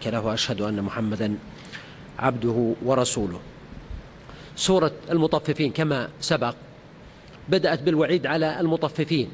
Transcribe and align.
شريك 0.00 0.14
له 0.14 0.26
وأشهد 0.26 0.60
أن 0.60 0.82
محمدا 0.82 1.34
عبده 2.18 2.74
ورسوله 2.84 3.40
سورة 4.56 4.92
المطففين 5.10 5.70
كما 5.72 6.08
سبق 6.20 6.54
بدأت 7.48 7.82
بالوعيد 7.82 8.26
على 8.26 8.60
المطففين 8.60 9.30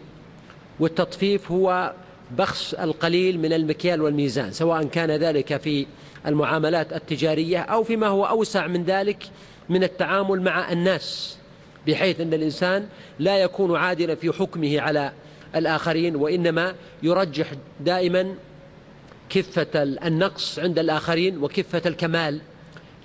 والتطفيف 0.80 1.50
هو 1.50 1.92
بخس 2.30 2.74
القليل 2.74 3.40
من 3.40 3.52
المكيال 3.52 4.02
والميزان 4.02 4.52
سواء 4.52 4.84
كان 4.84 5.10
ذلك 5.10 5.56
في 5.60 5.86
المعاملات 6.26 6.92
التجارية 6.92 7.58
أو 7.58 7.84
فيما 7.84 8.06
هو 8.06 8.24
أوسع 8.24 8.66
من 8.66 8.84
ذلك 8.84 9.22
من 9.68 9.84
التعامل 9.84 10.42
مع 10.42 10.72
الناس 10.72 11.36
بحيث 11.86 12.20
أن 12.20 12.34
الإنسان 12.34 12.88
لا 13.18 13.38
يكون 13.38 13.76
عادلا 13.76 14.14
في 14.14 14.32
حكمه 14.32 14.80
على 14.80 15.12
الآخرين 15.56 16.16
وإنما 16.16 16.74
يرجح 17.02 17.46
دائما 17.80 18.34
كفة 19.30 19.68
النقص 20.06 20.58
عند 20.58 20.78
الآخرين 20.78 21.38
وكفة 21.42 21.82
الكمال 21.86 22.40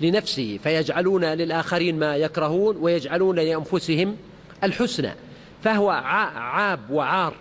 لنفسه 0.00 0.58
فيجعلون 0.62 1.24
للآخرين 1.24 1.98
ما 1.98 2.16
يكرهون 2.16 2.76
ويجعلون 2.80 3.36
لأنفسهم 3.36 4.16
الحسنى 4.64 5.12
فهو 5.64 5.90
عاب 6.34 6.80
وعار 6.90 7.34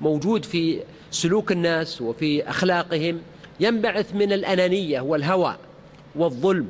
موجود 0.00 0.44
في 0.44 0.80
سلوك 1.10 1.52
الناس 1.52 2.00
وفي 2.02 2.50
أخلاقهم 2.50 3.20
ينبعث 3.60 4.14
من 4.14 4.32
الأنانية 4.32 5.00
والهوى 5.00 5.56
والظلم 6.16 6.68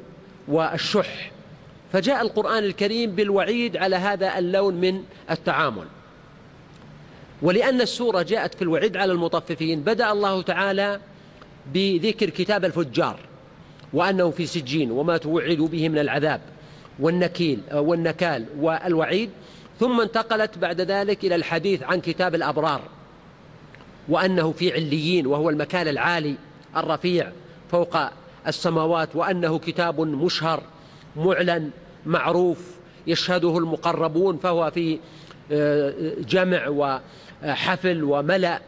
والشح 0.49 1.31
فجاء 1.93 2.23
القرآن 2.23 2.65
الكريم 2.65 3.11
بالوعيد 3.11 3.77
على 3.77 3.97
هذا 3.97 4.39
اللون 4.39 4.75
من 4.75 5.03
التعامل 5.31 5.85
ولأن 7.43 7.81
السورة 7.81 8.23
جاءت 8.23 8.55
في 8.55 8.63
الوعيد 8.63 8.97
على 8.97 9.13
المطففين 9.13 9.81
بدأ 9.81 10.13
الله 10.13 10.43
تعالى 10.43 11.01
بذكر 11.73 12.31
كتاب 12.31 12.65
الفجار 12.65 13.19
وأنهم 13.93 14.31
في 14.31 14.47
سجين 14.47 14.91
وما 14.91 15.17
توعدوا 15.17 15.69
به 15.69 15.89
من 15.89 15.99
العذاب 15.99 16.41
والنكيل 17.01 17.61
آه، 17.71 17.81
والنكال 17.81 18.45
والوعيد 18.59 19.31
ثم 19.81 20.01
انتقلت 20.01 20.59
بعد 20.59 20.81
ذلك 20.81 21.25
إلى 21.25 21.35
الحديث 21.35 21.83
عن 21.83 22.01
كتاب 22.01 22.35
الأبرار 22.35 22.81
وأنه 24.09 24.53
في 24.53 24.73
عليين 24.73 25.27
وهو 25.27 25.51
المكان 25.51 25.89
العالي 25.89 26.35
الرفيع 26.77 27.31
فوق 27.71 27.97
السماوات 28.47 29.17
وأنه 29.17 29.59
كتاب 29.59 30.01
مشهر 30.01 30.63
معلن 31.17 31.71
معروف 32.07 32.77
يشهده 33.07 33.59
المقربون 33.59 34.39
فهو 34.39 34.71
في 34.71 34.99
آه، 35.53 35.95
جمع 36.29 36.69
وحفل 37.43 38.05
وملأ 38.05 38.61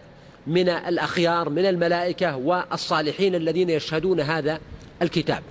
من 0.49 0.69
الأخيار 0.69 1.49
من 1.49 1.67
الملائكة 1.67 2.37
والصالحين 2.37 3.35
الذين 3.35 3.71
يشهدون 3.71 4.21
هذا 4.21 4.61
الكتاب 5.03 5.43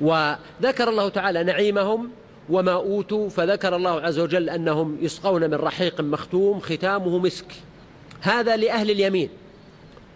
وذكر 0.00 0.88
الله 0.88 1.08
تعالى 1.08 1.42
نعيمهم 1.44 2.10
وما 2.50 2.72
أوتوا 2.72 3.28
فذكر 3.28 3.76
الله 3.76 4.00
عز 4.00 4.18
وجل 4.18 4.50
أنهم 4.50 4.98
يسقون 5.02 5.42
من 5.42 5.54
رحيق 5.54 6.00
مختوم 6.00 6.60
ختامه 6.60 7.18
مسك 7.18 7.46
هذا 8.20 8.56
لأهل 8.56 8.90
اليمين 8.90 9.28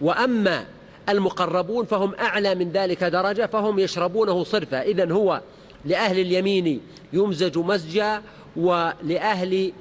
وأما 0.01 0.65
المقربون 1.09 1.85
فهم 1.85 2.15
أعلى 2.15 2.55
من 2.55 2.71
ذلك 2.73 3.05
درجة 3.05 3.47
فهم 3.47 3.79
يشربونه 3.79 4.45
صرفة 4.45 4.83
إذا 4.83 5.13
هو 5.13 5.41
لأهل 5.85 6.19
اليمين 6.19 6.81
يمزج 7.13 7.59
مزجا 7.59 8.23
ولأهل 8.57 9.73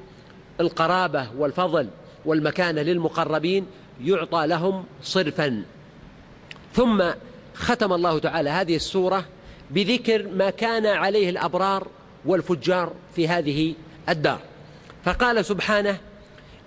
القرابة 0.62 1.28
والفضل 1.38 1.88
والمكان 2.26 2.76
للمقربين 2.76 3.66
يعطى 4.04 4.48
لهم 4.48 4.84
صرفا 5.04 5.64
ثم 6.74 7.04
ختم 7.54 7.94
الله 7.94 8.20
تعالى 8.20 8.50
هذه 8.50 8.76
السورة 8.76 9.26
بذكر 9.72 10.28
ما 10.28 10.50
كان 10.50 10.86
عليه 10.86 11.30
الأبرار 11.30 11.88
والفجار 12.26 12.94
في 13.16 13.28
هذه 13.28 13.74
الدار 14.10 14.40
فقال 15.06 15.46
سبحانه 15.46 15.98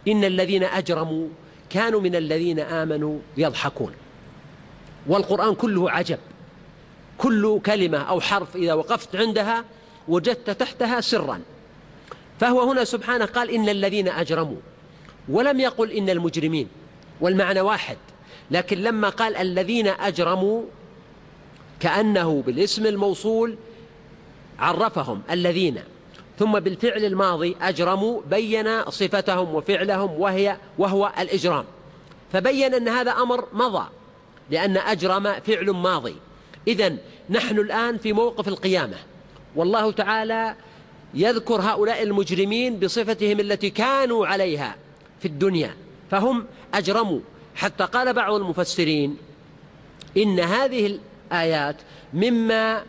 إن 0.09 0.25
الذين 0.25 0.65
أجرموا 0.65 1.29
كانوا 1.71 2.01
من 2.01 2.17
الذين 2.17 2.61
آمنوا 2.61 3.19
يضحكون 3.37 3.93
والقرآن 5.07 5.55
كله 5.55 5.91
عجب 5.91 6.19
كل 7.19 7.61
كلمة 7.67 7.99
أو 7.99 8.21
حرف 8.21 8.57
إذا 8.57 8.75
وقفت 8.75 9.17
عندها 9.17 9.65
وجدت 10.09 10.51
تحتها 10.51 11.01
سرا 11.01 11.41
فهو 12.41 12.71
هنا 12.71 12.85
سبحانه 12.85 13.25
قال 13.25 13.51
إن 13.51 13.69
الذين 13.69 14.09
أجرموا 14.09 14.57
ولم 15.29 15.61
يقل 15.61 15.91
إن 15.93 16.11
المجرمين 16.11 16.69
والمعنى 17.21 17.61
واحد 17.61 17.97
لكن 18.51 18.79
لما 18.79 19.09
قال 19.09 19.37
الذين 19.37 19.87
أجرموا 19.87 20.63
كأنه 21.81 22.43
بالاسم 22.47 22.87
الموصول 22.87 23.57
عرفهم 24.59 25.23
الذين 25.31 25.79
ثم 26.39 26.53
بالفعل 26.61 27.05
الماضي 27.05 27.57
أجرموا 27.63 28.21
بين 28.31 28.85
صفتهم 28.91 29.55
وفعلهم 29.55 30.21
وهي 30.21 30.57
وهو 30.79 31.13
الإجرام 31.19 31.65
فبين 32.33 32.75
أن 32.75 32.89
هذا 32.89 33.11
أمر 33.11 33.45
مضى 33.53 33.87
لأن 34.51 34.77
أجرم 34.77 35.33
فعل 35.33 35.71
ماضي 35.71 36.15
إذا 36.69 36.97
نحن 37.31 37.59
الآن 37.59 37.99
في 37.99 38.13
موقف 38.13 38.49
القيامة 38.49 38.97
والله 39.57 39.91
تعالى 39.93 40.55
يذكر 41.15 41.61
هؤلاء 41.61 42.03
المجرمين 42.03 42.79
بصفتهم 42.79 43.41
التي 43.41 43.71
كانوا 43.71 44.27
عليها 44.27 44.77
في 45.25 45.29
الدنيا 45.29 45.75
فهم 46.11 46.45
أجرموا 46.75 47.21
حتى 47.55 47.85
قال 47.85 48.13
بعض 48.13 48.35
المفسرين 48.35 49.17
إن 50.17 50.41
هذه 50.41 50.87
الآيات 51.33 51.77
مما 52.15 52.83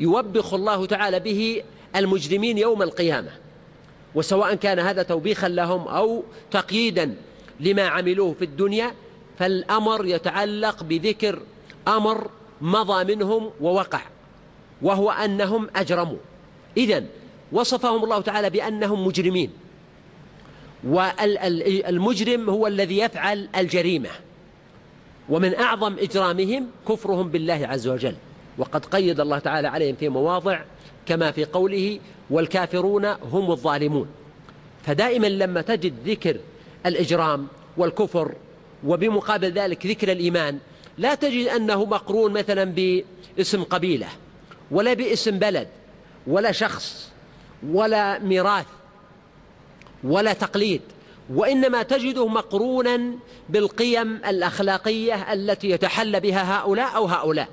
يوبخ 0.00 0.54
الله 0.54 0.86
تعالى 0.86 1.20
به 1.20 1.62
المجرمين 1.96 2.58
يوم 2.58 2.82
القيامة 2.82 3.30
وسواء 4.14 4.54
كان 4.54 4.78
هذا 4.78 5.02
توبيخا 5.02 5.48
لهم 5.48 5.88
أو 5.88 6.24
تقييدا 6.50 7.14
لما 7.60 7.82
عملوه 7.88 8.32
في 8.32 8.44
الدنيا 8.44 8.92
فالأمر 9.38 10.06
يتعلق 10.06 10.82
بذكر 10.82 11.42
أمر 11.88 12.30
مضى 12.60 13.14
منهم 13.14 13.50
ووقع 13.60 14.00
وهو 14.82 15.10
أنهم 15.10 15.68
أجرموا 15.76 16.18
إذا 16.76 17.04
وصفهم 17.52 18.04
الله 18.04 18.20
تعالى 18.20 18.50
بأنهم 18.50 19.06
مجرمين 19.06 19.50
والمجرم 20.84 22.50
هو 22.50 22.66
الذي 22.66 22.98
يفعل 22.98 23.48
الجريمة 23.56 24.08
ومن 25.28 25.54
أعظم 25.54 25.96
إجرامهم 25.98 26.66
كفرهم 26.88 27.28
بالله 27.28 27.66
عز 27.66 27.88
وجل 27.88 28.16
وقد 28.58 28.84
قيد 28.86 29.20
الله 29.20 29.38
تعالى 29.38 29.68
عليهم 29.68 29.94
في 29.96 30.08
مواضع 30.08 30.60
كما 31.06 31.30
في 31.30 31.44
قوله 31.44 32.00
والكافرون 32.30 33.04
هم 33.06 33.50
الظالمون 33.50 34.06
فدائما 34.86 35.26
لما 35.26 35.60
تجد 35.62 35.94
ذكر 36.08 36.36
الإجرام 36.86 37.46
والكفر 37.76 38.34
وبمقابل 38.86 39.52
ذلك 39.52 39.86
ذكر 39.86 40.12
الإيمان 40.12 40.58
لا 40.98 41.14
تجد 41.14 41.46
أنه 41.46 41.84
مقرون 41.84 42.32
مثلا 42.32 42.64
باسم 42.64 43.62
قبيلة 43.62 44.06
ولا 44.70 44.94
باسم 44.94 45.38
بلد 45.38 45.68
ولا 46.26 46.52
شخص 46.52 47.10
ولا 47.68 48.18
ميراث 48.18 48.66
ولا 50.04 50.32
تقليد 50.32 50.80
وإنما 51.34 51.82
تجده 51.82 52.26
مقرونا 52.26 53.00
بالقيم 53.48 54.16
الأخلاقية 54.28 55.32
التي 55.32 55.70
يتحلى 55.70 56.20
بها 56.20 56.58
هؤلاء 56.58 56.96
أو 56.96 57.04
هؤلاء 57.04 57.48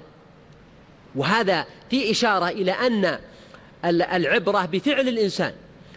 وهذا 1.16 1.66
في 1.90 2.12
إشارة 2.12 2.50
إلى 2.50 2.72
أن 2.72 3.20
العبرة 3.86 4.66
بفعل 4.66 5.08
الإنسان 5.08 5.54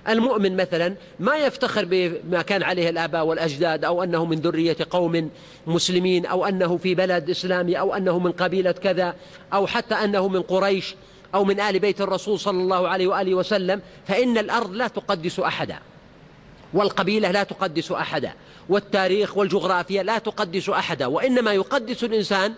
المؤمن 0.09 0.56
مثلا 0.56 0.95
ما 1.21 1.37
يفتخر 1.37 1.85
بما 1.91 2.43
كان 2.43 2.62
عليه 2.62 2.89
الآباء 2.89 3.25
والأجداد 3.25 3.85
أو 3.85 4.03
أنه 4.03 4.25
من 4.25 4.37
ذرية 4.37 4.77
قوم 4.91 5.31
مسلمين 5.67 6.27
أو 6.27 6.47
أنه 6.47 6.77
في 6.77 6.95
بلد 6.95 7.31
إسلامي 7.31 7.79
أو 7.79 7.95
أنه 7.95 8.19
من 8.19 8.33
قبيلة 8.33 8.73
كذا 8.73 9.15
أو 9.53 9.67
حتى 9.67 9.95
أنه 9.95 10.29
من 10.29 10.43
قريش 10.43 10.95
أو 11.35 11.45
من 11.45 11.61
آل 11.61 11.79
بيت 11.79 12.01
الرسول 12.01 12.39
صلى 12.39 12.59
الله 12.62 12.89
عليه 12.89 13.06
وآله 13.06 13.35
وسلم 13.35 13.81
فإن 14.09 14.39
الأرض 14.39 14.71
لا 14.73 14.89
تقدس 14.89 15.41
أحدا 15.41 15.79
والقبيلة 16.75 17.31
لا 17.31 17.43
تقدس 17.43 17.93
أحدا 17.93 18.32
والتاريخ 18.69 19.37
والجغرافيا 19.37 20.03
لا 20.03 20.19
تقدس 20.19 20.69
أحدا 20.69 21.06
وإنما 21.06 21.53
يقدس 21.53 22.05
الإنسان 22.05 22.55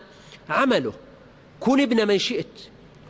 عمله 0.51 0.93
كن 1.61 1.81
ابن 1.81 2.09
من 2.09 2.19
شئت 2.19 2.47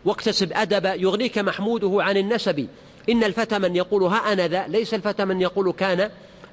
واكتسب 0.05 0.53
أدبا 0.53 0.95
يغنيك 0.95 1.39
محموده 1.39 1.93
عن 2.03 2.17
النسب 2.17 2.69
إن 3.09 3.25
الفتى 3.25 3.59
من 3.59 3.77
يقول 3.77 4.03
ها 4.03 4.33
أنا 4.33 4.49
ذا 4.49 4.67
ليس 4.69 4.95
الفتى 4.95 5.25
من 5.25 5.41
يقول 5.41 5.73
كان 5.73 6.11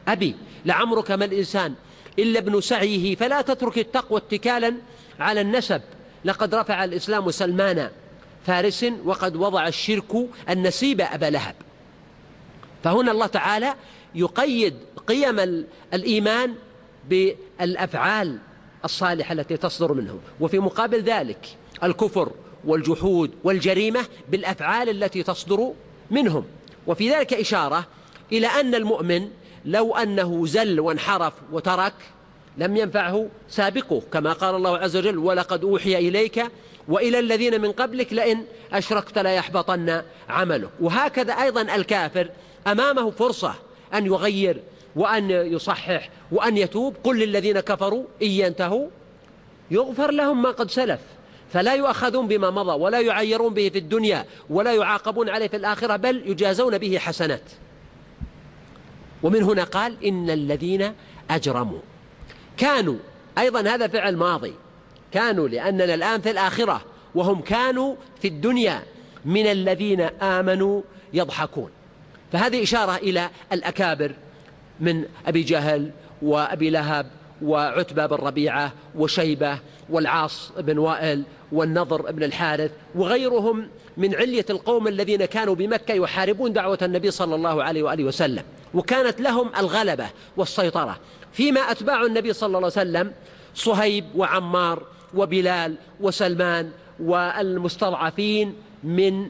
أبي 0.08 0.36
لعمرك 0.66 1.12
ما 1.12 1.26
الإنسان 1.26 1.74
إلا 2.20 2.40
ابن 2.40 2.62
سعيه 2.62 3.16
فلا 3.16 3.42
تترك 3.42 3.78
التقوى 3.78 4.18
اتكالا 4.20 4.74
على 5.20 5.42
النسب 5.42 5.82
لقد 6.26 6.56
رفع 6.56 6.84
الإسلام 6.84 7.32
سلمان 7.32 7.90
فارس 8.48 8.86
وقد 9.06 9.36
وضع 9.36 9.68
الشرك 9.68 10.14
النسيب 10.50 11.02
أبا 11.02 11.26
لهب 11.26 11.56
فهنا 12.84 13.12
الله 13.12 13.26
تعالى 13.28 13.74
يقيد 14.16 14.76
قيم 15.08 15.66
الإيمان 15.94 16.56
بالأفعال 17.10 18.38
الصالحة 18.86 19.34
التي 19.34 19.58
تصدر 19.58 19.94
منه 19.94 20.20
وفي 20.40 20.60
مقابل 20.60 21.02
ذلك 21.02 21.48
الكفر 21.84 22.32
والجحود 22.66 23.32
والجريمة 23.44 24.06
بالأفعال 24.30 24.90
التي 24.90 25.24
تصدر 25.24 25.72
منهم 26.12 26.46
وفي 26.88 27.12
ذلك 27.12 27.34
إشارة 27.34 27.86
إلى 28.32 28.48
أن 28.48 28.76
المؤمن 28.76 29.28
لو 29.66 29.96
أنه 29.96 30.46
زل 30.48 30.80
وانحرف 30.80 31.34
وترك 31.52 31.94
لم 32.58 32.76
ينفعه 32.78 33.28
سابقه 33.50 34.02
كما 34.14 34.34
قال 34.34 34.56
الله 34.56 34.78
عز 34.78 34.98
وجل 34.98 35.18
ولقد 35.18 35.64
أوحي 35.64 35.96
إليك 35.98 36.46
وإلى 36.88 37.20
الذين 37.20 37.62
من 37.62 37.72
قبلك 37.72 38.14
لئن 38.14 38.46
أشركت 38.74 39.18
ليحبطن 39.20 40.02
عملك 40.30 40.70
وهكذا 40.82 41.34
أيضا 41.34 41.62
الكافر 41.76 42.30
أمامه 42.68 43.12
فرصة 43.12 43.56
أن 43.94 44.06
يغير 44.06 44.58
وأن 44.96 45.32
يصحح 45.32 46.10
وأن 46.32 46.58
يتوب 46.58 46.96
قل 47.04 47.20
للذين 47.20 47.60
كفروا 47.60 48.04
إن 48.22 48.28
ينتهوا 48.28 48.88
يغفر 49.72 50.12
لهم 50.12 50.42
ما 50.42 50.50
قد 50.52 50.72
سلف 50.72 51.00
فلا 51.54 51.74
يؤخذون 51.74 52.28
بما 52.28 52.50
مضى 52.50 52.72
ولا 52.82 53.00
يعيرون 53.00 53.54
به 53.54 53.70
في 53.70 53.78
الدنيا 53.78 54.26
ولا 54.50 54.74
يعاقبون 54.74 55.30
عليه 55.30 55.48
في 55.48 55.56
الآخرة 55.58 55.96
بل 55.96 56.24
يجازون 56.26 56.78
به 56.78 56.98
حسنات 56.98 57.42
ومن 59.24 59.44
هنا 59.44 59.64
قال 59.64 60.06
إن 60.06 60.30
الذين 60.30 60.94
أجرموا 61.30 61.80
كانوا 62.58 62.98
أيضا 63.38 63.60
هذا 63.62 63.88
فعل 63.88 64.18
ماضي 64.18 64.54
كانوا 65.12 65.48
لأننا 65.48 65.94
الآن 65.94 66.22
في 66.22 66.32
الآخرة 66.32 66.82
وهم 67.16 67.42
كانوا 67.42 67.96
في 68.22 68.28
الدنيا 68.28 68.84
من 69.26 69.46
الذين 69.46 70.02
آمنوا 70.02 70.82
يضحكون 71.14 71.70
فهذه 72.34 72.64
إشارة 72.64 72.96
إلى 72.96 73.30
الأكابر 73.54 74.12
من 74.80 75.06
أبي 75.28 75.44
جهل 75.44 75.92
وأبي 76.22 76.70
لهب 76.70 77.06
وعتبة 77.42 78.06
بن 78.08 78.16
ربيعة 78.16 78.74
وشيبة 78.96 79.60
والعاص 79.90 80.52
بن 80.60 80.78
وائل 80.78 81.24
والنضر 81.52 82.12
بن 82.12 82.24
الحارث 82.24 82.72
وغيرهم 82.96 83.68
من 83.98 84.16
علية 84.16 84.46
القوم 84.50 84.88
الذين 84.88 85.26
كانوا 85.26 85.56
بمكة 85.56 85.94
يحاربون 85.94 86.54
دعوة 86.54 86.78
النبي 86.82 87.12
صلى 87.12 87.36
الله 87.36 87.64
عليه 87.64 87.84
وآله 87.84 88.04
وسلم 88.04 88.44
وكانت 88.74 89.22
لهم 89.22 89.50
الغلبة 89.58 90.06
والسيطرة 90.38 90.98
فيما 91.34 91.62
أتباع 91.62 92.06
النبي 92.06 92.34
صلى 92.34 92.48
الله 92.48 92.58
عليه 92.58 92.68
وسلم 92.68 93.12
صهيب 93.56 94.06
وعمار 94.16 94.84
وبلال 95.14 95.76
وسلمان 96.00 96.72
والمستضعفين 97.04 98.54
من 98.84 99.30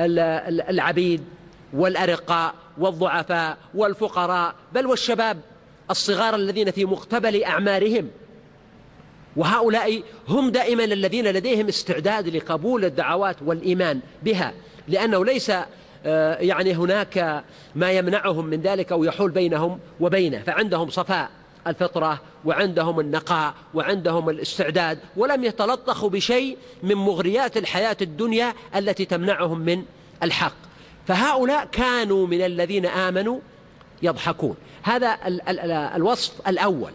العبيد 0.00 1.24
والأرقاء 1.72 2.54
والضعفاء 2.78 3.56
والفقراء 3.74 4.54
بل 4.72 4.86
والشباب 4.86 5.40
الصغار 5.90 6.34
الذين 6.34 6.70
في 6.70 6.84
مقتبل 6.84 7.44
أعمارهم 7.44 8.08
وهؤلاء 9.36 10.02
هم 10.28 10.50
دائما 10.50 10.84
الذين 10.84 11.24
لديهم 11.26 11.68
استعداد 11.68 12.28
لقبول 12.36 12.84
الدعوات 12.84 13.36
والإيمان 13.44 14.00
بها 14.22 14.52
لأنه 14.88 15.24
ليس 15.24 15.52
آه، 16.06 16.34
يعني 16.38 16.72
هناك 16.74 17.44
ما 17.74 17.92
يمنعهم 17.92 18.46
من 18.46 18.60
ذلك 18.60 18.92
أو 18.92 19.04
يحول 19.04 19.30
بينهم 19.30 19.78
وبينه 20.00 20.38
فعندهم 20.46 20.90
صفاء 20.90 21.28
الفطرة 21.66 22.20
وعندهم 22.44 23.00
النقاء 23.00 23.54
وعندهم 23.74 24.30
الاستعداد 24.30 24.98
ولم 25.16 25.44
يتلطخوا 25.44 26.08
بشيء 26.10 26.56
من 26.82 26.94
مغريات 26.94 27.56
الحياة 27.56 27.96
الدنيا 28.02 28.54
التي 28.76 29.04
تمنعهم 29.04 29.58
من 29.58 29.84
الحق 30.22 30.54
فهؤلاء 31.08 31.64
كانوا 31.72 32.26
من 32.26 32.42
الذين 32.42 32.86
آمنوا 32.86 33.38
يضحكون 34.02 34.56
هذا 34.82 35.18
ال 35.26 35.48
ال 35.48 35.58
ال 35.60 35.70
الوصف 35.70 36.48
الأول 36.48 36.90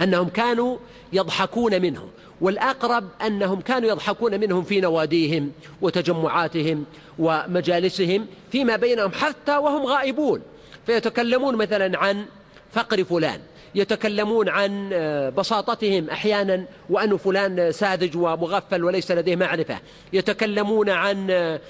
أنهم 0.00 0.28
كانوا 0.28 0.76
يضحكون 1.12 1.82
منهم 1.82 2.08
والأقرب 2.40 3.08
أنهم 3.26 3.60
كانوا 3.60 3.88
يضحكون 3.88 4.40
منهم 4.40 4.62
في 4.64 4.80
نواديهم 4.80 5.50
وتجمعاتهم 5.82 6.84
ومجالسهم 7.18 8.26
فيما 8.52 8.76
بينهم 8.76 9.12
حتى 9.12 9.56
وهم 9.58 9.86
غائبون 9.86 10.40
فيتكلمون 10.86 11.54
مثلا 11.56 11.98
عن 11.98 12.26
فقر 12.72 13.04
فلان 13.04 13.40
يتكلمون 13.74 14.48
عن 14.48 14.90
آه، 14.92 15.28
بساطتهم 15.30 16.10
أحيانا 16.10 16.64
وأن 16.90 17.16
فلان 17.16 17.72
ساذج 17.72 18.16
ومغفل 18.16 18.84
وليس 18.84 19.10
لديه 19.10 19.36
معرفة 19.36 19.78
يتكلمون 20.12 20.90
عن 20.90 21.30
آه، 21.30 21.60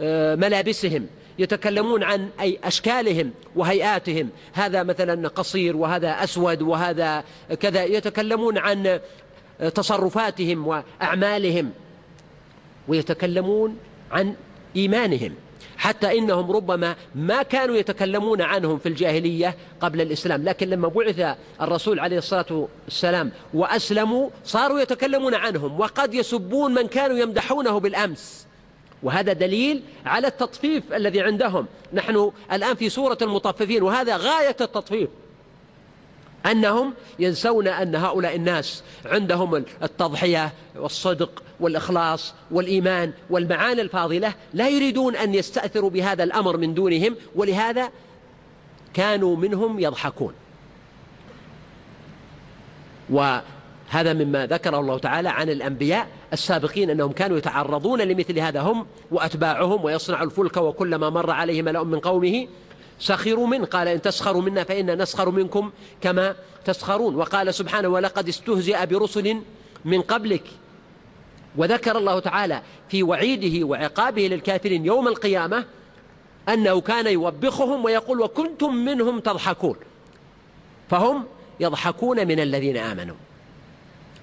آه، 0.00 0.34
ملابسهم 0.34 1.06
يتكلمون 1.38 2.02
عن 2.02 2.28
أي 2.40 2.58
أشكالهم 2.64 3.30
وهيئاتهم 3.56 4.28
هذا 4.52 4.82
مثلا 4.82 5.28
قصير 5.28 5.76
وهذا 5.76 6.10
أسود 6.24 6.62
وهذا 6.62 7.24
كذا 7.60 7.84
يتكلمون 7.84 8.58
عن 8.58 8.86
آه، 9.60 9.68
تصرفاتهم 9.68 10.66
وأعمالهم 10.66 11.70
ويتكلمون 12.88 13.76
عن 14.12 14.34
إيمانهم 14.76 15.34
حتى 15.76 16.18
إنهم 16.18 16.50
ربما 16.52 16.94
ما 17.14 17.42
كانوا 17.42 17.76
يتكلمون 17.76 18.42
عنهم 18.42 18.78
في 18.78 18.88
الجاهلية 18.88 19.54
قبل 19.80 20.00
الإسلام 20.00 20.44
لكن 20.44 20.68
لما 20.68 20.88
بعث 20.88 21.36
الرسول 21.60 21.98
عليه 22.00 22.18
الصلاة 22.18 22.68
والسلام 22.84 23.30
وأسلموا 23.54 24.30
صاروا 24.44 24.80
يتكلمون 24.80 25.34
عنهم 25.34 25.80
وقد 25.80 26.14
يسبون 26.14 26.74
من 26.74 26.86
كانوا 26.86 27.18
يمدحونه 27.18 27.80
بالأمس 27.80 28.46
وهذا 29.02 29.32
دليل 29.32 29.82
على 30.06 30.26
التطفيف 30.26 30.92
الذي 30.92 31.20
عندهم 31.20 31.66
نحن 31.92 32.30
الآن 32.52 32.74
في 32.74 32.88
سورة 32.88 33.18
المطففين 33.22 33.82
وهذا 33.82 34.16
غاية 34.16 34.56
التطفيف 34.60 35.08
أنهم 36.50 36.94
ينسون 37.18 37.68
أن 37.68 37.94
هؤلاء 37.94 38.36
الناس 38.36 38.82
عندهم 39.06 39.54
التضحية 39.82 40.52
والصدق 40.76 41.42
والإخلاص 41.60 42.34
والإيمان 42.50 43.12
والمعاني 43.30 43.80
الفاضلة 43.82 44.34
لا 44.54 44.68
يريدون 44.68 45.16
أن 45.16 45.34
يستأثروا 45.34 45.90
بهذا 45.90 46.24
الأمر 46.24 46.56
من 46.56 46.74
دونهم 46.74 47.16
ولهذا 47.34 47.88
كانوا 48.94 49.36
منهم 49.36 49.80
يضحكون 49.80 50.34
هذا 53.92 54.12
مما 54.12 54.46
ذكره 54.46 54.80
الله 54.80 54.98
تعالى 54.98 55.28
عن 55.28 55.48
الأنبياء 55.50 56.08
السابقين 56.32 56.90
أنهم 56.90 57.12
كانوا 57.12 57.38
يتعرضون 57.38 58.00
لمثل 58.00 58.38
هذا 58.38 58.60
هم 58.60 58.86
وأتباعهم 59.10 59.84
ويصنع 59.84 60.22
الفلك 60.22 60.56
وكلما 60.56 61.10
مر 61.10 61.30
عليه 61.30 61.62
ملأ 61.62 61.82
من 61.82 61.98
قومه 62.00 62.46
سخروا 62.98 63.46
من 63.46 63.64
قال 63.64 63.88
إن 63.88 64.02
تسخروا 64.02 64.42
منا 64.42 64.64
فإنا 64.64 64.94
نسخر 64.94 65.30
منكم 65.30 65.70
كما 66.00 66.34
تسخرون 66.64 67.14
وقال 67.16 67.54
سبحانه 67.54 67.88
ولقد 67.88 68.28
استهزئ 68.28 68.86
برسل 68.86 69.40
من 69.84 70.00
قبلك 70.02 70.42
وذكر 71.56 71.98
الله 71.98 72.18
تعالى 72.18 72.62
في 72.88 73.02
وعيده 73.02 73.66
وعقابه 73.66 74.22
للكافرين 74.26 74.86
يوم 74.86 75.08
القيامة 75.08 75.64
أنه 76.48 76.80
كان 76.80 77.06
يوبخهم 77.06 77.84
ويقول 77.84 78.20
وكنتم 78.20 78.74
منهم 78.74 79.20
تضحكون 79.20 79.76
فهم 80.90 81.24
يضحكون 81.60 82.16
من 82.26 82.40
الذين 82.40 82.76
آمنوا 82.76 83.16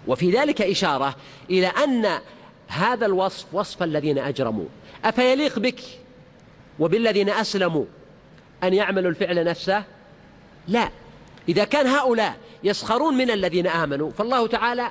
وفي 0.10 0.32
ذلك 0.32 0.62
إشارة 0.62 1.16
إلى 1.50 1.68
أن 1.68 2.08
هذا 2.68 3.06
الوصف 3.06 3.46
وصف 3.54 3.84
الذين 3.84 4.18
أجرموا 4.20 4.66
أفيليق 5.06 5.60
بك 5.60 5.80
وبالذين 6.80 7.30
أسلموا 7.30 7.86
أن 8.64 8.74
يعملوا 8.74 9.10
الفعل 9.10 9.46
نفسه 9.46 9.84
لا 10.68 10.90
إذا 11.50 11.64
كان 11.64 11.88
هؤلاء 11.88 12.36
يسخرون 12.64 13.14
من 13.14 13.32
الذين 13.32 13.68
آمنوا 13.68 14.12
فالله 14.12 14.48
تعالى 14.48 14.90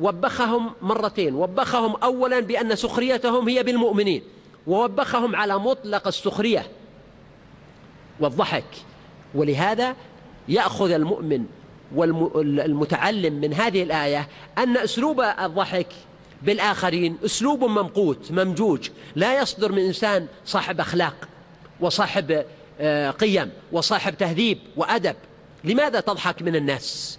وبخهم 0.00 0.70
مرتين 0.82 1.34
وبخهم 1.34 1.96
أولا 1.96 2.40
بأن 2.40 2.76
سخريتهم 2.76 3.48
هي 3.48 3.62
بالمؤمنين 3.62 4.22
ووبخهم 4.66 5.36
على 5.36 5.58
مطلق 5.58 6.06
السخرية 6.06 6.66
والضحك 8.20 8.64
ولهذا 9.34 9.94
يأخذ 10.48 10.90
المؤمن 10.90 11.44
والمتعلم 11.94 13.34
من 13.34 13.54
هذه 13.54 13.82
الآية 13.82 14.28
أن 14.58 14.76
أسلوب 14.76 15.20
الضحك 15.20 15.86
بالآخرين 16.42 17.16
أسلوب 17.24 17.64
ممقوت 17.64 18.32
ممجوج 18.32 18.88
لا 19.16 19.40
يصدر 19.42 19.72
من 19.72 19.78
إنسان 19.78 20.26
صاحب 20.44 20.80
أخلاق 20.80 21.28
وصاحب 21.80 22.44
آه، 22.80 23.10
قيم 23.10 23.50
وصاحب 23.72 24.16
تهذيب 24.16 24.58
وأدب 24.76 25.14
لماذا 25.64 26.00
تضحك 26.00 26.42
من 26.42 26.56
الناس 26.56 27.18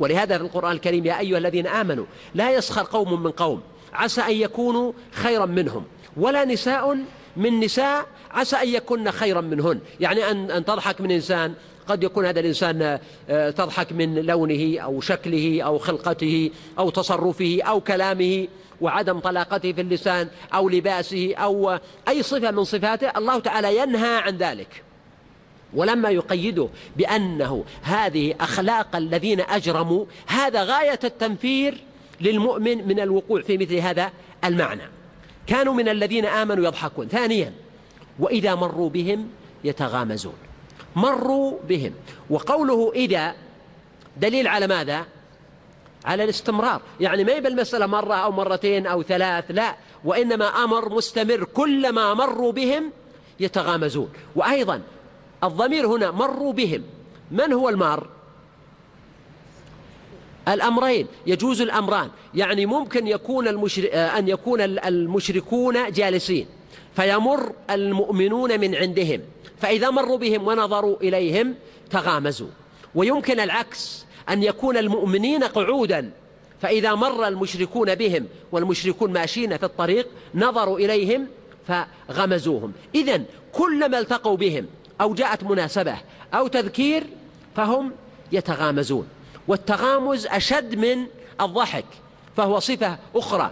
ولهذا 0.00 0.38
في 0.38 0.44
القرآن 0.44 0.72
الكريم 0.72 1.06
يا 1.06 1.18
أيها 1.18 1.38
الذين 1.38 1.66
آمنوا 1.66 2.04
لا 2.34 2.50
يسخر 2.54 2.82
قوم 2.82 3.22
من 3.22 3.30
قوم 3.30 3.60
عسى 3.92 4.20
أن 4.20 4.30
يكونوا 4.36 4.92
خيرا 5.12 5.46
منهم 5.46 5.84
ولا 6.16 6.44
نساء 6.44 6.98
من 7.36 7.60
نساء 7.60 8.06
عسى 8.30 8.56
أن 8.56 8.68
يكن 8.68 9.10
خيرا 9.10 9.40
منهن 9.40 9.80
يعني 10.00 10.30
أن, 10.30 10.50
أن 10.50 10.64
تضحك 10.64 11.00
من 11.00 11.10
إنسان 11.10 11.54
قد 11.88 12.02
يكون 12.04 12.26
هذا 12.26 12.40
الإنسان 12.40 12.98
آه، 13.30 13.50
تضحك 13.50 13.92
من 13.92 14.14
لونه 14.14 14.78
أو 14.80 15.00
شكله 15.00 15.62
أو 15.62 15.78
خلقته 15.78 16.50
أو 16.78 16.90
تصرفه 16.90 17.58
أو 17.62 17.80
كلامه 17.80 18.48
وعدم 18.80 19.18
طلاقته 19.18 19.72
في 19.72 19.80
اللسان 19.80 20.28
أو 20.54 20.68
لباسه 20.68 21.34
أو 21.34 21.78
أي 22.08 22.22
صفة 22.22 22.50
من 22.50 22.64
صفاته 22.64 23.08
الله 23.16 23.38
تعالى 23.38 23.82
ينهى 23.82 24.16
عن 24.16 24.36
ذلك 24.36 24.82
ولما 25.74 26.10
يقيده 26.10 26.68
بأنه 26.96 27.64
هذه 27.82 28.34
أخلاق 28.40 28.96
الذين 28.96 29.40
أجرموا 29.40 30.04
هذا 30.26 30.62
غاية 30.62 30.98
التنفير 31.04 31.80
للمؤمن 32.20 32.88
من 32.88 33.00
الوقوع 33.00 33.42
في 33.42 33.58
مثل 33.58 33.74
هذا 33.74 34.10
المعنى 34.44 34.82
كانوا 35.46 35.74
من 35.74 35.88
الذين 35.88 36.24
آمنوا 36.26 36.64
يضحكون 36.64 37.08
ثانيا 37.08 37.52
وإذا 38.18 38.54
مروا 38.54 38.88
بهم 38.90 39.28
يتغامزون 39.64 40.34
مروا 40.96 41.52
بهم 41.68 41.92
وقوله 42.30 42.92
إذا 42.94 43.34
دليل 44.16 44.46
على 44.48 44.66
ماذا 44.66 45.06
على 46.04 46.24
الاستمرار 46.24 46.80
يعني 47.00 47.24
ما 47.24 47.32
يبقى 47.32 47.50
المسألة 47.52 47.86
مرة 47.86 48.14
أو 48.14 48.32
مرتين 48.32 48.86
أو 48.86 49.02
ثلاث 49.02 49.44
لا 49.50 49.74
وإنما 50.04 50.44
أمر 50.44 50.92
مستمر 50.94 51.44
كلما 51.44 52.14
مروا 52.14 52.52
بهم 52.52 52.90
يتغامزون 53.40 54.08
وأيضا 54.36 54.82
الضمير 55.44 55.86
هنا 55.86 56.10
مروا 56.10 56.52
بهم 56.52 56.82
من 57.30 57.52
هو 57.52 57.68
المار 57.68 58.06
الأمرين 60.48 61.06
يجوز 61.26 61.60
الأمران 61.60 62.10
يعني 62.34 62.66
ممكن 62.66 63.06
يكون 63.06 63.48
المشر... 63.48 63.88
آه، 63.92 64.18
أن 64.18 64.28
يكون 64.28 64.60
المشركون 64.60 65.90
جالسين 65.92 66.46
فيمر 66.96 67.52
المؤمنون 67.70 68.60
من 68.60 68.74
عندهم 68.74 69.20
فإذا 69.62 69.90
مروا 69.90 70.18
بهم 70.18 70.46
ونظروا 70.46 70.96
إليهم 71.02 71.54
تغامزوا 71.90 72.48
ويمكن 72.94 73.40
العكس 73.40 74.04
أن 74.28 74.42
يكون 74.42 74.76
المؤمنين 74.76 75.44
قعودا 75.44 76.10
فإذا 76.62 76.94
مر 76.94 77.28
المشركون 77.28 77.94
بهم 77.94 78.26
والمشركون 78.52 79.12
ماشيين 79.12 79.56
في 79.56 79.64
الطريق 79.66 80.08
نظروا 80.34 80.78
إليهم 80.78 81.26
فغمزوهم 81.68 82.72
إذا 82.94 83.22
كلما 83.52 83.98
التقوا 83.98 84.36
بهم 84.36 84.66
أو 85.00 85.14
جاءت 85.14 85.44
مناسبة 85.44 85.96
أو 86.34 86.46
تذكير 86.48 87.04
فهم 87.56 87.92
يتغامزون 88.32 89.06
والتغامز 89.48 90.26
أشد 90.26 90.74
من 90.74 91.06
الضحك 91.40 91.84
فهو 92.36 92.58
صفة 92.58 92.98
أخرى 93.14 93.50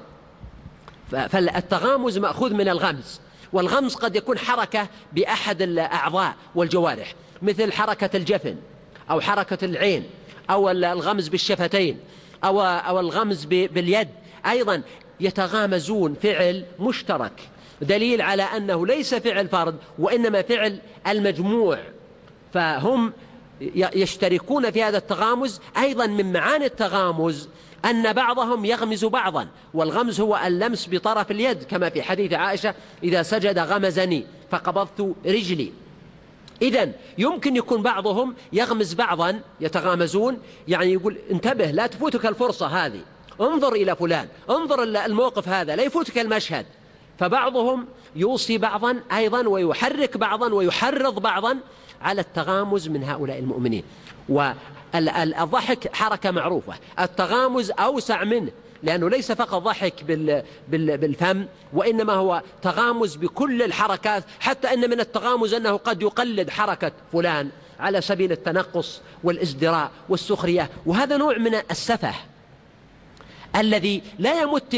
فالتغامز 1.11 2.19
مأخوذ 2.19 2.55
من 2.55 2.69
الغمز 2.69 3.21
والغمز 3.53 3.95
قد 3.95 4.17
يكون 4.17 4.39
حركة 4.39 4.87
بأحد 5.13 5.63
الأعضاء 5.63 6.35
والجوارح 6.55 7.15
مثل 7.43 7.73
حركة 7.73 8.17
الجفن 8.17 8.57
أو 9.11 9.21
حركة 9.21 9.65
العين 9.65 10.05
أو 10.51 10.71
الغمز 10.71 11.29
بالشفتين 11.29 11.99
أو, 12.45 12.61
أو 12.61 13.01
الغمز 13.01 13.45
باليد 13.45 14.09
أيضا 14.47 14.83
يتغامزون 15.21 16.15
فعل 16.15 16.65
مشترك 16.81 17.33
دليل 17.83 18.23
على 18.23 18.43
أنه 18.43 18.87
ليس 18.87 19.15
فعل 19.15 19.49
فرد 19.49 19.77
وإنما 19.99 20.43
فعل 20.43 20.79
المجموع 21.07 21.79
فهم 22.55 23.13
يشتركون 23.79 24.71
في 24.71 24.83
هذا 24.83 24.97
التغامز 24.99 25.61
أيضا 25.77 26.07
من 26.07 26.33
معاني 26.33 26.65
التغامز 26.67 27.49
أن 27.85 28.13
بعضهم 28.13 28.65
يغمز 28.65 29.05
بعضا 29.05 29.49
والغمز 29.75 30.21
هو 30.21 30.41
اللمس 30.47 30.89
بطرف 30.91 31.31
اليد 31.31 31.63
كما 31.63 31.89
في 31.89 32.03
حديث 32.03 32.33
عائشة 32.33 32.75
إذا 33.05 33.23
سجد 33.23 33.59
غمزني 33.59 34.25
فقبضت 34.51 35.15
رجلي 35.27 35.73
إذا 36.63 36.93
يمكن 37.19 37.57
يكون 37.57 37.83
بعضهم 37.83 38.35
يغمز 38.53 38.95
بعضا 38.95 39.41
يتغامزون 39.61 40.39
يعني 40.69 40.93
يقول 40.93 41.17
انتبه 41.31 41.71
لا 41.71 41.87
تفوتك 41.87 42.27
الفرصة 42.27 42.67
هذه 42.67 43.01
انظر 43.41 43.73
إلى 43.73 43.97
فلان 43.97 44.29
انظر 44.51 44.83
إلى 44.83 45.07
الموقف 45.07 45.49
هذا 45.49 45.77
لا 45.77 45.83
يفوتك 45.83 46.19
المشهد 46.19 46.67
فبعضهم 47.19 47.87
يوصي 48.17 48.59
بعضا 48.59 49.01
أيضا 49.13 49.49
ويحرك 49.49 50.17
بعضا 50.17 50.55
ويحرض 50.55 51.19
بعضا 51.19 51.57
على 52.03 52.21
التغامز 52.21 52.89
من 52.89 53.05
هؤلاء 53.05 53.39
المؤمنين 53.39 53.83
الضحك 54.95 55.95
حركة 55.95 56.31
معروفة 56.31 56.75
التغامز 57.01 57.73
أوسع 57.79 58.25
منه 58.25 58.51
لأنه 58.83 59.11
ليس 59.11 59.33
فقط 59.33 59.55
ضحك 59.63 60.05
بالفم 60.71 61.47
وإنما 61.73 62.13
هو 62.13 62.43
تغامز 62.63 63.17
بكل 63.17 63.63
الحركات 63.63 64.25
حتى 64.41 64.73
أن 64.75 64.91
من 64.91 65.01
التغامز 65.01 65.55
أنه 65.55 65.77
قد 65.77 66.03
يقلد 66.03 66.51
حركة 66.51 66.93
فلان 67.13 67.49
على 67.81 68.01
سبيل 68.01 68.33
التنقص 68.33 69.01
والازدراء 69.25 69.91
والسخرية 70.09 70.71
وهذا 70.87 71.17
نوع 71.17 71.39
من 71.39 71.55
السفه 71.71 72.15
الذي 73.57 74.03
لا 74.19 74.43
يمت 74.43 74.75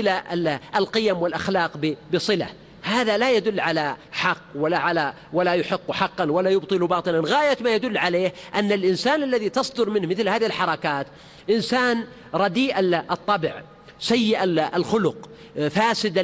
القيم 0.77 1.17
والأخلاق 1.23 1.95
بصلة 2.15 2.49
هذا 2.83 3.17
لا 3.19 3.31
يدل 3.31 3.61
على 3.61 3.97
حق 4.13 4.43
ولا 4.55 4.79
على 4.79 5.15
ولا 5.33 5.55
يحق 5.55 5.93
حقا 5.93 6.25
ولا 6.31 6.51
يبطل 6.51 6.87
باطلا 6.87 7.23
غاية 7.27 7.57
ما 7.61 7.75
يدل 7.75 7.99
عليه 7.99 8.33
أن 8.55 8.73
الإنسان 8.73 9.23
الذي 9.23 9.49
تصدر 9.49 9.91
منه 9.91 10.07
مثل 10.07 10.29
هذه 10.29 10.47
الحركات 10.47 11.07
إنسان 11.51 12.05
رديء 12.35 12.81
الطبع 13.13 13.63
سيء 14.01 14.39
الخلق 14.77 15.29
فاسد 15.71 16.19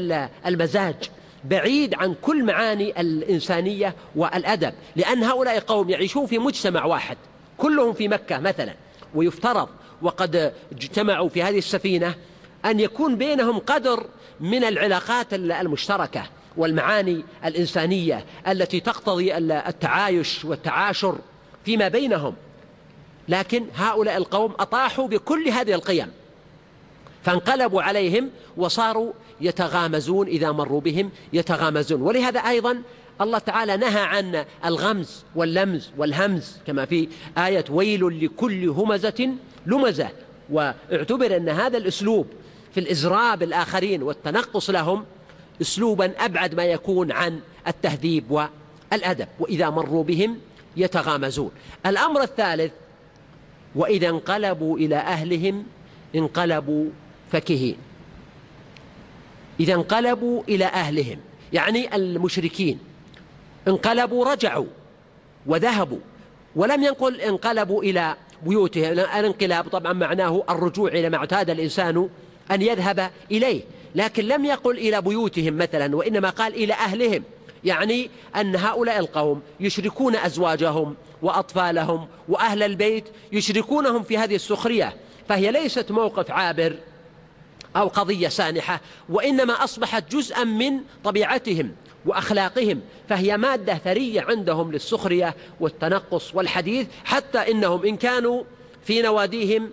المزاج 0.47 0.95
بعيد 1.45 1.95
عن 1.95 2.15
كل 2.23 2.45
معاني 2.45 3.01
الإنسانية 3.01 3.95
والأدب 4.17 4.73
لأن 4.97 5.23
هؤلاء 5.23 5.59
قوم 5.61 5.91
يعيشون 5.91 6.27
في 6.27 6.39
مجتمع 6.39 6.85
واحد 6.85 7.17
كلهم 7.59 7.93
في 7.93 8.09
مكة 8.09 8.39
مثلا 8.41 8.75
ويفترض 9.15 9.69
وقد 10.03 10.53
اجتمعوا 10.73 11.29
في 11.29 11.43
هذه 11.43 11.59
السفينة 11.59 12.15
أن 12.65 12.81
يكون 12.81 13.17
بينهم 13.17 13.59
قدر 13.59 14.07
من 14.41 14.65
العلاقات 14.65 15.35
المشتركة 15.35 16.23
والمعاني 16.57 17.25
الإنسانية 17.45 18.25
التي 18.49 18.81
تقتضي 18.81 19.35
التعايش 19.39 20.45
والتعاشر 20.45 21.19
فيما 21.65 21.89
بينهم 21.89 22.35
لكن 23.29 23.65
هؤلاء 23.77 24.17
القوم 24.17 24.53
أطاحوا 24.59 25.09
بكل 25.09 25.49
هذه 25.49 25.73
القيم 25.75 26.11
فانقلبوا 27.25 27.83
عليهم 27.83 28.31
وصاروا 28.57 29.13
يتغامزون 29.41 30.27
إذا 30.27 30.53
مروا 30.53 30.81
بهم 30.81 31.11
يتغامزون 31.33 32.03
ولهذا 32.03 32.41
أيضا 32.41 32.83
الله 33.21 33.39
تعالى 33.39 33.77
نهى 33.77 34.01
عن 34.01 34.45
الغمز 34.65 35.25
واللمز 35.35 35.91
والهمز 35.97 36.59
كما 36.67 36.85
في 36.85 37.09
آية 37.39 37.65
ويل 37.71 38.25
لكل 38.25 38.69
همزة 38.69 39.33
لمزة 39.67 40.09
واعتبر 40.51 41.37
أن 41.37 41.49
هذا 41.49 41.79
الأسلوب 41.79 42.27
في 42.75 42.81
الإزراب 42.81 43.43
الآخرين 43.43 44.03
والتنقص 44.03 44.71
لهم 44.71 45.05
اسلوبا 45.61 46.13
ابعد 46.19 46.55
ما 46.55 46.65
يكون 46.65 47.13
عن 47.13 47.41
التهذيب 47.67 48.25
والادب 48.31 49.29
واذا 49.41 49.71
مروا 49.71 50.05
بهم 50.05 50.39
يتغامزون 50.77 51.51
الامر 51.87 52.23
الثالث 52.23 52.73
واذا 53.75 54.09
انقلبوا 54.09 54.79
الى 54.79 54.97
اهلهم 54.97 55.65
انقلبوا 56.15 56.85
فكهين 57.33 57.77
اذا 59.61 59.75
انقلبوا 59.75 60.43
الى 60.49 60.65
اهلهم 60.67 61.19
يعني 61.53 61.97
المشركين 61.97 62.79
انقلبوا 63.69 64.25
رجعوا 64.33 64.67
وذهبوا 65.47 65.99
ولم 66.57 66.83
ينقل 66.83 67.21
انقلبوا 67.21 67.83
الى 67.83 68.17
بيوتهم 68.45 68.93
الانقلاب 68.93 69.69
طبعا 69.69 69.93
معناه 69.93 70.45
الرجوع 70.51 70.89
الى 70.91 71.11
ما 71.11 71.17
اعتاد 71.17 71.51
الانسان 71.51 72.09
ان 72.51 72.63
يذهب 72.63 73.11
اليه 73.31 73.63
لكن 73.99 74.25
لم 74.25 74.45
يقل 74.45 74.79
إلى 74.79 75.03
بيوتهم 75.03 75.57
مثلا 75.57 75.97
وإنما 75.97 76.31
قال 76.31 76.55
إلى 76.55 76.75
أهلهم 76.75 77.23
يعني 77.65 78.11
أن 78.41 78.57
هؤلاء 78.57 78.99
القوم 78.99 79.41
يشركون 79.61 80.17
أزواجهم 80.17 80.97
وأطفالهم 81.23 82.09
وأهل 82.29 82.63
البيت 82.63 83.05
يشركونهم 83.33 84.03
في 84.03 84.19
هذه 84.19 84.35
السخرية 84.35 84.97
فهي 85.29 85.51
ليست 85.51 85.91
موقف 85.91 86.31
عابر 86.31 86.77
أو 87.77 87.89
قضية 87.89 88.29
سانحة 88.29 88.81
وإنما 89.09 89.65
أصبحت 89.65 90.13
جزءا 90.15 90.45
من 90.45 90.81
طبيعتهم 91.05 91.71
وأخلاقهم 92.07 92.81
فهي 93.09 93.37
مادة 93.37 93.75
ثرية 93.85 94.21
عندهم 94.21 94.73
للسخرية 94.73 95.35
والتنقص 95.61 96.35
والحديث 96.35 96.87
حتى 97.05 97.39
إنهم 97.51 97.85
إن 97.85 97.97
كانوا 97.97 98.43
في 98.85 99.03
نواديهم 99.03 99.71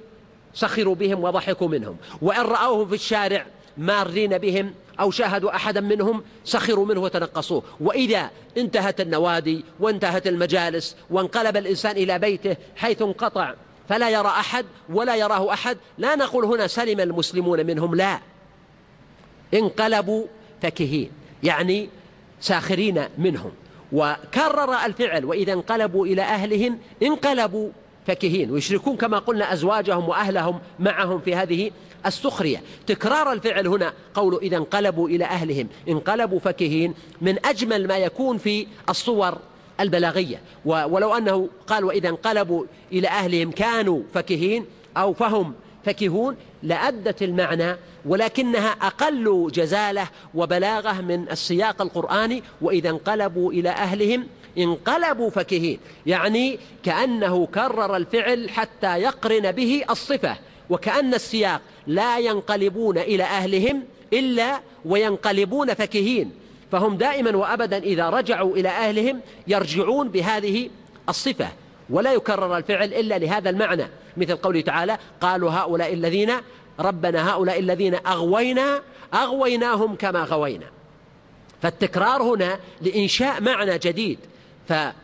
سخروا 0.54 0.96
بهم 0.96 1.24
وضحكوا 1.24 1.68
منهم 1.68 1.98
وإن 2.22 2.42
رأوهم 2.42 2.88
في 2.88 2.96
الشارع 2.96 3.46
مارين 3.78 4.38
بهم 4.38 4.74
أو 5.00 5.12
شاهدوا 5.12 5.56
أحدا 5.56 5.82
منهم 5.82 6.24
سخروا 6.46 6.86
منه 6.86 7.00
وتنقصوه 7.00 7.64
وإذا 7.82 8.30
انتهت 8.58 9.02
النوادي 9.02 9.64
وانتهت 9.80 10.28
المجالس 10.28 10.96
وانقلب 11.10 11.58
الإنسان 11.58 11.98
إلى 11.98 12.20
بيته 12.20 12.56
حيث 12.76 13.02
انقطع 13.02 13.54
فلا 13.90 14.10
يرى 14.10 14.28
أحد 14.28 14.66
ولا 14.90 15.16
يراه 15.16 15.54
أحد 15.54 15.78
لا 15.98 16.16
نقول 16.16 16.46
هنا 16.46 16.68
سلم 16.68 17.00
المسلمون 17.00 17.66
منهم 17.66 17.96
لا 17.96 18.20
انقلبوا 19.54 20.24
فكهين 20.62 21.12
يعني 21.44 21.90
ساخرين 22.42 23.04
منهم 23.18 23.52
وكرر 23.92 24.74
الفعل 24.86 25.26
وإذا 25.26 25.54
انقلبوا 25.54 26.06
إلى 26.06 26.22
أهلهم 26.22 26.80
انقلبوا 27.04 27.70
فكهين 28.06 28.52
ويشركون 28.52 28.96
كما 28.96 29.20
قلنا 29.20 29.54
أزواجهم 29.54 30.10
وأهلهم 30.10 30.60
معهم 30.80 31.20
في 31.20 31.36
هذه 31.36 31.72
السخرية 32.06 32.62
تكرار 32.88 33.32
الفعل 33.32 33.68
هنا 33.68 33.94
قول 34.14 34.36
إذا 34.36 34.58
انقلبوا 34.58 35.10
إلى 35.10 35.26
أهلهم 35.26 35.68
انقلبوا 35.90 36.40
فكهين 36.40 36.94
من 37.22 37.46
أجمل 37.46 37.88
ما 37.88 37.98
يكون 37.98 38.38
في 38.38 38.68
الصور 38.90 39.38
البلاغية 39.80 40.42
ولو 40.66 41.14
أنه 41.14 41.50
قال 41.68 41.84
وإذا 41.84 42.10
انقلبوا 42.10 42.66
إلى 42.92 43.08
أهلهم 43.08 43.52
كانوا 43.52 44.02
فكهين 44.14 44.66
أو 44.98 45.14
فهم 45.14 45.54
فكهون 45.86 46.36
لأدت 46.64 47.24
المعنى 47.24 47.76
ولكنها 48.06 48.70
أقل 48.70 49.48
جزالة 49.54 50.08
وبلاغة 50.36 51.02
من 51.02 51.30
السياق 51.32 51.82
القرآني 51.82 52.44
وإذا 52.62 52.90
انقلبوا 52.90 53.52
إلى 53.54 53.70
أهلهم 53.70 54.28
انقلبوا 54.58 55.30
فكهين 55.30 55.80
يعني 56.06 56.60
كأنه 56.84 57.46
كرر 57.46 57.96
الفعل 57.98 58.50
حتى 58.50 58.98
يقرن 59.00 59.52
به 59.52 59.84
الصفة 59.90 60.38
وكأن 60.70 61.14
السياق 61.14 61.62
لا 61.88 62.20
ينقلبون 62.20 62.98
إلى 62.98 63.24
أهلهم 63.24 63.84
إلا 64.14 64.60
وينقلبون 64.86 65.74
فكهين 65.74 66.32
فهم 66.72 66.98
دائما 66.98 67.36
وأبدا 67.38 67.78
إذا 67.78 68.10
رجعوا 68.10 68.56
إلى 68.58 68.70
أهلهم 68.70 69.20
يرجعون 69.48 70.10
بهذه 70.10 70.70
الصفة 71.10 71.48
ولا 71.90 72.14
يكرر 72.14 72.58
الفعل 72.58 72.94
إلا 72.94 73.18
لهذا 73.18 73.50
المعنى 73.50 73.84
مثل 74.18 74.36
قوله 74.36 74.62
تعالى 74.62 74.98
قالوا 75.22 75.52
هؤلاء 75.52 75.94
الذين 75.94 76.32
ربنا 76.80 77.30
هؤلاء 77.34 77.60
الذين 77.60 77.96
أغوينا 77.96 78.82
أغويناهم 79.14 79.96
كما 79.96 80.24
غوينا 80.24 80.66
فالتكرار 81.62 82.24
هنا 82.24 82.60
لإنشاء 82.82 83.42
معنى 83.42 83.78
جديد 83.78 84.20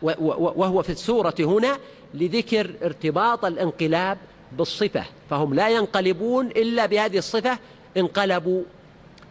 وهو 0.02 0.82
في 0.82 0.90
السورة 0.90 1.34
هنا 1.40 1.78
لذكر 2.14 2.70
ارتباط 2.84 3.44
الانقلاب 3.44 4.18
بالصفة 4.52 5.04
فهم 5.30 5.54
لا 5.54 5.68
ينقلبون 5.68 6.46
إلا 6.46 6.86
بهذه 6.86 7.18
الصفة 7.18 7.58
انقلبوا 7.96 8.62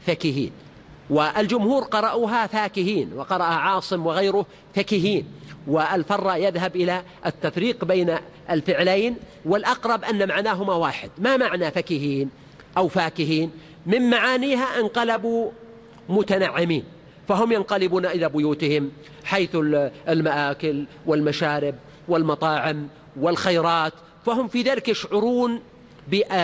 فكهين 0.08 0.52
والجمهور 1.10 1.84
قرأوها 1.84 2.48
فاكهين 2.48 3.12
وقرأ 3.16 3.44
عاصم 3.44 4.06
وغيره 4.08 4.46
فكهين 4.76 5.26
والفر 5.68 6.36
يذهب 6.36 6.76
إلى 6.76 7.04
التفريق 7.26 7.86
بين 7.86 8.16
الفعلين 8.50 9.16
والأقرب 9.46 10.04
أن 10.04 10.28
معناهما 10.28 10.74
واحد 10.74 11.10
ما 11.18 11.38
معنى 11.38 11.72
فكهين 11.72 12.30
أو 12.78 12.88
فاكهين 12.88 13.52
من 13.86 14.10
معانيها 14.10 14.80
انقلبوا 14.80 15.52
متنعمين 16.10 16.84
فهم 17.32 17.52
ينقلبون 17.52 18.06
إلى 18.06 18.30
بيوتهم 18.30 18.92
حيث 19.24 19.58
المآكل 20.10 20.86
والمشارب 21.06 21.76
والمطاعم 22.08 22.88
والخيرات 23.20 23.94
فهم 24.26 24.48
في 24.48 24.62
ذلك 24.62 24.90
يشعرون 24.90 25.60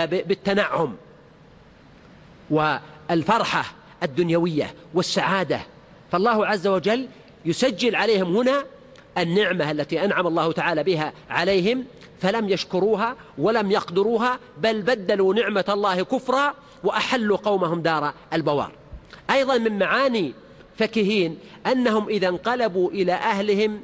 بالتنعم 0.09 0.95
والفرحة 2.49 3.73
الدنيوية 4.03 4.73
والسعادة 4.93 5.59
فالله 6.11 6.45
عز 6.47 6.67
وجل 6.67 7.07
يسجل 7.45 7.95
عليهم 7.95 8.37
هنا 8.37 8.63
النعمة 9.17 9.71
التي 9.71 10.05
أنعم 10.05 10.27
الله 10.27 10.51
تعالى 10.51 10.83
بها 10.83 11.13
عليهم 11.29 11.83
فلم 12.21 12.49
يشكروها 12.49 13.15
ولم 13.37 13.71
يقدروها 13.71 14.39
بل 14.57 14.81
بدلوا 14.81 15.33
نعمة 15.35 15.65
الله 15.69 16.01
كفرا 16.03 16.53
وأحلوا 16.83 17.37
قومهم 17.37 17.81
دار 17.81 18.13
البوار 18.33 18.71
أيضا 19.31 19.57
من 19.57 19.77
معاني 19.79 20.33
فكهين 20.77 21.37
أنهم 21.67 22.07
إذا 22.09 22.27
انقلبوا 22.29 22.91
إلى 22.91 23.13
أهلهم 23.13 23.81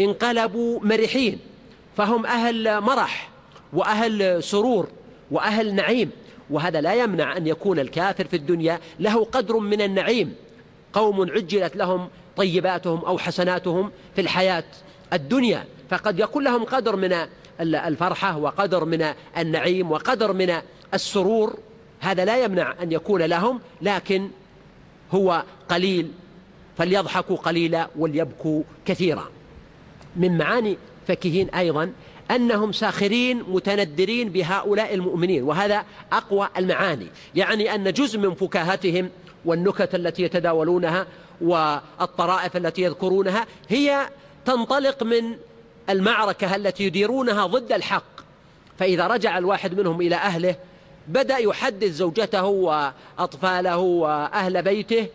انقلبوا 0.00 0.80
مرحين 0.80 1.38
فهم 1.96 2.26
أهل 2.26 2.80
مرح 2.80 3.30
وأهل 3.72 4.42
سرور 4.42 4.88
وأهل 5.30 5.74
نعيم 5.74 6.10
وهذا 6.50 6.80
لا 6.80 6.94
يمنع 6.94 7.36
أن 7.36 7.46
يكون 7.46 7.78
الكافر 7.78 8.24
في 8.24 8.36
الدنيا 8.36 8.80
له 9.00 9.24
قدر 9.24 9.56
من 9.58 9.80
النعيم 9.82 10.34
قوم 10.92 11.30
عجلت 11.30 11.76
لهم 11.76 12.08
طيباتهم 12.36 13.04
أو 13.04 13.18
حسناتهم 13.18 13.90
في 14.14 14.20
الحياة 14.20 14.64
الدنيا 15.12 15.64
فقد 15.90 16.18
يكون 16.18 16.44
لهم 16.44 16.64
قدر 16.64 16.96
من 16.96 17.16
الفرحة 17.60 18.38
وقدر 18.38 18.84
من 18.84 19.06
النعيم 19.38 19.90
وقدر 19.92 20.32
من 20.32 20.52
السرور 20.94 21.58
هذا 22.00 22.24
لا 22.24 22.44
يمنع 22.44 22.74
أن 22.82 22.92
يكون 22.92 23.22
لهم 23.22 23.60
لكن 23.82 24.28
هو 25.12 25.42
قليل 25.68 26.10
فليضحكوا 26.78 27.36
قليلا 27.36 27.88
وليبكوا 27.98 28.62
كثيرا 28.86 29.28
من 30.16 30.38
معاني 30.38 30.78
فكهين 31.08 31.48
أيضا 31.48 31.92
أنهم 32.30 32.72
ساخرين 32.72 33.42
متندرين 33.48 34.28
بهؤلاء 34.28 34.94
المؤمنين 34.94 35.42
وهذا 35.42 35.84
أقوى 36.12 36.48
المعاني 36.56 37.06
يعني 37.34 37.74
أن 37.74 37.92
جزء 37.92 38.18
من 38.18 38.34
فكاهتهم 38.34 39.10
والنكت 39.44 39.94
التي 39.94 40.22
يتداولونها 40.22 41.06
والطرائف 41.40 42.56
التي 42.56 42.82
يذكرونها 42.82 43.46
هي 43.68 44.08
تنطلق 44.44 45.02
من 45.02 45.36
المعركة 45.90 46.56
التي 46.56 46.84
يديرونها 46.84 47.46
ضد 47.46 47.72
الحق 47.72 48.04
فإذا 48.78 49.06
رجع 49.06 49.38
الواحد 49.38 49.78
منهم 49.80 50.00
إلى 50.00 50.16
أهله 50.16 50.54
بدأ 51.08 51.36
يحدث 51.38 51.90
زوجته 51.92 52.44
وأطفاله 52.46 53.76
وأهل 53.78 54.62
بيته 54.62 55.06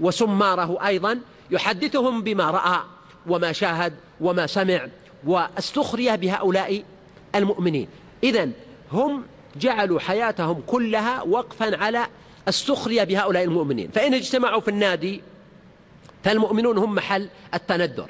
وسماره 0.00 0.86
أيضا 0.86 1.18
يحدثهم 1.50 2.22
بما 2.22 2.50
رأى 2.50 2.78
وما 3.26 3.52
شاهد 3.52 3.94
وما 4.20 4.46
سمع 4.46 4.88
واستخري 5.26 6.16
بهؤلاء 6.16 6.82
المؤمنين 7.34 7.88
إذا 8.22 8.50
هم 8.92 9.22
جعلوا 9.56 10.00
حياتهم 10.00 10.62
كلها 10.66 11.22
وقفا 11.22 11.76
على 11.76 12.06
السخرية 12.48 13.04
بهؤلاء 13.04 13.44
المؤمنين 13.44 13.88
فإن 13.94 14.14
اجتمعوا 14.14 14.60
في 14.60 14.68
النادي 14.68 15.22
فالمؤمنون 16.24 16.78
هم 16.78 16.94
محل 16.94 17.28
التندر 17.54 18.08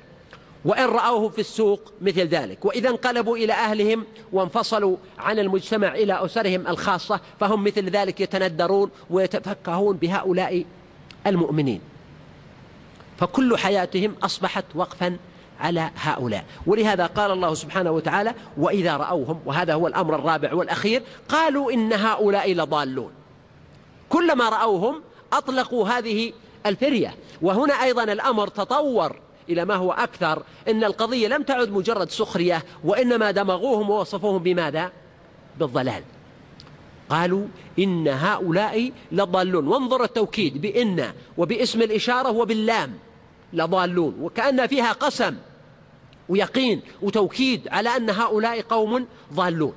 وإن 0.64 0.84
رأوه 0.88 1.28
في 1.28 1.38
السوق 1.38 1.92
مثل 2.02 2.26
ذلك 2.26 2.64
وإذا 2.64 2.88
انقلبوا 2.90 3.36
إلى 3.36 3.52
أهلهم 3.52 4.04
وانفصلوا 4.32 4.96
عن 5.18 5.38
المجتمع 5.38 5.94
إلى 5.94 6.24
أسرهم 6.24 6.66
الخاصة 6.66 7.20
فهم 7.40 7.64
مثل 7.64 7.84
ذلك 7.90 8.20
يتندرون 8.20 8.90
ويتفكهون 9.10 9.96
بهؤلاء 9.96 10.64
المؤمنين 11.26 11.80
فكل 13.18 13.58
حياتهم 13.58 14.14
أصبحت 14.22 14.64
وقفا 14.74 15.16
على 15.60 15.90
هؤلاء 15.96 16.44
ولهذا 16.66 17.06
قال 17.06 17.30
الله 17.30 17.54
سبحانه 17.54 17.90
وتعالى 17.90 18.34
وإذا 18.58 18.96
رأوهم 18.96 19.40
وهذا 19.46 19.74
هو 19.74 19.86
الأمر 19.86 20.14
الرابع 20.14 20.54
والأخير 20.54 21.02
قالوا 21.28 21.72
إن 21.72 21.92
هؤلاء 21.92 22.52
لضالون 22.52 23.10
كلما 24.08 24.48
رأوهم 24.48 25.02
أطلقوا 25.32 25.88
هذه 25.88 26.32
الفرية 26.66 27.14
وهنا 27.42 27.74
أيضا 27.82 28.02
الأمر 28.02 28.48
تطور 28.48 29.20
إلى 29.48 29.64
ما 29.64 29.74
هو 29.74 29.92
أكثر 29.92 30.42
إن 30.68 30.84
القضية 30.84 31.28
لم 31.28 31.42
تعد 31.42 31.68
مجرد 31.70 32.10
سخرية 32.10 32.64
وإنما 32.84 33.30
دمغوهم 33.30 33.90
ووصفوهم 33.90 34.42
بماذا؟ 34.42 34.90
بالضلال 35.58 36.02
قالوا 37.10 37.46
إن 37.78 38.08
هؤلاء 38.08 38.92
لضالون 39.12 39.68
وانظر 39.68 40.04
التوكيد 40.04 40.60
بإن 40.60 41.10
وباسم 41.38 41.82
الإشارة 41.82 42.30
وباللام 42.30 42.92
لضالون 43.52 44.16
وكأن 44.20 44.66
فيها 44.66 44.92
قسم 44.92 45.36
ويقين 46.28 46.80
وتوكيد 47.02 47.68
على 47.68 47.88
أن 47.96 48.10
هؤلاء 48.10 48.60
قوم 48.60 49.06
ضالون 49.34 49.72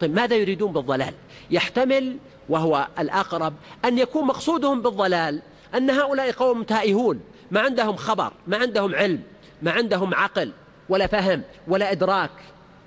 طيب 0.00 0.14
ماذا 0.14 0.36
يريدون 0.36 0.72
بالضلال 0.72 1.14
يحتمل 1.50 2.16
وهو 2.48 2.88
الأقرب 2.98 3.54
أن 3.84 3.98
يكون 3.98 4.26
مقصودهم 4.26 4.82
بالضلال 4.82 5.42
أن 5.76 5.90
هؤلاء 5.90 6.30
قوم 6.32 6.62
تائهون 6.62 7.20
ما 7.50 7.60
عندهم 7.60 7.96
خبر 7.96 8.32
ما 8.46 8.56
عندهم 8.56 8.94
علم 8.94 9.20
ما 9.62 9.70
عندهم 9.70 10.14
عقل 10.14 10.52
ولا 10.88 11.06
فهم 11.06 11.42
ولا 11.68 11.92
إدراك 11.92 12.30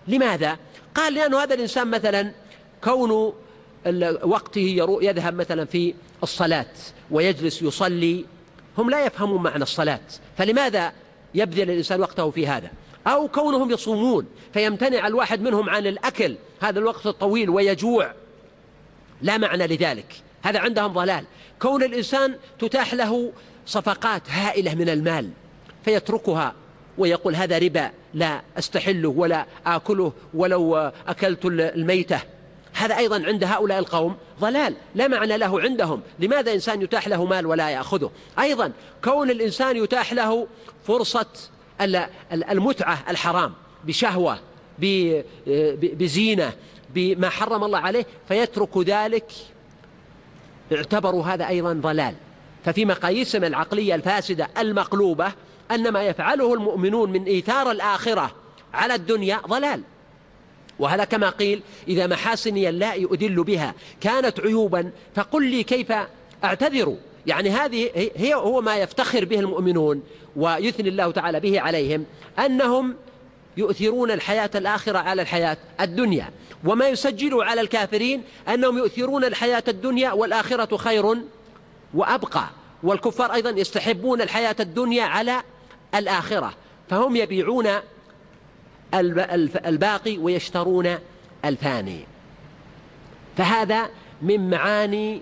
لماذا؟ 0.08 0.58
قال 0.96 1.14
لأنه 1.14 1.38
هذا 1.38 1.54
الإنسان 1.54 1.88
مثلا 1.92 2.32
كونه 2.84 3.34
وقته 4.24 4.88
يذهب 5.02 5.34
مثلا 5.36 5.66
في 5.66 5.94
الصلاة 6.24 6.66
ويجلس 7.12 7.62
يصلي 7.62 8.26
هم 8.78 8.90
لا 8.90 9.06
يفهمون 9.06 9.44
معنى 9.44 9.64
الصلاة 9.64 10.00
فلماذا 10.38 10.94
يبذل 11.34 11.72
الإنسان 11.72 12.02
وقته 12.02 12.30
في 12.32 12.48
هذا 12.48 12.72
أو 13.08 13.28
كونهم 13.28 13.72
يصومون 13.72 14.26
فيمتنع 14.54 15.08
الواحد 15.08 15.42
منهم 15.42 15.70
عن 15.70 15.88
الأكل 15.88 16.36
هذا 16.62 16.80
الوقت 16.80 17.08
الطويل 17.08 17.50
ويجوع 17.50 18.14
لا 19.22 19.38
معنى 19.38 19.68
لذلك 19.68 20.14
هذا 20.44 20.60
عندهم 20.60 20.94
ضلال 20.94 21.26
كون 21.62 21.84
الإنسان 21.84 22.36
تتاح 22.60 22.94
له 22.94 23.32
صفقات 23.66 24.22
هائلة 24.30 24.76
من 24.76 24.90
المال 24.90 25.30
فيتركها 25.86 26.54
ويقول 26.98 27.36
هذا 27.36 27.58
ربا 27.58 27.90
لا 28.14 28.42
أستحله 28.58 29.10
ولا 29.10 29.46
آكله 29.66 30.14
ولو 30.34 30.76
أكلت 31.08 31.46
الميتة 31.46 32.20
هذا 32.74 32.98
أيضا 32.98 33.24
عند 33.28 33.44
هؤلاء 33.44 33.80
القوم 33.80 34.16
ضلال 34.42 34.76
لا 34.96 35.08
معنى 35.08 35.38
له 35.38 35.62
عندهم 35.62 36.02
لماذا 36.20 36.54
إنسان 36.54 36.82
يتاح 36.82 37.08
له 37.08 37.26
مال 37.26 37.46
ولا 37.46 37.70
يأخذه 37.70 38.12
أيضا 38.40 38.72
كون 39.04 39.30
الإنسان 39.30 39.78
يتاح 39.78 40.14
له 40.14 40.48
فرصة 40.88 41.26
المتعة 42.42 42.98
الحرام 43.10 43.54
بشهوة 43.84 44.40
بزينة 45.78 46.52
بما 46.94 47.30
حرم 47.30 47.64
الله 47.64 47.78
عليه 47.80 48.06
فيترك 48.28 48.78
ذلك 48.78 49.32
اعتبروا 50.74 51.24
هذا 51.26 51.48
أيضا 51.48 51.74
ضلال 51.74 52.16
ففي 52.66 52.86
مقاييسنا 52.86 53.48
العقلية 53.48 53.96
الفاسدة 53.96 54.48
المقلوبة 54.58 55.32
أن 55.72 55.90
ما 55.92 56.04
يفعله 56.04 56.54
المؤمنون 56.54 57.12
من 57.12 57.24
إيثار 57.24 57.72
الآخرة 57.72 58.32
على 58.74 58.96
الدنيا 58.96 59.40
ضلال 59.48 59.82
وهذا 60.84 61.04
كما 61.04 61.30
قيل 61.30 61.62
إذا 61.88 62.08
محاسني 62.08 62.70
اللاء 62.70 63.14
أدل 63.14 63.44
بها 63.44 63.74
كانت 64.02 64.40
عيوبا 64.40 64.92
فقل 65.16 65.46
لي 65.48 65.64
كيف 65.64 65.94
أعتذر 66.44 66.96
يعني 67.28 67.50
هذه 67.50 67.90
هي 68.16 68.34
هو 68.36 68.62
ما 68.62 68.78
يفتخر 68.78 69.26
به 69.26 69.40
المؤمنون 69.40 70.04
ويثني 70.36 70.90
الله 70.90 71.12
تعالى 71.12 71.40
به 71.40 71.60
عليهم 71.62 72.06
أنهم 72.46 72.96
يؤثرون 73.58 74.12
الحياة 74.12 74.50
الآخرة 74.56 74.98
على 75.00 75.22
الحياة 75.22 75.58
الدنيا 75.82 76.30
وما 76.66 76.90
يسجل 76.90 77.42
على 77.44 77.62
الكافرين 77.62 78.22
أنهم 78.54 78.78
يؤثرون 78.78 79.24
الحياة 79.24 79.64
الدنيا 79.68 80.12
والآخرة 80.12 80.78
خير 80.78 81.18
وأبقى 81.94 82.50
والكفار 82.84 83.34
أيضا 83.34 83.50
يستحبون 83.50 84.22
الحياة 84.22 84.56
الدنيا 84.60 85.04
على 85.04 85.42
الآخرة 85.96 86.54
فهم 86.90 87.16
يبيعون 87.16 87.68
الباقي 89.66 90.18
ويشترون 90.18 90.90
الفاني 91.46 92.06
فهذا 93.38 93.90
من 94.22 94.50
معاني 94.50 95.22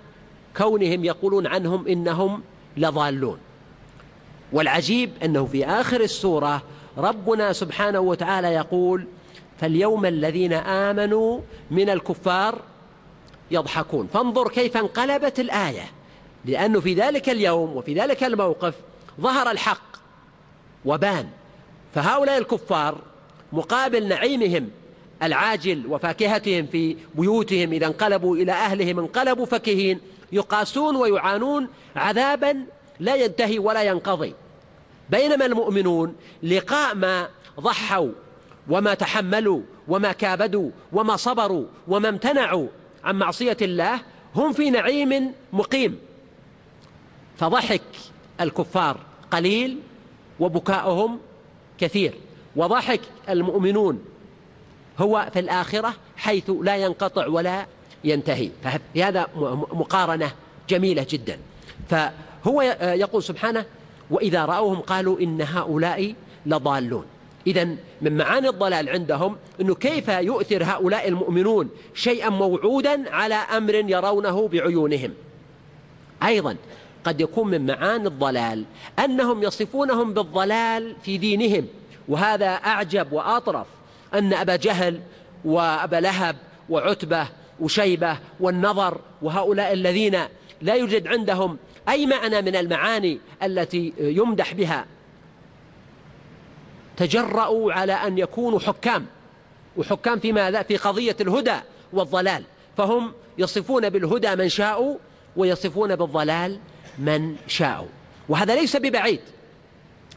كونهم 0.58 1.06
يقولون 1.06 1.48
عنهم 1.48 1.88
إنهم 1.88 2.44
لضالون 2.78 3.38
والعجيب 4.52 5.12
أنه 5.24 5.46
في 5.46 5.66
آخر 5.66 6.02
السورة 6.02 6.62
ربنا 6.98 7.54
سبحانه 7.54 8.00
وتعالى 8.00 8.48
يقول 8.48 9.08
فاليوم 9.60 10.06
الذين 10.06 10.54
آمنوا 10.54 11.40
من 11.72 11.90
الكفار 11.90 12.62
يضحكون 13.52 14.08
فانظر 14.08 14.48
كيف 14.50 14.78
انقلبت 14.78 15.40
الآية 15.40 15.84
لأنه 16.46 16.80
في 16.80 16.94
ذلك 16.94 17.30
اليوم 17.30 17.76
وفي 17.78 17.94
ذلك 17.94 18.24
الموقف 18.24 18.74
ظهر 19.22 19.52
الحق 19.52 19.84
وبان 20.86 21.28
فهؤلاء 21.96 22.38
الكفار 22.38 22.96
مقابل 23.54 24.08
نعيمهم 24.08 24.70
العاجل 25.24 25.88
وفاكهتهم 25.88 26.66
في 26.72 26.98
بيوتهم 27.16 27.74
إذا 27.74 27.86
انقلبوا 27.88 28.36
إلى 28.38 28.52
أهلهم 28.52 29.00
انقلبوا 29.00 29.46
فكهين 29.46 30.00
يقاسون 30.32 30.96
ويعانون 30.96 31.68
عذابا 31.96 32.66
لا 33.00 33.16
ينتهي 33.16 33.60
ولا 33.60 33.84
ينقضي 33.84 34.34
بينما 35.10 35.46
المؤمنون 35.46 36.16
لقاء 36.44 36.96
ما 36.96 37.28
ضحوا 37.60 38.10
وما 38.70 38.94
تحملوا 38.94 39.62
وما 39.88 40.12
كابدوا 40.12 40.72
وما 40.94 41.16
صبروا 41.16 41.66
وما 41.88 42.10
امتنعوا 42.10 42.68
عن 43.04 43.16
معصية 43.16 43.58
الله 43.62 44.00
هم 44.36 44.54
في 44.54 44.70
نعيم 44.70 45.34
مقيم 45.54 46.00
فضحك 47.38 47.82
الكفار 48.42 49.00
قليل 49.32 49.78
وبكاؤهم 50.40 51.20
كثير 51.80 52.14
وضحك 52.56 53.02
المؤمنون 53.30 54.00
هو 55.00 55.30
في 55.34 55.40
الآخرة 55.40 55.94
حيث 56.18 56.52
لا 56.62 56.78
ينقطع 56.78 57.28
ولا 57.28 57.66
ينتهي 58.04 58.50
فهذا 58.96 59.28
مقارنة 59.74 60.32
جميلة 60.70 61.06
جدا 61.10 61.38
فهو 61.90 62.62
آه، 62.62 62.94
يقول 62.94 63.24
سبحانه 63.24 63.66
وإذا 64.12 64.46
رأوهم 64.46 64.80
قالوا 64.80 65.20
إن 65.20 65.42
هؤلاء 65.42 66.14
لضالون 66.46 67.06
إذا 67.48 67.76
من 68.02 68.18
معاني 68.18 68.50
الضلال 68.50 68.90
عندهم 68.90 69.36
أنه 69.62 69.76
كيف 69.76 70.08
يؤثر 70.08 70.64
هؤلاء 70.64 71.08
المؤمنون 71.08 71.70
شيئا 71.94 72.30
موعودا 72.30 73.12
على 73.16 73.36
أمر 73.36 73.76
يرونه 73.76 74.48
بعيونهم 74.48 75.14
أيضا 76.24 76.56
قد 77.04 77.22
يكون 77.22 77.48
من 77.48 77.66
معاني 77.66 78.08
الضلال 78.08 78.64
أنهم 79.04 79.44
يصفونهم 79.44 80.14
بالضلال 80.14 80.96
في 81.04 81.18
دينهم 81.18 81.68
وهذا 82.08 82.48
أعجب 82.50 83.14
وأطرف 83.14 83.68
أن 84.14 84.34
أبا 84.34 84.56
جهل 84.56 85.00
وأبا 85.46 85.96
لهب 85.96 86.36
وعتبة 86.70 87.28
وشيبة 87.60 88.18
والنظر 88.40 88.98
وهؤلاء 89.22 89.74
الذين 89.74 90.18
لا 90.62 90.74
يوجد 90.76 91.08
عندهم 91.08 91.58
أي 91.90 92.06
معنى 92.06 92.42
من 92.42 92.56
المعاني 92.56 93.20
التي 93.44 93.94
يمدح 94.00 94.54
بها 94.54 94.86
تجرأوا 96.98 97.74
على 97.74 97.94
أن 97.94 98.18
يكونوا 98.18 98.60
حكام 98.60 99.06
وحكام 99.78 100.20
في 100.20 100.32
ماذا؟ 100.34 100.62
في 100.62 100.78
قضية 100.78 101.16
الهدى 101.22 101.56
والضلال 101.94 102.44
فهم 102.78 103.14
يصفون 103.38 103.90
بالهدى 103.90 104.36
من 104.36 104.50
شاءوا 104.50 104.98
ويصفون 105.36 105.96
بالضلال 105.96 106.60
من 107.00 107.36
شاءوا 107.48 107.88
وهذا 108.30 108.56
ليس 108.56 108.76
ببعيد 108.76 109.20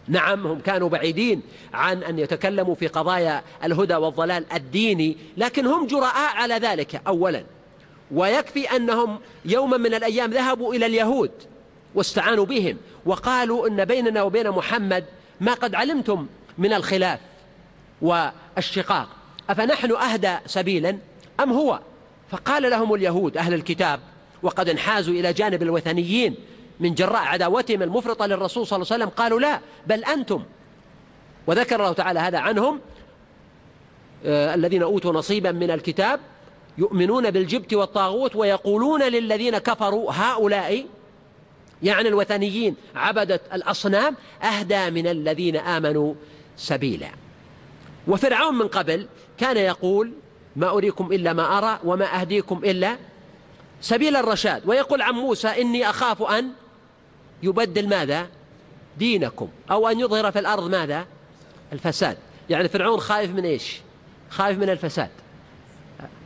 نعم 0.08 0.46
هم 0.46 0.58
كانوا 0.60 0.88
بعيدين 0.88 1.42
عن 1.74 2.02
أن 2.02 2.18
يتكلموا 2.18 2.74
في 2.74 2.86
قضايا 2.86 3.42
الهدى 3.64 3.94
والضلال 3.94 4.44
الديني 4.52 5.16
لكن 5.36 5.66
هم 5.66 5.86
جرآء 5.86 6.14
على 6.36 6.54
ذلك 6.54 7.02
أولا 7.06 7.44
ويكفي 8.12 8.76
أنهم 8.76 9.18
يوما 9.44 9.76
من 9.76 9.94
الأيام 9.94 10.30
ذهبوا 10.30 10.74
إلى 10.74 10.86
اليهود 10.86 11.30
واستعانوا 11.94 12.44
بهم 12.44 12.76
وقالوا 13.06 13.68
أن 13.68 13.84
بيننا 13.84 14.22
وبين 14.22 14.50
محمد 14.50 15.04
ما 15.40 15.54
قد 15.54 15.74
علمتم 15.74 16.26
من 16.58 16.72
الخلاف 16.72 17.20
والشقاق 18.02 19.08
أفنحن 19.50 19.92
أهدى 19.92 20.34
سبيلا 20.46 20.98
أم 21.40 21.52
هو 21.52 21.80
فقال 22.30 22.70
لهم 22.70 22.94
اليهود 22.94 23.36
أهل 23.36 23.54
الكتاب 23.54 24.00
وقد 24.42 24.68
انحازوا 24.68 25.14
إلى 25.14 25.32
جانب 25.32 25.62
الوثنيين 25.62 26.34
من 26.80 26.94
جراء 26.94 27.22
عداوتهم 27.22 27.82
المفرطة 27.82 28.26
للرسول 28.26 28.66
صلى 28.66 28.76
الله 28.76 28.92
عليه 28.92 29.02
وسلم 29.04 29.16
قالوا 29.16 29.40
لا 29.40 29.60
بل 29.86 30.04
أنتم 30.04 30.42
وذكر 31.46 31.76
الله 31.82 31.92
تعالى 31.92 32.20
هذا 32.20 32.38
عنهم 32.38 32.80
آه، 34.26 34.54
الذين 34.54 34.82
أوتوا 34.82 35.12
نصيبا 35.12 35.52
من 35.52 35.70
الكتاب 35.70 36.20
يؤمنون 36.78 37.30
بالجبت 37.30 37.74
والطاغوت 37.74 38.36
ويقولون 38.36 39.02
للذين 39.02 39.58
كفروا 39.58 40.12
هؤلاء 40.12 40.86
يعني 41.82 42.08
الوثنيين 42.08 42.76
عبدة 42.96 43.40
الأصنام 43.52 44.16
أهدى 44.42 44.90
من 44.90 45.06
الذين 45.06 45.56
آمنوا 45.56 46.14
سبيلا 46.56 47.08
وفرعون 48.08 48.58
من 48.58 48.68
قبل 48.68 49.06
كان 49.38 49.56
يقول 49.56 50.12
ما 50.56 50.68
أريكم 50.70 51.12
إلا 51.12 51.32
ما 51.32 51.58
أرى 51.58 51.78
وما 51.84 52.20
أهديكم 52.20 52.64
إلا 52.64 52.96
سبيل 53.80 54.16
الرشاد 54.16 54.62
ويقول 54.68 55.02
عن 55.02 55.14
موسى 55.14 55.48
إني 55.48 55.90
أخاف 55.90 56.22
أن 56.22 56.50
يبدل 57.44 57.88
ماذا 57.88 58.26
دينكم 58.98 59.48
أو 59.70 59.88
أن 59.88 60.00
يظهر 60.00 60.32
في 60.32 60.38
الأرض 60.38 60.70
ماذا 60.70 61.06
الفساد 61.72 62.16
يعني 62.50 62.68
فرعون 62.68 63.00
خايف 63.00 63.30
من 63.30 63.44
إيش 63.44 63.80
خايف 64.30 64.58
من 64.58 64.70
الفساد 64.70 65.08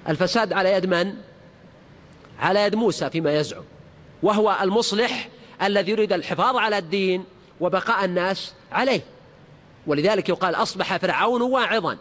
الفساد 0.09 0.53
على 0.53 0.73
يد 0.73 0.87
من 0.87 1.15
على 2.41 2.63
يد 2.63 2.75
موسى 2.75 3.11
فيما 3.11 3.41
يزعم 3.41 3.63
وهو 4.23 4.59
المصلح 4.63 5.29
الذي 5.63 5.91
يريد 5.93 6.13
الحفاظ 6.13 6.57
على 6.57 6.79
الدين 6.79 7.25
وبقاء 7.61 8.05
الناس 8.05 8.55
عليه 8.73 9.01
ولذلك 9.87 10.29
يقال 10.29 10.55
أصبح 10.55 10.97
فرعون 10.97 11.43
واعظا 11.43 11.97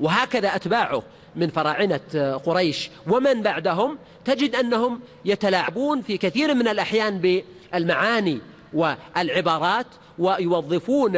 وهكذا 0.00 0.56
أتباعه 0.56 1.02
من 1.36 1.48
فراعنة 1.50 2.00
آه، 2.14 2.34
قريش 2.36 2.90
ومن 3.06 3.42
بعدهم 3.42 3.98
تجد 4.24 4.56
أنهم 4.56 5.00
يتلاعبون 5.24 6.02
في 6.02 6.16
كثير 6.18 6.54
من 6.54 6.68
الأحيان 6.68 7.42
المعاني 7.74 8.38
والعبارات 8.74 9.86
ويوظفون 10.18 11.16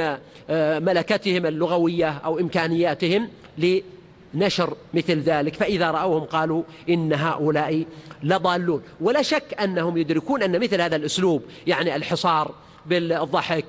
آه، 0.51 0.79
ملكتهم 0.79 1.47
اللغوية 1.47 2.11
أو 2.11 2.39
إمكانياتهم 2.39 3.29
لنشر 3.59 4.77
مثل 4.95 5.19
ذلك 5.21 5.55
فإذا 5.55 5.91
رأوهم 5.91 6.25
قالوا 6.25 6.63
إن 6.89 7.13
هؤلاء 7.13 7.85
لضالون 8.23 8.83
ولا 9.01 9.23
شك 9.23 9.57
أنهم 9.63 9.97
يدركون 9.97 10.43
أن 10.43 10.61
مثل 10.61 10.81
هذا 10.81 10.97
الأسلوب 10.97 11.43
يعني 11.67 11.97
الحصار 11.97 12.53
بالضحك 12.87 13.65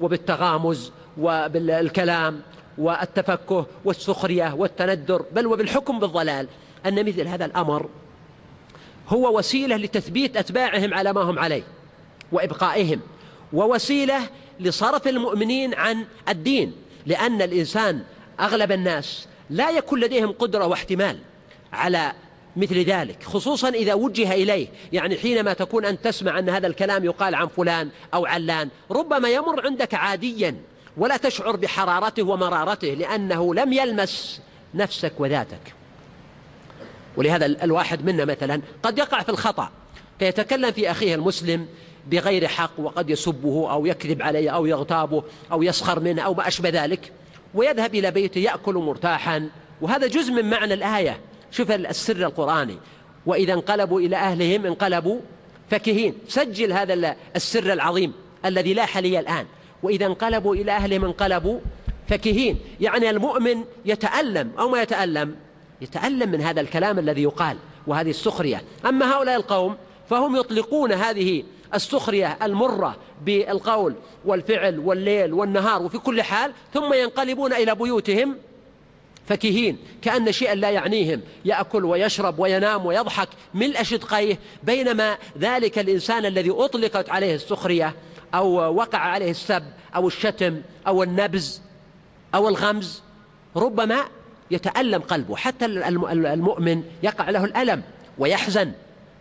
وبالتغامز 0.00 0.92
وبالكلام 1.18 2.40
والتفكه 2.78 3.66
والسخرية 3.84 4.54
والتندر 4.54 5.24
بل 5.32 5.46
وبالحكم 5.46 5.98
بالضلال 6.00 6.48
أن 6.86 7.06
مثل 7.06 7.28
هذا 7.28 7.44
الأمر 7.44 7.88
هو 9.08 9.38
وسيلة 9.38 9.76
لتثبيت 9.76 10.36
أتباعهم 10.36 10.94
على 10.94 11.12
ما 11.12 11.20
هم 11.22 11.38
عليه 11.38 11.62
وإبقائهم 12.32 13.00
ووسيلة 13.52 14.20
لصرف 14.60 15.08
المؤمنين 15.08 15.74
عن 15.74 16.04
الدين 16.28 16.72
لأن 17.06 17.42
الإنسان 17.42 18.02
أغلب 18.40 18.72
الناس 18.72 19.26
لا 19.50 19.70
يكون 19.70 20.00
لديهم 20.00 20.32
قدرة 20.32 20.66
واحتمال 20.66 21.18
على 21.72 22.12
مثل 22.56 22.78
ذلك 22.78 23.22
خصوصا 23.22 23.68
إذا 23.68 23.94
وجه 23.94 24.32
إليه 24.32 24.68
يعني 24.92 25.16
حينما 25.16 25.52
تكون 25.52 25.84
أن 25.84 26.00
تسمع 26.00 26.38
أن 26.38 26.48
هذا 26.48 26.66
الكلام 26.66 27.04
يقال 27.04 27.34
عن 27.34 27.46
فلان 27.48 27.88
أو 28.14 28.26
علان 28.26 28.68
ربما 28.90 29.28
يمر 29.30 29.66
عندك 29.66 29.94
عاديا 29.94 30.54
ولا 30.96 31.16
تشعر 31.16 31.56
بحرارته 31.56 32.22
ومرارته 32.22 32.88
لأنه 32.88 33.54
لم 33.54 33.72
يلمس 33.72 34.40
نفسك 34.74 35.12
وذاتك 35.18 35.72
ولهذا 37.16 37.46
الواحد 37.46 38.04
منا 38.04 38.24
مثلا 38.24 38.62
قد 38.82 38.98
يقع 38.98 39.22
في 39.22 39.28
الخطأ 39.28 39.70
فيتكلم 40.18 40.72
في 40.72 40.90
أخيه 40.90 41.14
المسلم 41.14 41.66
بغير 42.10 42.48
حق 42.48 42.70
وقد 42.78 43.10
يسبه 43.10 43.70
أو 43.72 43.86
يكذب 43.86 44.22
عليه 44.22 44.50
أو 44.50 44.66
يغتابه 44.66 45.22
أو 45.52 45.62
يسخر 45.62 46.00
منه 46.00 46.22
أو 46.22 46.34
ما 46.34 46.48
أشبه 46.48 46.68
ذلك 46.68 47.12
ويذهب 47.54 47.94
إلى 47.94 48.10
بيته 48.10 48.38
يأكل 48.38 48.74
مرتاحا 48.74 49.48
وهذا 49.80 50.06
جزء 50.06 50.32
من 50.32 50.50
معنى 50.50 50.74
الآية 50.74 51.20
شوف 51.50 51.70
السر 51.70 52.16
القرآني 52.16 52.78
وإذا 53.26 53.52
انقلبوا 53.52 54.00
إلى 54.00 54.16
أهلهم 54.16 54.66
انقلبوا 54.66 55.20
فكهين 55.70 56.14
سجل 56.28 56.72
هذا 56.72 57.16
السر 57.36 57.72
العظيم 57.72 58.12
الذي 58.44 58.74
لا 58.74 58.86
حلي 58.86 59.18
الآن 59.20 59.46
وإذا 59.82 60.06
انقلبوا 60.06 60.54
إلى 60.54 60.72
أهلهم 60.72 61.04
انقلبوا 61.04 61.58
فكهين 62.08 62.58
يعني 62.80 63.10
المؤمن 63.10 63.64
يتألم 63.84 64.50
أو 64.58 64.68
ما 64.68 64.82
يتألم 64.82 65.34
يتألم 65.82 66.30
من 66.30 66.40
هذا 66.40 66.60
الكلام 66.60 66.98
الذي 66.98 67.22
يقال 67.22 67.56
وهذه 67.86 68.10
السخرية 68.10 68.62
أما 68.86 69.12
هؤلاء 69.14 69.36
القوم 69.36 69.76
فهم 70.10 70.36
يطلقون 70.36 70.92
هذه 70.92 71.42
السخرية 71.74 72.38
المرة 72.42 72.96
بالقول 73.24 73.94
والفعل 74.24 74.78
والليل 74.78 75.32
والنهار 75.32 75.82
وفي 75.82 75.98
كل 75.98 76.22
حال 76.22 76.52
ثم 76.74 76.92
ينقلبون 76.94 77.52
إلى 77.52 77.74
بيوتهم 77.74 78.36
فكهين 79.28 79.78
كأن 80.02 80.32
شيئا 80.32 80.54
لا 80.54 80.70
يعنيهم 80.70 81.20
يأكل 81.44 81.84
ويشرب 81.84 82.38
وينام 82.38 82.86
ويضحك 82.86 83.28
ملء 83.54 83.82
شدقيه 83.82 84.38
بينما 84.62 85.18
ذلك 85.38 85.78
الإنسان 85.78 86.26
الذي 86.26 86.50
أطلقت 86.50 87.10
عليه 87.10 87.34
السخرية 87.34 87.94
أو 88.34 88.74
وقع 88.76 88.98
عليه 88.98 89.30
السب 89.30 89.62
أو 89.96 90.06
الشتم 90.06 90.60
أو 90.86 91.02
النبز 91.02 91.62
أو 92.34 92.48
الغمز 92.48 93.02
ربما 93.56 94.04
يتألم 94.50 95.02
قلبه 95.02 95.36
حتى 95.36 95.64
المؤمن 95.64 96.82
يقع 97.02 97.30
له 97.30 97.44
الألم 97.44 97.82
ويحزن 98.18 98.72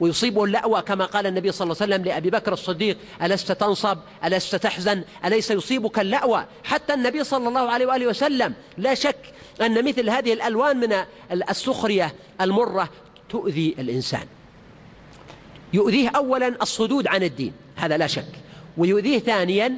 ويصيبه 0.01 0.43
اللأوى 0.43 0.81
كما 0.81 1.05
قال 1.05 1.27
النبي 1.27 1.51
صلى 1.51 1.65
الله 1.65 1.77
عليه 1.81 1.93
وسلم 1.93 2.05
لأبي 2.05 2.29
بكر 2.29 2.53
الصديق 2.53 2.97
ألست 3.23 3.51
تنصب 3.51 3.97
ألست 4.25 4.55
تحزن 4.55 5.03
أليس 5.25 5.51
يصيبك 5.51 5.99
اللأوى 5.99 6.45
حتى 6.63 6.93
النبي 6.93 7.23
صلى 7.23 7.47
الله 7.49 7.71
عليه 7.71 7.85
وآله 7.85 8.07
وسلم 8.07 8.53
لا 8.77 8.93
شك 8.93 9.33
أن 9.61 9.85
مثل 9.85 10.09
هذه 10.09 10.33
الألوان 10.33 10.77
من 10.77 10.95
السخرية 11.49 12.13
المرة 12.41 12.89
تؤذي 13.29 13.75
الإنسان 13.79 14.25
يؤذيه 15.73 16.09
أولا 16.09 16.47
الصدود 16.61 17.07
عن 17.07 17.23
الدين 17.23 17.53
هذا 17.75 17.97
لا 17.97 18.07
شك 18.07 18.27
ويؤذيه 18.77 19.19
ثانيا 19.19 19.77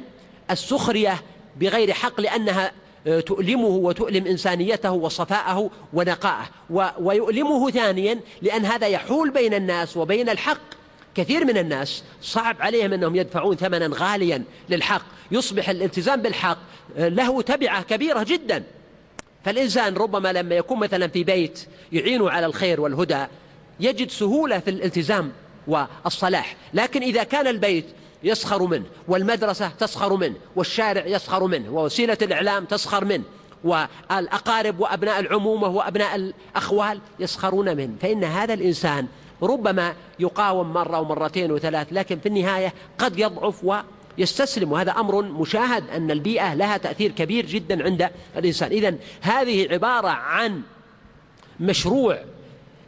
السخرية 0.50 1.22
بغير 1.60 1.92
حق 1.92 2.20
لأنها 2.20 2.72
آه، 3.06 3.20
تؤلمه 3.20 3.66
وتؤلم 3.66 4.26
إنسانيته 4.26 4.90
وصفاءه 4.90 5.70
ونقاءه 5.92 6.48
ويؤلمه 6.98 7.70
ثانيا 7.70 8.20
لأن 8.42 8.64
هذا 8.66 8.86
يحول 8.86 9.30
بين 9.30 9.54
الناس 9.54 9.96
وبين 9.96 10.28
الحق 10.28 10.60
كثير 11.14 11.44
من 11.44 11.58
الناس 11.58 12.02
صعب 12.22 12.56
عليهم 12.60 12.92
انهم 12.92 13.16
يدفعون 13.16 13.56
ثمنا 13.56 13.90
غاليا 13.94 14.42
للحق 14.68 15.02
يصبح 15.30 15.68
الالتزام 15.68 16.22
بالحق 16.22 16.58
آه، 16.98 17.08
له 17.08 17.42
تبعه 17.42 17.82
كبيره 17.82 18.22
جدا 18.22 18.62
فالانسان 19.44 19.94
ربما 19.94 20.32
لما 20.32 20.54
يكون 20.54 20.78
مثلا 20.78 21.08
في 21.08 21.24
بيت 21.24 21.66
يعين 21.92 22.22
على 22.28 22.46
الخير 22.46 22.80
والهدى 22.80 23.26
يجد 23.80 24.10
سهوله 24.10 24.58
في 24.58 24.70
الالتزام 24.70 25.32
والصلاح 25.66 26.56
لكن 26.74 27.02
اذا 27.02 27.22
كان 27.22 27.46
البيت 27.46 27.84
يسخر 28.24 28.62
منه 28.62 28.84
والمدرسة 29.08 29.68
تسخر 29.68 30.16
منه 30.16 30.34
والشارع 30.56 31.06
يسخر 31.06 31.44
منه 31.46 31.70
ووسيلة 31.70 32.18
الإعلام 32.22 32.64
تسخر 32.64 33.04
منه 33.04 33.22
والأقارب 33.64 34.80
وأبناء 34.80 35.20
العمومة 35.20 35.68
وأبناء 35.68 36.14
الأخوال 36.16 37.00
يسخرون 37.20 37.76
منه 37.76 37.92
فإن 38.00 38.24
هذا 38.24 38.54
الإنسان 38.54 39.06
ربما 39.42 39.94
يقاوم 40.18 40.72
مرة 40.72 41.00
ومرتين 41.00 41.52
وثلاث 41.52 41.86
لكن 41.92 42.18
في 42.18 42.26
النهاية 42.26 42.74
قد 42.98 43.18
يضعف 43.18 43.82
ويستسلم 44.18 44.72
وهذا 44.72 44.90
أمر 44.92 45.22
مشاهد 45.22 45.90
أن 45.90 46.10
البيئة 46.10 46.54
لها 46.54 46.76
تأثير 46.76 47.10
كبير 47.10 47.46
جدا 47.46 47.84
عند 47.84 48.10
الإنسان 48.36 48.70
إذا 48.70 48.94
هذه 49.20 49.68
عبارة 49.72 50.08
عن 50.08 50.62
مشروع 51.60 52.18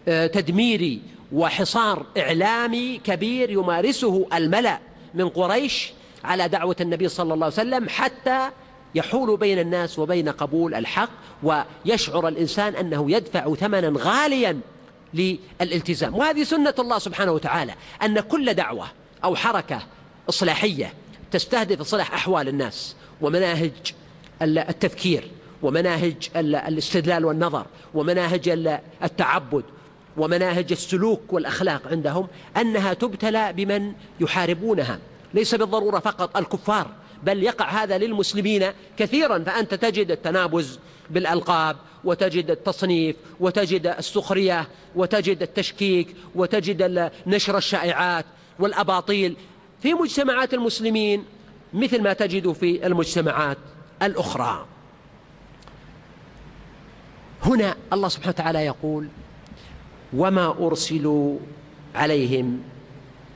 آه، 0.08 0.26
تدميري 0.26 1.02
وحصار 1.32 2.06
إعلامي 2.18 3.00
كبير 3.04 3.50
يمارسه 3.50 4.26
الملأ 4.34 4.78
من 5.16 5.28
قريش 5.28 5.92
على 6.24 6.48
دعوة 6.48 6.76
النبي 6.80 7.08
صلى 7.08 7.34
الله 7.34 7.44
عليه 7.46 7.54
وسلم 7.54 7.88
حتى 7.88 8.50
يحول 8.94 9.36
بين 9.36 9.58
الناس 9.58 9.98
وبين 9.98 10.28
قبول 10.28 10.74
الحق 10.74 11.08
ويشعر 11.42 12.28
الإنسان 12.28 12.74
أنه 12.76 13.10
يدفع 13.10 13.54
ثمنا 13.54 13.92
غاليا 13.98 14.60
للالتزام 15.14 16.14
وهذه 16.16 16.42
سنة 16.42 16.74
الله 16.78 16.98
سبحانه 16.98 17.32
وتعالى 17.32 17.74
أن 18.04 18.20
كل 18.20 18.54
دعوة 18.54 18.86
أو 19.24 19.36
حركة 19.36 19.82
إصلاحية 20.28 20.94
تستهدف 21.30 21.80
إصلاح 21.80 22.14
أحوال 22.14 22.48
الناس 22.48 22.96
ومناهج 23.20 23.72
التفكير 24.42 25.30
ومناهج 25.62 26.28
الاستدلال 26.36 27.24
والنظر 27.24 27.66
ومناهج 27.94 28.48
التعبد 29.04 29.64
ومناهج 30.16 30.66
السلوك 30.72 31.32
والأخلاق 31.32 31.82
عندهم 31.90 32.28
أنها 32.60 32.94
تبتلى 32.94 33.52
بمن 33.52 33.92
يحاربونها 34.20 34.98
ليس 35.34 35.54
بالضرورة 35.54 35.98
فقط 35.98 36.36
الكفار 36.36 36.90
بل 37.22 37.42
يقع 37.42 37.68
هذا 37.70 37.98
للمسلمين 37.98 38.64
كثيرا 38.98 39.38
فأنت 39.38 39.74
تجد 39.74 40.10
التنابز 40.10 40.78
بالألقاب 41.10 41.76
وتجد 42.04 42.50
التصنيف 42.50 43.16
وتجد 43.40 43.86
السخرية 43.86 44.68
وتجد 44.96 45.42
التشكيك 45.42 46.16
وتجد 46.34 47.10
نشر 47.26 47.56
الشائعات 47.56 48.24
والأباطيل 48.58 49.36
في 49.82 49.94
مجتمعات 49.94 50.54
المسلمين 50.54 51.24
مثل 51.74 52.02
ما 52.02 52.12
تجد 52.12 52.52
في 52.52 52.86
المجتمعات 52.86 53.58
الأخرى 54.02 54.66
هنا 57.42 57.76
الله 57.92 58.08
سبحانه 58.08 58.34
وتعالى 58.38 58.58
يقول 58.66 59.08
وما 60.12 60.50
أرسلوا 60.66 61.38
عليهم 61.94 62.60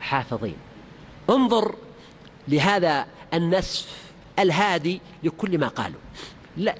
حافظين 0.01 0.57
انظر 1.31 1.75
لهذا 2.49 3.07
النسف 3.35 4.05
الهادي 4.39 5.01
لكل 5.23 5.59
ما 5.59 5.69
قالوا 5.69 5.99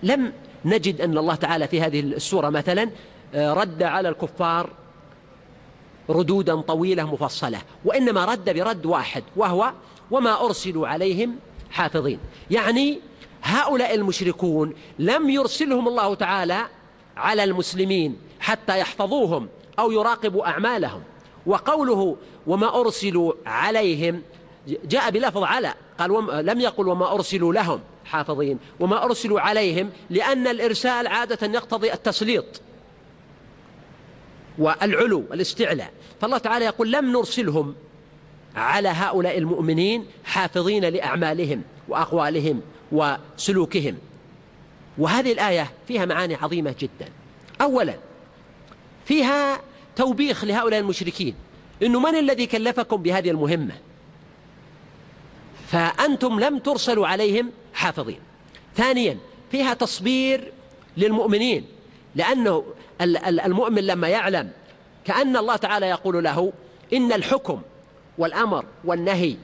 لم 0.03 0.33
نجد 0.65 1.01
أن 1.01 1.19
الله 1.19 1.35
تعالى 1.35 1.69
في 1.69 1.81
هذه 1.83 2.01
السورة 2.01 2.49
مثلا 2.49 2.91
آه، 3.35 3.53
رد 3.53 3.83
على 3.83 4.09
الكفار 4.09 4.71
ردودا 6.11 6.61
طويلة 6.61 7.13
مفصلة 7.13 7.59
وإنما 7.85 8.25
رد 8.25 8.51
برد 8.59 8.87
واحد 8.87 9.23
وهو 9.37 9.73
وما 10.11 10.45
أرسلوا 10.45 10.89
عليهم 10.89 11.37
حافظين 11.71 12.19
يعني 12.51 13.01
هؤلاء 13.43 13.95
المشركون 13.95 14.75
لم 14.99 15.31
يرسلهم 15.31 15.89
الله 15.89 16.15
تعالى 16.15 16.63
على 17.17 17.45
المسلمين 17.45 18.17
حتى 18.41 18.79
يحفظوهم 18.79 19.49
أو 19.81 19.91
يراقب 19.91 20.37
أعمالهم 20.39 21.03
وقوله 21.47 22.17
وما 22.47 22.81
أرسلوا 22.81 23.33
عليهم 23.47 24.23
جاء 24.85 25.11
بلفظ 25.11 25.43
على 25.43 25.75
قال 25.99 26.11
وم 26.11 26.31
لم 26.31 26.61
يقل 26.61 26.89
وما 26.89 27.15
أرسلوا 27.15 27.53
لهم 27.53 27.81
حافظين 28.05 28.59
وما 28.81 29.05
أرسلوا 29.05 29.41
عليهم 29.41 29.91
لأن 30.11 30.47
الإرسال 30.47 31.07
عادة 31.07 31.47
يقتضي 31.47 31.93
التسليط 31.93 32.45
والعلو 34.59 35.25
والاستعلاء 35.31 35.93
فالله 36.21 36.39
تعالى 36.39 36.65
يقول 36.65 36.93
لم 36.93 37.13
نرسلهم 37.13 37.75
على 38.57 38.89
هؤلاء 38.89 39.39
المؤمنين 39.39 40.07
حافظين 40.25 40.85
لأعمالهم 40.85 41.63
وأقوالهم 41.89 42.61
وسلوكهم 42.93 43.99
وهذه 44.99 45.33
الآية 45.33 45.71
فيها 45.89 46.05
معاني 46.05 46.35
عظيمة 46.35 46.75
جدا 46.81 47.09
أولا 47.61 47.95
فيها 49.05 49.61
توبيخ 49.97 50.45
لهؤلاء 50.45 50.81
المشركين 50.81 51.35
إنه 51.83 52.01
من 52.01 52.19
الذي 52.19 52.47
كلفكم 52.47 52.97
بهذه 52.97 53.31
المهمة 53.31 53.75
فأنتم 55.69 56.41
لم 56.41 56.59
ترسلوا 56.59 57.07
عليهم 57.07 57.51
حافظين 57.75 58.19
ثانيا 58.77 59.19
فيها 59.53 59.75
تصبير 59.75 60.53
للمؤمنين 60.97 61.65
لأنه 62.15 62.65
المؤمن 63.47 63.87
لما 63.87 64.09
يعلم 64.09 64.51
كأن 65.05 65.37
الله 65.37 65.57
تعالى 65.57 65.87
يقول 65.87 66.25
له 66.25 66.53
إن 66.93 67.13
الحكم 67.13 67.61
والأمر 68.19 68.65
والنهي 68.85 69.37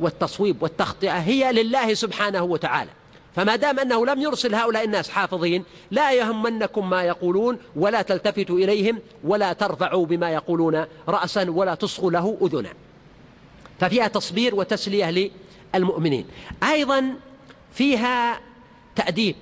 والتصويب 0.00 0.62
والتخطئة 0.62 1.12
هي 1.18 1.52
لله 1.52 1.94
سبحانه 1.94 2.42
وتعالى 2.42 2.90
فما 3.36 3.56
دام 3.56 3.78
أنه 3.78 4.06
لم 4.06 4.20
يرسل 4.20 4.54
هؤلاء 4.54 4.84
الناس 4.84 5.10
حافظين 5.10 5.64
لا 5.90 6.12
يهمنكم 6.12 6.90
ما 6.90 7.02
يقولون 7.02 7.58
ولا 7.76 8.02
تلتفتوا 8.02 8.58
إليهم 8.58 9.00
ولا 9.24 9.52
ترفعوا 9.52 10.06
بما 10.06 10.30
يقولون 10.30 10.84
رأسا 11.08 11.50
ولا 11.50 11.74
تصغوا 11.74 12.10
له 12.10 12.36
أذنا 12.42 12.70
ففيها 13.80 14.08
تصبير 14.08 14.54
وتسلية 14.54 15.30
للمؤمنين 15.74 16.26
أيضا 16.62 17.14
فيها 17.74 18.40
تأديب 18.96 19.36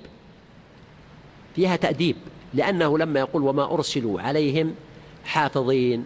فيها 1.56 1.76
تأديب 1.76 2.16
لأنه 2.54 2.98
لما 2.98 3.20
يقول 3.20 3.42
وما 3.42 3.74
أرسلوا 3.74 4.20
عليهم 4.20 4.74
حافظين 5.24 6.04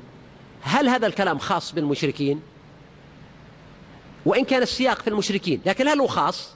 هل 0.62 0.88
هذا 0.88 1.06
الكلام 1.06 1.38
خاص 1.38 1.72
بالمشركين 1.74 2.40
وإن 4.26 4.44
كان 4.44 4.62
السياق 4.62 5.02
في 5.02 5.08
المشركين 5.10 5.60
لكن 5.66 5.88
هل 5.88 6.00
هو 6.00 6.06
خاص 6.06 6.55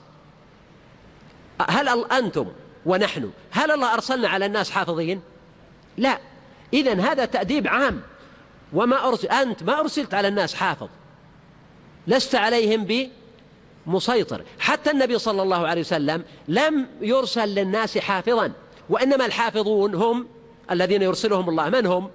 هل 1.69 2.05
أنتم 2.11 2.45
ونحن 2.85 3.31
هل 3.51 3.71
الله 3.71 3.93
أرسلنا 3.93 4.27
على 4.29 4.45
الناس 4.45 4.71
حافظين 4.71 5.21
لا 5.97 6.17
إذا 6.73 6.93
هذا 7.01 7.25
تأديب 7.25 7.67
عام 7.67 8.01
وما 8.73 9.07
أرسل 9.07 9.27
أنت 9.27 9.63
ما 9.63 9.79
أرسلت 9.79 10.13
على 10.13 10.27
الناس 10.27 10.53
حافظ 10.55 10.89
لست 12.07 12.35
عليهم 12.35 13.09
بمسيطر 13.87 14.41
حتى 14.59 14.91
النبي 14.91 15.19
صلى 15.19 15.41
الله 15.41 15.67
عليه 15.67 15.81
وسلم 15.81 16.23
لم 16.47 16.87
يرسل 17.01 17.47
للناس 17.49 17.97
حافظا 17.97 18.51
وإنما 18.89 19.25
الحافظون 19.25 19.95
هم 19.95 20.27
الذين 20.71 21.01
يرسلهم 21.01 21.49
الله 21.49 21.69
من 21.69 21.85
هم 21.85 22.09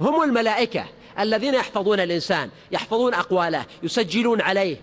هم 0.00 0.22
الملائكة 0.22 0.84
الذين 1.20 1.54
يحفظون 1.54 2.00
الإنسان 2.00 2.50
يحفظون 2.72 3.14
أقواله 3.14 3.64
يسجلون 3.82 4.40
عليه 4.40 4.76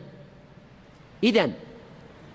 إذا 1.24 1.50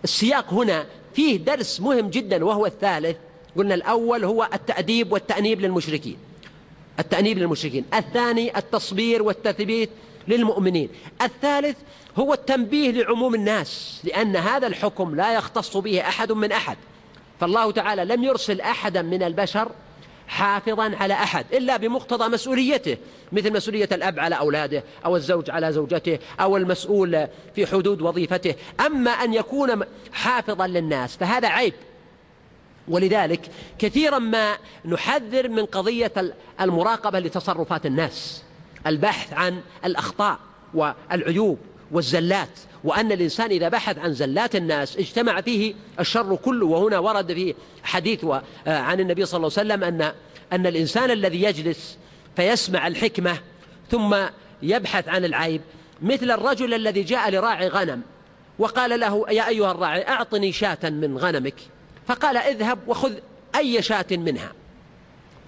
السياق 0.04 0.52
هنا 0.52 0.86
فيه 1.14 1.36
درس 1.36 1.80
مهم 1.80 2.10
جدا 2.10 2.44
وهو 2.44 2.66
الثالث 2.66 3.16
قلنا 3.56 3.74
الأول 3.74 4.24
هو 4.24 4.48
التأديب 4.54 5.12
والتأنيب 5.12 5.60
للمشركين 5.60 6.16
التأنيب 6.98 7.38
للمشركين 7.38 7.84
الثاني 7.94 8.58
التصبير 8.58 9.22
والتثبيت 9.22 9.90
للمؤمنين 10.28 10.88
الثالث 11.22 11.76
هو 12.18 12.32
التنبيه 12.34 12.90
لعموم 12.90 13.34
الناس 13.34 14.00
لأن 14.04 14.36
هذا 14.36 14.66
الحكم 14.66 15.14
لا 15.16 15.34
يختص 15.34 15.76
به 15.76 16.00
أحد 16.00 16.32
من 16.32 16.52
أحد 16.52 16.76
فالله 17.40 17.70
تعالى 17.70 18.04
لم 18.04 18.24
يرسل 18.24 18.60
أحدا 18.60 19.02
من 19.02 19.22
البشر 19.22 19.68
حافظا 20.30 20.96
على 20.96 21.14
أحد 21.14 21.46
إلا 21.52 21.76
بمقتضى 21.76 22.28
مسؤوليته 22.28 22.96
مثل 23.32 23.52
مسؤولية 23.52 23.88
الأب 23.92 24.18
على 24.20 24.34
أولاده 24.38 24.84
أو 25.04 25.16
الزوج 25.16 25.50
على 25.50 25.72
زوجته 25.72 26.18
أو 26.40 26.56
المسؤول 26.56 27.26
في 27.54 27.66
حدود 27.66 28.02
وظيفته 28.02 28.54
أما 28.86 29.10
أن 29.10 29.34
يكون 29.34 29.82
حافظا 30.12 30.66
للناس 30.66 31.16
فهذا 31.16 31.48
عيب 31.48 31.74
ولذلك 32.88 33.50
كثيرا 33.78 34.18
ما 34.18 34.52
نحذر 34.84 35.48
من 35.48 35.64
قضية 35.66 36.12
المراقبة 36.60 37.18
لتصرفات 37.18 37.86
الناس 37.86 38.42
البحث 38.86 39.32
عن 39.32 39.60
الأخطاء 39.84 40.38
والعيوب 40.74 41.58
والزلات 41.90 42.48
وأن 42.84 43.12
الإنسان 43.12 43.50
إذا 43.50 43.68
بحث 43.68 43.98
عن 43.98 44.14
زلات 44.14 44.56
الناس 44.56 44.96
اجتمع 44.96 45.40
فيه 45.40 45.74
الشر 46.00 46.36
كله 46.44 46.66
وهنا 46.66 46.98
ورد 46.98 47.32
في 47.32 47.54
حديث 47.82 48.24
آه، 48.24 48.42
عن 48.78 49.00
النبي 49.00 49.24
صلى 49.24 49.36
الله 49.38 49.52
عليه 49.58 49.66
وسلم 49.74 49.84
أن 49.84 50.12
أن 50.52 50.66
الإنسان 50.66 51.10
الذي 51.10 51.42
يجلس 51.42 51.98
فيسمع 52.36 52.86
الحكمة 52.86 53.38
ثم 53.90 54.16
يبحث 54.62 55.08
عن 55.08 55.24
العيب 55.24 55.60
مثل 56.02 56.30
الرجل 56.30 56.74
الذي 56.74 57.02
جاء 57.02 57.30
لراعي 57.30 57.68
غنم 57.68 58.00
وقال 58.58 59.00
له 59.00 59.26
يا 59.30 59.48
أيها 59.48 59.70
الراعي 59.70 60.08
أعطني 60.08 60.52
شاة 60.52 60.78
من 60.90 61.18
غنمك 61.18 61.54
فقال 62.06 62.36
اذهب 62.36 62.78
وخذ 62.88 63.12
أي 63.56 63.82
شاة 63.82 64.06
منها 64.10 64.52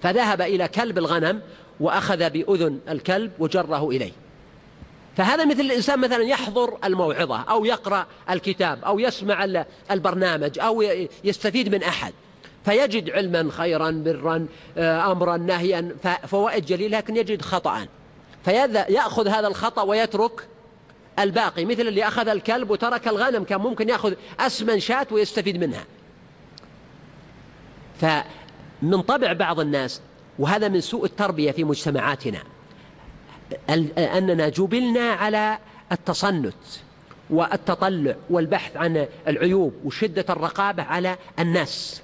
فذهب 0.03 0.41
إلى 0.41 0.67
كلب 0.67 0.97
الغنم 0.97 1.41
وأخذ 1.79 2.29
بأذن 2.29 2.79
الكلب 2.89 3.31
وجره 3.39 3.89
إليه 3.89 4.11
فهذا 5.17 5.45
مثل 5.45 5.59
الإنسان 5.59 5.99
مثلا 5.99 6.23
يحضر 6.23 6.77
الموعظة 6.83 7.41
أو 7.41 7.65
يقرأ 7.65 8.05
الكتاب 8.29 8.83
أو 8.85 8.99
يسمع 8.99 9.43
البرنامج 9.91 10.59
أو 10.59 10.81
يستفيد 11.23 11.75
من 11.75 11.83
أحد 11.83 12.13
فيجد 12.65 13.09
علما 13.09 13.49
خيرا 13.51 13.91
برا 13.91 14.47
آه، 14.77 15.11
أمرا 15.11 15.37
نهيا 15.37 15.95
فوائد 16.27 16.65
جليلة 16.65 16.97
لكن 16.97 17.17
يجد 17.17 17.41
خطأ 17.41 17.87
فيأخذ 18.45 19.27
هذا 19.27 19.47
الخطأ 19.47 19.81
ويترك 19.81 20.47
الباقي 21.19 21.65
مثل 21.65 21.81
اللي 21.81 22.07
أخذ 22.07 22.27
الكلب 22.27 22.69
وترك 22.69 23.07
الغنم 23.07 23.43
كان 23.43 23.61
ممكن 23.61 23.89
يأخذ 23.89 24.13
أسمن 24.39 24.79
شاة 24.79 25.07
ويستفيد 25.11 25.57
منها 25.63 25.85
فمن 28.01 29.01
طبع 29.01 29.33
بعض 29.33 29.59
الناس 29.59 30.01
وهذا 30.39 30.67
من 30.67 30.81
سوء 30.81 31.05
التربية 31.05 31.51
في 31.51 31.63
مجتمعاتنا 31.63 32.43
أننا 33.97 34.49
جبلنا 34.49 35.09
على 35.11 35.57
التصنت 35.91 36.53
والتطلع 37.29 38.15
والبحث 38.29 38.77
عن 38.77 39.07
العيوب 39.27 39.73
وشدة 39.85 40.25
الرقابة 40.29 40.83
على 40.83 41.17
الناس 41.39 42.01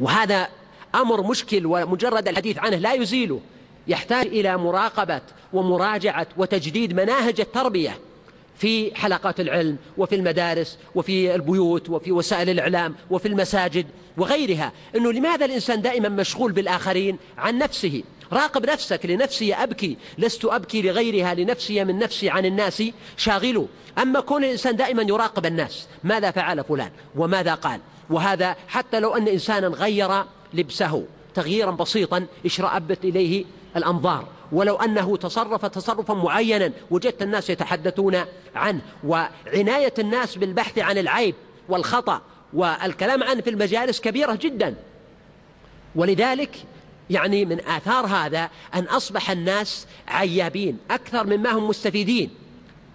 وهذا 0.00 0.48
أمر 0.94 1.22
مشكل 1.22 1.66
ومجرد 1.66 2.28
الحديث 2.28 2.58
عنه 2.58 2.76
لا 2.76 2.92
يزيله 2.92 3.40
يحتاج 3.88 4.26
إلى 4.26 4.56
مراقبة 4.56 5.20
ومراجعة 5.52 6.26
وتجديد 6.36 6.92
مناهج 6.92 7.40
التربية 7.40 7.98
في 8.58 8.94
حلقات 8.94 9.40
العلم 9.40 9.76
وفي 9.98 10.14
المدارس 10.14 10.78
وفي 10.94 11.34
البيوت 11.34 11.90
وفي 11.90 12.12
وسائل 12.12 12.50
الإعلام 12.50 12.94
وفي 13.10 13.28
المساجد 13.28 13.86
وغيرها 14.16 14.72
أنه 14.96 15.12
لماذا 15.12 15.44
الإنسان 15.44 15.82
دائما 15.82 16.08
مشغول 16.08 16.52
بالآخرين 16.52 17.18
عن 17.38 17.58
نفسه 17.58 18.02
راقب 18.32 18.66
نفسك 18.70 19.00
لنفسي 19.06 19.54
أبكي 19.54 19.96
لست 20.18 20.44
أبكي 20.44 20.82
لغيرها 20.82 21.34
لنفسي 21.34 21.84
من 21.84 21.98
نفسي 21.98 22.30
عن 22.30 22.44
الناس 22.46 22.82
شاغل 23.16 23.66
أما 24.02 24.20
كون 24.20 24.44
الإنسان 24.44 24.76
دائما 24.76 25.02
يراقب 25.02 25.46
الناس 25.46 25.86
ماذا 26.04 26.30
فعل 26.30 26.64
فلان 26.64 26.90
وماذا 27.16 27.54
قال 27.54 27.80
وهذا 28.10 28.56
حتى 28.68 29.00
لو 29.00 29.10
أن 29.14 29.28
إنسانا 29.28 29.66
غير 29.68 30.24
لبسه 30.54 31.04
تغييرا 31.34 31.70
بسيطا 31.70 32.26
اشرأبت 32.46 32.98
إليه 33.04 33.44
الأنظار 33.76 34.26
ولو 34.52 34.76
أنه 34.76 35.16
تصرف 35.16 35.66
تصرفا 35.66 36.14
معينا 36.14 36.72
وجدت 36.90 37.22
الناس 37.22 37.50
يتحدثون 37.50 38.16
عنه 38.54 38.80
وعناية 39.06 39.94
الناس 39.98 40.36
بالبحث 40.38 40.78
عن 40.78 40.98
العيب 40.98 41.34
والخطأ 41.68 42.20
والكلام 42.54 43.22
عنه 43.22 43.40
في 43.40 43.50
المجالس 43.50 44.00
كبيرة 44.00 44.34
جدا 44.34 44.74
ولذلك 45.96 46.58
يعني 47.10 47.44
من 47.44 47.60
آثار 47.60 48.06
هذا 48.06 48.50
أن 48.74 48.84
أصبح 48.84 49.30
الناس 49.30 49.86
عيابين 50.08 50.78
أكثر 50.90 51.26
مما 51.26 51.50
هم 51.50 51.68
مستفيدين 51.68 52.30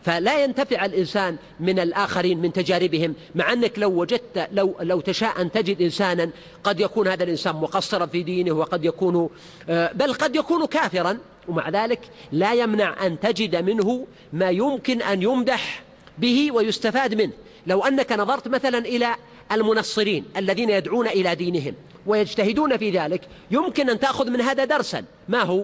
فلا 0.05 0.43
ينتفع 0.43 0.85
الإنسان 0.85 1.37
من 1.59 1.79
الآخرين 1.79 2.39
من 2.39 2.53
تجاربهم 2.53 3.15
مع 3.35 3.53
أنك 3.53 3.79
لو 3.79 3.89
وجدت 3.99 4.47
لو, 4.51 4.75
لو 4.81 5.01
تشاء 5.01 5.41
أن 5.41 5.51
تجد 5.51 5.81
إنسانا 5.81 6.29
قد 6.63 6.79
يكون 6.79 7.07
هذا 7.07 7.23
الإنسان 7.23 7.55
مقصرا 7.55 8.05
في 8.05 8.23
دينه 8.23 8.51
وقد 8.51 8.85
يكون 8.85 9.29
آه، 9.69 9.91
بل 9.93 10.13
قد 10.13 10.35
يكون 10.35 10.65
كافرا 10.65 11.17
ومع 11.47 11.69
ذلك 11.69 11.99
لا 12.31 12.53
يمنع 12.53 13.05
أن 13.05 13.19
تجد 13.19 13.55
منه 13.55 14.07
ما 14.33 14.49
يمكن 14.49 15.01
أن 15.01 15.21
يمدح 15.21 15.81
به 16.17 16.51
ويستفاد 16.51 17.13
منه 17.13 17.31
لو 17.67 17.83
أنك 17.83 18.11
نظرت 18.13 18.47
مثلا 18.47 18.77
إلى 18.77 19.15
المنصرين 19.51 20.25
الذين 20.37 20.69
يدعون 20.69 21.07
إلى 21.07 21.35
دينهم 21.35 21.73
ويجتهدون 22.05 22.77
في 22.77 22.89
ذلك 22.89 23.27
يمكن 23.51 23.89
أن 23.89 23.99
تأخذ 23.99 24.29
من 24.29 24.41
هذا 24.41 24.65
درسا 24.65 25.03
ما 25.29 25.41
هو 25.41 25.63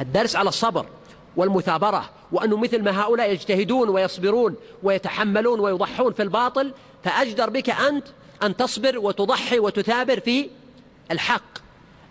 الدرس 0.00 0.36
على 0.36 0.48
الصبر 0.48 0.86
والمثابرة 1.36 2.10
وأنه 2.32 2.56
مثل 2.56 2.82
ما 2.82 3.00
هؤلاء 3.02 3.32
يجتهدون 3.32 3.88
ويصبرون 3.88 4.54
ويتحملون 4.82 5.60
ويضحون 5.60 6.12
في 6.12 6.22
الباطل 6.22 6.72
فأجدر 7.04 7.50
بك 7.50 7.70
أنت 7.70 8.06
أن 8.42 8.56
تصبر 8.56 8.98
وتضحي 8.98 9.58
وتثابر 9.58 10.20
في 10.20 10.48
الحق 11.10 11.61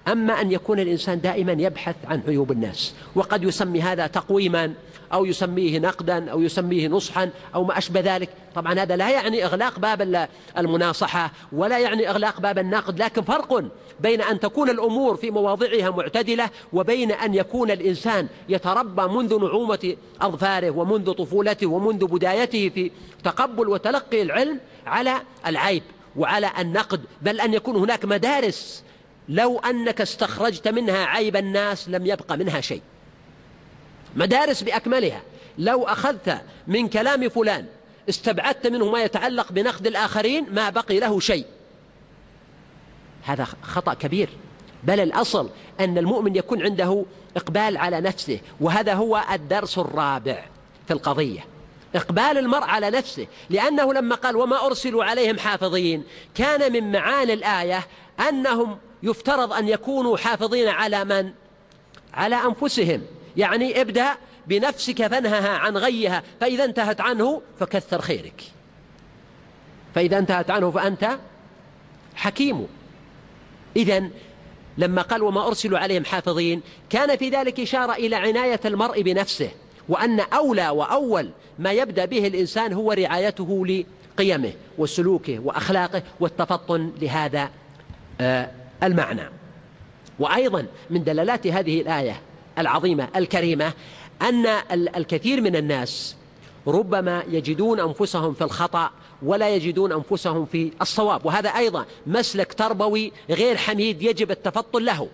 أما 0.08 0.42
أن 0.42 0.52
يكون 0.52 0.80
الإنسان 0.80 1.22
دائما 1.22 1.52
يبحث 1.52 1.96
عن 2.08 2.22
عيوب 2.28 2.52
الناس 2.52 2.94
وقد 3.16 3.44
يسمي 3.44 3.82
هذا 3.82 4.08
تقويما 4.08 4.74
أو 5.14 5.26
يسميه 5.26 5.80
نقدا 5.80 6.32
أو 6.32 6.42
يسميه 6.42 6.88
نصحا 6.88 7.30
أو 7.56 7.64
ما 7.64 7.78
أشبه 7.78 8.16
ذلك 8.16 8.30
طبعا 8.56 8.74
هذا 8.74 8.96
لا 8.96 9.10
يعني 9.10 9.46
إغلاق 9.46 9.80
باب 9.80 10.28
المناصحة 10.58 11.32
ولا 11.52 11.80
يعني 11.80 12.10
إغلاق 12.10 12.40
باب 12.40 12.58
النقد 12.60 13.00
لكن 13.02 13.22
فرق 13.22 13.64
بين 14.00 14.22
أن 14.22 14.40
تكون 14.40 14.70
الأمور 14.70 15.16
في 15.16 15.32
مواضعها 15.32 15.90
معتدلة 15.90 16.50
وبين 16.74 17.12
أن 17.12 17.34
يكون 17.34 17.72
الإنسان 17.72 18.28
يتربى 18.50 19.04
منذ 19.08 19.40
نعومة 19.40 19.96
أظفاره 20.22 20.70
ومنذ 20.72 21.12
طفولته 21.12 21.68
ومنذ 21.68 22.06
بدايته 22.06 22.70
في 22.70 22.92
تقبل 23.24 23.70
وتلقي 23.70 24.22
العلم 24.22 24.60
على 24.86 25.14
العيب 25.48 25.84
وعلى 26.16 26.50
النقد 26.60 27.02
بل 27.22 27.42
أن 27.42 27.54
يكون 27.54 27.76
هناك 27.76 28.06
مدارس 28.06 28.84
لو 29.32 29.60
أنك 29.60 30.02
استخرجت 30.02 30.68
منها 30.68 31.06
عيب 31.06 31.36
الناس 31.36 31.90
لم 31.90 32.06
يبق 32.06 32.32
منها 32.34 32.62
شيء 32.62 32.82
مدارس 34.16 34.64
بأكملها 34.64 35.22
لو 35.58 35.84
أخذت 35.84 36.42
من 36.68 36.88
كلام 36.88 37.30
فلان 37.30 37.66
استبعدت 38.10 38.68
منه 38.68 38.92
ما 38.92 39.04
يتعلق 39.04 39.52
بنقد 39.52 39.88
الآخرين 39.88 40.46
ما 40.54 40.70
بقي 40.70 41.00
له 41.00 41.20
شيء 41.20 41.46
هذا 43.26 43.48
خطأ 43.62 43.94
كبير 43.94 44.30
بل 44.84 45.00
الأصل 45.00 45.50
أن 45.80 45.98
المؤمن 45.98 46.36
يكون 46.36 46.62
عنده 46.64 47.06
إقبال 47.38 47.78
على 47.78 48.02
نفسه 48.02 48.40
وهذا 48.62 48.94
هو 48.94 49.24
الدرس 49.34 49.78
الرابع 49.78 50.46
في 50.88 50.94
القضية 50.94 51.46
إقبال 51.96 52.38
المرء 52.38 52.64
على 52.64 52.90
نفسه 52.90 53.28
لأنه 53.50 53.94
لما 53.94 54.16
قال 54.16 54.36
وما 54.36 54.66
أرسلوا 54.66 55.04
عليهم 55.04 55.40
حافظين 55.40 56.04
كان 56.36 56.72
من 56.74 56.92
معاني 56.92 57.34
الآية 57.34 57.88
أنهم 58.30 58.78
يفترض 59.04 59.54
أن 59.54 59.68
يكونوا 59.68 60.18
حافظين 60.18 60.68
على 60.68 61.06
من؟ 61.06 61.32
على 62.14 62.36
أنفسهم 62.36 63.02
يعني 63.38 63.82
ابدأ 63.82 64.16
بنفسك 64.48 65.08
فانهها 65.08 65.50
عن 65.50 65.78
غيها 65.78 66.24
فإذا 66.42 66.66
انتهت 66.66 67.02
عنه 67.02 67.42
فكثر 67.60 68.02
خيرك 68.02 68.44
فإذا 69.96 70.18
انتهت 70.18 70.50
عنه 70.52 70.72
فأنت 70.72 71.18
حكيم 72.16 72.68
إذا 73.76 74.10
لما 74.78 75.02
قال 75.02 75.24
وما 75.24 75.48
أرسلوا 75.48 75.80
عليهم 75.80 76.06
حافظين 76.06 76.62
كان 76.90 77.18
في 77.18 77.30
ذلك 77.30 77.60
إشارة 77.60 77.92
إلى 77.94 78.16
عناية 78.16 78.60
المرء 78.66 79.02
بنفسه 79.02 79.52
وأن 79.90 80.20
أولى 80.20 80.70
وأول 80.70 81.30
ما 81.60 81.72
يبدأ 81.72 82.06
به 82.06 82.28
الإنسان 82.28 82.74
هو 82.74 82.92
رعايته 82.92 83.66
لقيمه 83.66 84.54
وسلوكه 84.78 85.40
وأخلاقه 85.40 86.04
والتفطن 86.20 86.94
لهذا 87.02 87.50
آه، 88.22 88.50
المعنى 88.84 89.30
وأيضا 90.20 90.66
من 90.90 91.04
دلالات 91.04 91.48
هذه 91.48 91.82
الآية 91.82 92.22
العظيمة 92.58 93.08
الكريمة 93.16 93.74
أن 94.22 94.46
الكثير 94.72 95.42
من 95.42 95.56
الناس 95.56 96.16
ربما 96.68 97.24
يجدون 97.30 97.80
أنفسهم 97.80 98.34
في 98.34 98.44
الخطأ 98.44 98.90
ولا 99.22 99.50
يجدون 99.56 99.92
أنفسهم 99.92 100.46
في 100.46 100.72
الصواب 100.82 101.26
وهذا 101.26 101.50
أيضا 101.50 101.86
مسلك 102.08 102.54
تربوي 102.54 103.12
غير 103.30 103.58
حميد 103.58 104.02
يجب 104.02 104.32
التفطن 104.32 104.84
له 104.84 105.08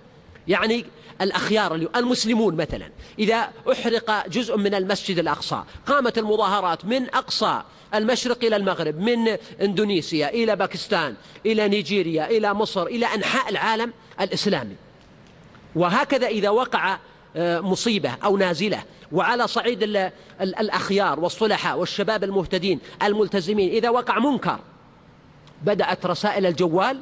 يعني 0.47 0.86
الأخيار 1.22 1.76
المسلمون 1.95 2.55
مثلا 2.55 2.89
إذا 3.20 3.49
أحرق 3.72 4.28
جزء 4.28 4.57
من 4.57 4.76
المسجد 4.76 5.20
الأقصى 5.20 5.63
قامت 5.88 6.18
المظاهرات 6.18 6.86
من 6.86 7.03
أقصى 7.09 7.61
المشرق 7.95 8.38
إلى 8.43 8.55
المغرب 8.55 8.97
من 8.99 9.38
إندونيسيا 9.61 10.29
إلى 10.29 10.55
باكستان 10.55 11.15
إلى 11.45 11.67
نيجيريا 11.67 12.29
إلى 12.29 12.53
مصر 12.53 12.83
إلى 12.85 13.05
أنحاء 13.05 13.49
العالم 13.49 13.93
الإسلامي 14.21 14.75
وهكذا 15.75 16.27
إذا 16.27 16.49
وقع 16.49 16.97
آه، 17.35 17.59
مصيبة 17.59 18.11
أو 18.23 18.38
نازلة 18.38 18.83
وعلى 19.11 19.47
صعيد 19.47 19.83
الأخيار 20.41 21.19
والصلحاء 21.19 21.77
والشباب 21.79 22.23
المهتدين 22.23 22.79
الملتزمين 23.03 23.69
إذا 23.69 23.89
وقع 23.89 24.19
منكر 24.19 24.59
بدأت 25.63 26.05
رسائل 26.05 26.45
الجوال 26.45 26.99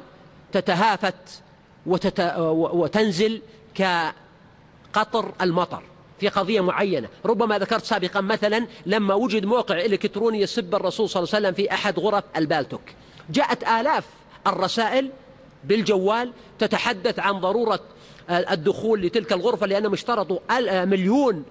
تتهافت 0.52 1.42
وتنزل 1.86 3.42
كقطر 4.92 5.32
المطر 5.40 5.82
في 6.20 6.28
قضية 6.28 6.60
معينة 6.60 7.08
ربما 7.24 7.58
ذكرت 7.58 7.84
سابقا 7.84 8.20
مثلا 8.20 8.66
لما 8.86 9.14
وجد 9.14 9.46
موقع 9.46 9.80
إلكتروني 9.84 10.40
يسب 10.40 10.74
الرسول 10.74 11.08
صلى 11.10 11.22
الله 11.22 11.34
عليه 11.34 11.46
وسلم 11.48 11.54
في 11.54 11.74
أحد 11.74 11.98
غرف 11.98 12.24
البالتوك 12.36 12.82
جاءت 13.30 13.62
آلاف 13.64 14.04
الرسائل 14.46 15.10
بالجوال 15.64 16.32
تتحدث 16.58 17.18
عن 17.18 17.32
ضرورة 17.40 17.80
آه، 18.30 18.52
الدخول 18.52 19.00
لتلك 19.02 19.32
الغرفة 19.32 19.66
لأنهم 19.66 19.92
اشترطوا 19.92 20.38
آه، 20.58 20.84
مليون 20.84 21.44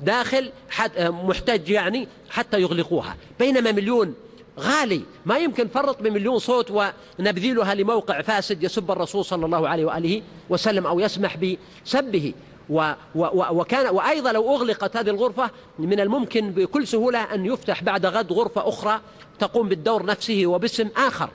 داخل 0.00 0.52
آه، 0.80 1.08
محتج 1.10 1.68
يعني 1.70 2.08
حتى 2.30 2.60
يغلقوها 2.60 3.16
بينما 3.38 3.72
مليون 3.72 4.14
غالي 4.60 5.02
ما 5.26 5.38
يمكن 5.38 5.68
فرط 5.68 6.02
بمليون 6.02 6.38
صوت 6.38 6.70
ونبذلها 7.18 7.74
لموقع 7.74 8.20
فاسد 8.22 8.62
يسب 8.62 8.90
الرسول 8.90 9.24
صلى 9.24 9.46
الله 9.46 9.68
عليه 9.68 9.84
وآله 9.84 10.22
وسلم 10.48 10.86
أو 10.86 11.00
يسمح 11.00 11.36
بسبه 11.84 12.32
و 12.70 12.92
و 13.14 13.26
وكان 13.52 13.94
وأيضا 13.94 14.32
لو 14.32 14.56
أغلقت 14.56 14.96
هذه 14.96 15.10
الغرفة 15.10 15.50
من 15.78 16.00
الممكن 16.00 16.50
بكل 16.50 16.86
سهولة 16.86 17.34
أن 17.34 17.46
يفتح 17.46 17.82
بعد 17.82 18.06
غد 18.06 18.32
غرفة 18.32 18.68
أخرى 18.68 19.00
تقوم 19.38 19.68
بالدور 19.68 20.06
نفسه 20.06 20.42
وباسم 20.46 20.88
آخر 20.96 21.30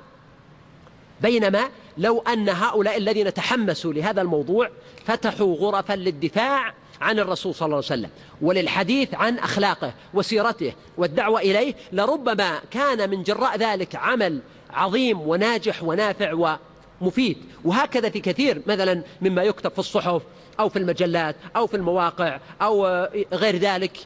بينما 1.21 1.69
لو 1.97 2.19
أن 2.21 2.49
هؤلاء 2.49 2.97
الذين 2.97 3.33
تحمسوا 3.33 3.93
لهذا 3.93 4.21
الموضوع 4.21 4.69
فتحوا 5.05 5.55
غرفا 5.55 5.93
للدفاع 5.93 6.73
عن 7.01 7.19
الرسول 7.19 7.55
صلى 7.55 7.65
الله 7.65 7.75
عليه 7.77 7.85
وسلم 7.85 8.09
وللحديث 8.41 9.13
عن 9.13 9.37
أخلاقه 9.39 9.93
وسيرته 10.13 10.73
والدعوة 10.97 11.39
إليه 11.39 11.75
لربما 11.93 12.59
كان 12.71 13.09
من 13.09 13.23
جراء 13.23 13.57
ذلك 13.57 13.95
عمل 13.95 14.39
عظيم 14.69 15.21
وناجح 15.21 15.83
ونافع 15.83 16.57
ومفيد 17.01 17.37
وهكذا 17.65 18.09
في 18.09 18.19
كثير 18.19 18.61
مثلا 18.67 19.03
مما 19.21 19.43
يكتب 19.43 19.71
في 19.71 19.79
الصحف 19.79 20.21
أو 20.61 20.69
في 20.69 20.79
المجلات 20.79 21.35
أو 21.55 21.67
في 21.67 21.77
المواقع 21.77 22.39
أو 22.61 22.87
آه، 22.87 23.09
غير 23.33 23.55
ذلك 23.57 23.97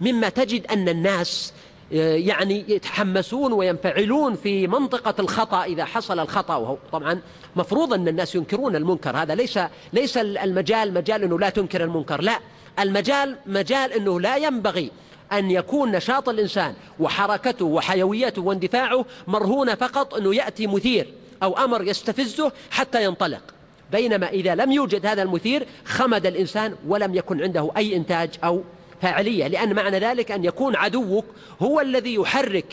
مما 0.00 0.28
تجد 0.28 0.66
أن 0.66 0.88
الناس 0.88 1.52
آه، 1.94 2.14
يعني 2.14 2.64
يتحمسون 2.68 3.52
وينفعلون 3.52 4.34
في 4.34 4.66
منطقة 4.66 5.14
الخطأ 5.18 5.64
إذا 5.64 5.84
حصل 5.84 6.20
الخطأ 6.20 6.56
وهو 6.56 6.76
طبعا 6.92 7.20
مفروض 7.56 7.92
أن 7.92 8.08
الناس 8.08 8.34
ينكرون 8.34 8.76
المنكر 8.76 9.16
هذا 9.16 9.34
ليس 9.34 9.58
ليس 9.92 10.16
المجال 10.16 10.94
مجال 10.94 11.22
أنه 11.22 11.38
لا 11.38 11.48
تنكر 11.50 11.84
المنكر 11.84 12.20
لا 12.22 12.38
المجال 12.78 13.36
مجال 13.46 13.92
أنه 13.92 14.20
لا 14.20 14.36
ينبغي 14.36 14.90
أن 15.32 15.50
يكون 15.50 15.90
نشاط 15.92 16.28
الإنسان 16.28 16.74
وحركته 17.00 17.64
وحيويته 17.64 18.42
واندفاعه 18.42 19.04
مرهونة 19.26 19.74
فقط 19.74 20.14
أنه 20.14 20.34
يأتي 20.34 20.66
مثير 20.66 21.12
أو 21.42 21.58
أمر 21.58 21.82
يستفزه 21.84 22.52
حتى 22.70 23.04
ينطلق 23.04 23.40
بينما 23.92 24.28
إذا 24.28 24.54
لم 24.54 24.72
يوجد 24.72 25.06
هذا 25.06 25.22
المثير 25.22 25.66
خمد 25.84 26.26
الإنسان 26.26 26.74
ولم 26.86 27.14
يكن 27.14 27.42
عنده 27.42 27.70
أي 27.76 27.96
إنتاج 27.96 28.30
أو 28.44 28.62
فاعلية 29.02 29.46
لأن 29.46 29.74
معنى 29.74 29.98
ذلك 29.98 30.30
أن 30.30 30.44
يكون 30.44 30.76
عدوك 30.76 31.24
هو 31.62 31.80
الذي 31.80 32.14
يحرك 32.14 32.72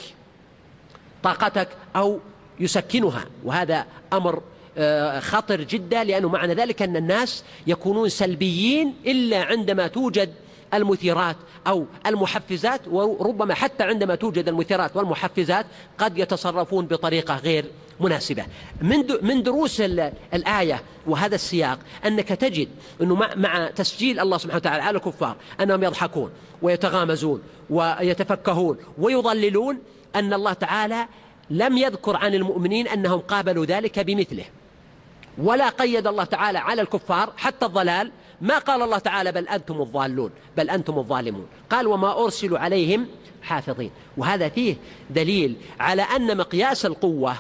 طاقتك 1.24 1.68
أو 1.96 2.20
يسكنها 2.60 3.26
وهذا 3.44 3.86
أمر 4.14 4.42
آه، 4.78 5.20
خطر 5.20 5.62
جدا 5.62 6.04
لأنه 6.04 6.30
معنى 6.30 6.54
ذلك 6.54 6.82
أن 6.82 6.96
الناس 6.96 7.44
يكونون 7.68 8.10
سلبيين 8.10 8.94
إلا 9.06 9.44
عندما 9.44 9.88
توجد 9.88 10.34
المثيرات 10.74 11.36
أو 11.68 11.86
المحفزات 12.06 12.82
وربما 12.88 13.54
حتى 13.54 13.84
عندما 13.84 14.16
توجد 14.16 14.48
المثيرات 14.48 14.98
والمحفزات 14.98 15.66
قد 15.98 16.18
يتصرفون 16.18 16.86
بطريقة 16.86 17.36
غير 17.38 17.66
مناسبة 18.00 18.46
من 19.22 19.44
دروس 19.44 19.82
الآية 20.34 20.82
وهذا 21.08 21.36
السياق 21.36 21.80
أنك 22.06 22.28
تجد 22.28 22.68
أنه 23.02 23.16
مع 23.36 23.70
تسجيل 23.70 24.20
الله 24.20 24.38
سبحانه 24.38 24.56
وتعالى 24.58 24.84
على 24.84 24.98
الكفار 24.98 25.36
أنهم 25.62 25.84
يضحكون 25.84 26.32
ويتغامزون 26.62 27.42
ويتفكهون 27.70 28.78
ويضللون 28.98 29.78
أن 30.16 30.34
الله 30.34 30.54
تعالى 30.54 31.06
لم 31.50 31.78
يذكر 31.78 32.18
عن 32.18 32.34
المؤمنين 32.34 32.88
أنهم 32.88 33.20
قابلوا 33.20 33.66
ذلك 33.66 34.00
بمثله 34.00 34.46
ولا 35.38 35.70
قيد 35.70 36.08
الله 36.08 36.24
تعالى 36.24 36.60
على 36.60 36.82
الكفار 36.82 37.34
حتى 37.38 37.66
الضلال 37.66 38.12
ما 38.42 38.58
قال 38.58 38.82
الله 38.82 38.98
تعالى 38.98 39.32
بل 39.32 39.48
أنتم 39.48 39.82
الضالون 39.82 40.32
بل 40.58 40.70
أنتم 40.70 41.00
الظالمون 41.00 41.46
قال 41.70 41.88
وما 41.88 42.24
أرسلوا 42.24 42.60
عليهم 42.60 43.08
حافظين 43.42 43.92
وهذا 44.18 44.50
فيه 44.50 44.76
دليل 45.10 45.56
على 45.80 46.02
أن 46.02 46.38
مقياس 46.38 46.86
القوة 46.86 47.36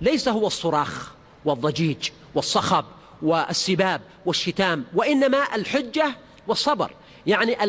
ليس 0.00 0.28
هو 0.28 0.46
الصراخ 0.46 1.12
والضجيج 1.44 2.10
والصخب 2.34 2.84
والسباب 3.22 4.00
والشتام 4.26 4.84
وإنما 4.94 5.44
الحجة 5.54 6.14
والصبر 6.48 6.90
يعني 7.26 7.62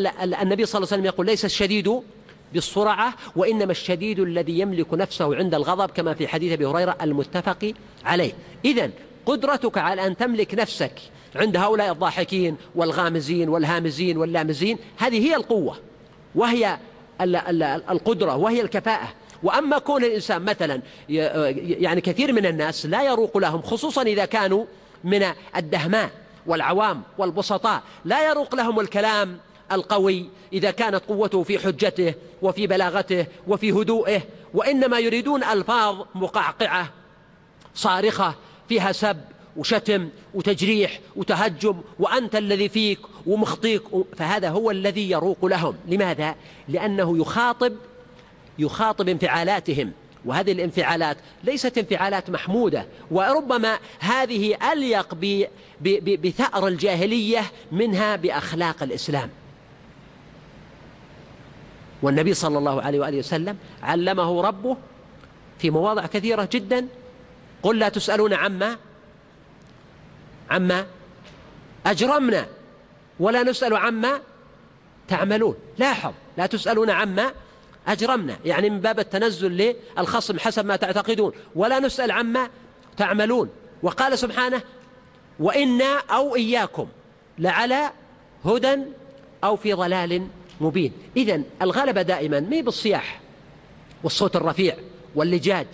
النبي 0.43 0.65
صلى 0.65 0.79
الله 0.79 0.87
عليه 0.91 0.95
وسلم 0.99 1.05
يقول 1.05 1.25
ليس 1.25 1.45
الشديد 1.45 1.95
بالسرعة 2.53 3.13
وإنما 3.35 3.71
الشديد 3.71 4.19
الذي 4.19 4.59
يملك 4.59 4.93
نفسه 4.93 5.35
عند 5.35 5.55
الغضب 5.55 5.91
كما 5.91 6.13
في 6.13 6.27
حديث 6.27 6.53
أبي 6.53 6.65
هريرة 6.65 6.95
المتفق 7.01 7.73
عليه 8.05 8.33
إذا 8.65 8.91
قدرتك 9.25 9.77
على 9.77 10.07
أن 10.07 10.17
تملك 10.17 10.55
نفسك 10.55 10.99
عند 11.35 11.57
هؤلاء 11.57 11.91
الضاحكين 11.91 12.57
والغامزين 12.75 13.49
والهامزين 13.49 14.17
واللامزين 14.17 14.77
هذه 14.97 15.27
هي 15.27 15.35
القوة 15.35 15.77
وهي 16.35 16.77
القدرة 17.91 18.35
وهي 18.35 18.61
الكفاءة 18.61 19.09
وأما 19.43 19.77
كون 19.77 20.03
الإنسان 20.03 20.41
مثلا 20.45 20.81
يعني 21.09 22.01
كثير 22.01 22.33
من 22.33 22.45
الناس 22.45 22.85
لا 22.85 23.03
يروق 23.03 23.37
لهم 23.37 23.61
خصوصا 23.61 24.01
إذا 24.01 24.25
كانوا 24.25 24.65
من 25.03 25.25
الدهماء 25.55 26.09
والعوام 26.47 27.01
والبسطاء 27.17 27.81
لا 28.05 28.29
يروق 28.29 28.55
لهم 28.55 28.79
الكلام 28.79 29.37
القوي 29.71 30.29
إذا 30.53 30.71
كانت 30.71 31.03
قوته 31.07 31.43
في 31.43 31.59
حجته 31.59 32.13
وفي 32.41 32.67
بلاغته 32.67 33.25
وفي 33.47 33.71
هدوئه 33.71 34.21
وإنما 34.53 34.99
يريدون 34.99 35.43
ألفاظ 35.43 35.95
مقعقعة 36.15 36.89
صارخة 37.75 38.35
فيها 38.69 38.91
سب 38.91 39.17
وشتم 39.57 40.09
وتجريح 40.33 40.99
وتهجم 41.15 41.81
وأنت 41.99 42.35
الذي 42.35 42.69
فيك 42.69 42.99
ومخطيك 43.27 43.81
فهذا 44.17 44.49
هو 44.49 44.71
الذي 44.71 45.11
يروق 45.11 45.45
لهم 45.45 45.75
لماذا؟ 45.87 46.35
لأنه 46.69 47.17
يخاطب 47.17 47.75
يخاطب 48.59 49.09
انفعالاتهم 49.09 49.91
وهذه 50.25 50.51
الانفعالات 50.51 51.17
ليست 51.43 51.77
انفعالات 51.77 52.29
محمودة 52.29 52.85
وربما 53.11 53.79
هذه 53.99 54.71
أليق 54.73 55.13
ب 55.15 55.43
ب 55.81 56.27
بثأر 56.27 56.67
الجاهلية 56.67 57.41
منها 57.71 58.15
بأخلاق 58.15 58.83
الإسلام 58.83 59.29
والنبي 62.01 62.33
صلى 62.33 62.57
الله 62.57 62.81
عليه 62.81 62.99
وآله 62.99 63.17
وسلم 63.17 63.57
علمه 63.83 64.41
ربه 64.41 64.77
في 65.59 65.69
مواضع 65.69 66.05
كثيرة 66.05 66.49
جدا 66.51 66.87
قل 67.63 67.79
لا 67.79 67.89
تسألون 67.89 68.33
عما 68.33 68.77
عما 70.49 70.85
أجرمنا 71.85 72.45
ولا 73.19 73.43
نسأل 73.43 73.75
عما 73.77 74.19
تعملون 75.07 75.55
لاحظ 75.77 76.13
لا 76.37 76.45
تسألون 76.45 76.89
عما 76.89 77.31
أجرمنا 77.87 78.37
يعني 78.45 78.69
من 78.69 78.79
باب 78.79 78.99
التنزل 78.99 79.75
للخصم 79.97 80.39
حسب 80.39 80.65
ما 80.65 80.75
تعتقدون 80.75 81.31
ولا 81.55 81.79
نسأل 81.79 82.11
عما 82.11 82.49
تعملون 82.97 83.49
وقال 83.83 84.19
سبحانه 84.19 84.61
وإنا 85.39 85.97
أو 86.09 86.35
إياكم 86.35 86.87
لعلى 87.39 87.91
هدى 88.45 88.77
أو 89.43 89.55
في 89.55 89.73
ضلال 89.73 90.27
مبين 90.61 90.91
إذا 91.17 91.41
الغلبة 91.61 92.01
دائما 92.01 92.39
ما 92.39 92.61
بالصياح 92.61 93.21
والصوت 94.03 94.35
الرفيع 94.35 94.75
واللجاج 95.15 95.67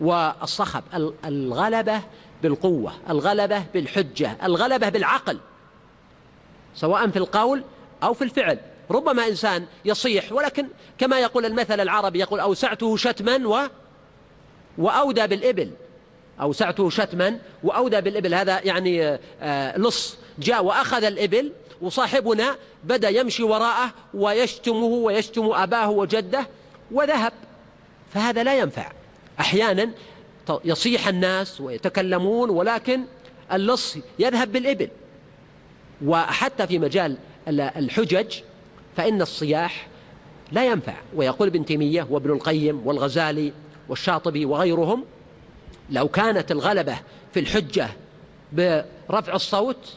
والصخب 0.00 0.82
الغلبة 1.24 2.00
بالقوة 2.42 2.92
الغلبة 3.08 3.62
بالحجة 3.74 4.36
الغلبة 4.46 4.88
بالعقل 4.88 5.38
سواء 6.74 7.08
في 7.10 7.16
القول 7.16 7.62
أو 8.02 8.14
في 8.14 8.22
الفعل 8.24 8.58
ربما 8.90 9.26
إنسان 9.26 9.64
يصيح 9.84 10.32
ولكن 10.32 10.66
كما 10.98 11.18
يقول 11.20 11.44
المثل 11.46 11.80
العربي 11.80 12.20
يقول 12.20 12.40
أوسعته 12.40 12.96
شتما 12.96 13.48
و 13.48 13.58
وأودى 14.78 15.26
بالإبل 15.26 15.70
أوسعته 16.40 16.90
شتما 16.90 17.38
وأودى 17.64 18.00
بالإبل 18.00 18.34
هذا 18.34 18.60
يعني 18.64 19.18
لص 19.78 20.12
آه، 20.14 20.16
جاء 20.42 20.64
وأخذ 20.64 21.04
الإبل 21.04 21.52
وصاحبنا 21.82 22.56
بدأ 22.84 23.08
يمشي 23.08 23.42
وراءه 23.42 23.90
ويشتمه 24.14 24.84
ويشتم 24.84 25.50
أباه 25.52 25.90
وجده 25.90 26.46
وذهب 26.92 27.32
فهذا 28.14 28.42
لا 28.42 28.58
ينفع 28.58 28.90
أحيانا 29.40 29.90
يصيح 30.64 31.08
الناس 31.08 31.60
ويتكلمون 31.60 32.50
ولكن 32.50 33.04
اللص 33.52 33.96
يذهب 34.18 34.52
بالإبل 34.52 34.88
وحتى 36.06 36.66
في 36.66 36.78
مجال 36.78 37.16
الحجج 37.76 38.38
فإن 38.96 39.22
الصياح 39.22 39.86
لا 40.52 40.66
ينفع 40.66 40.94
ويقول 41.16 41.48
ابن 41.48 41.64
تيمية 41.64 42.06
وابن 42.10 42.30
القيم 42.32 42.86
والغزالي 42.86 43.52
والشاطبي 43.88 44.44
وغيرهم 44.44 45.04
لو 45.90 46.08
كانت 46.08 46.52
الغلبة 46.52 46.98
في 47.34 47.40
الحجة 47.40 47.88
برفع 48.52 49.34
الصوت 49.34 49.92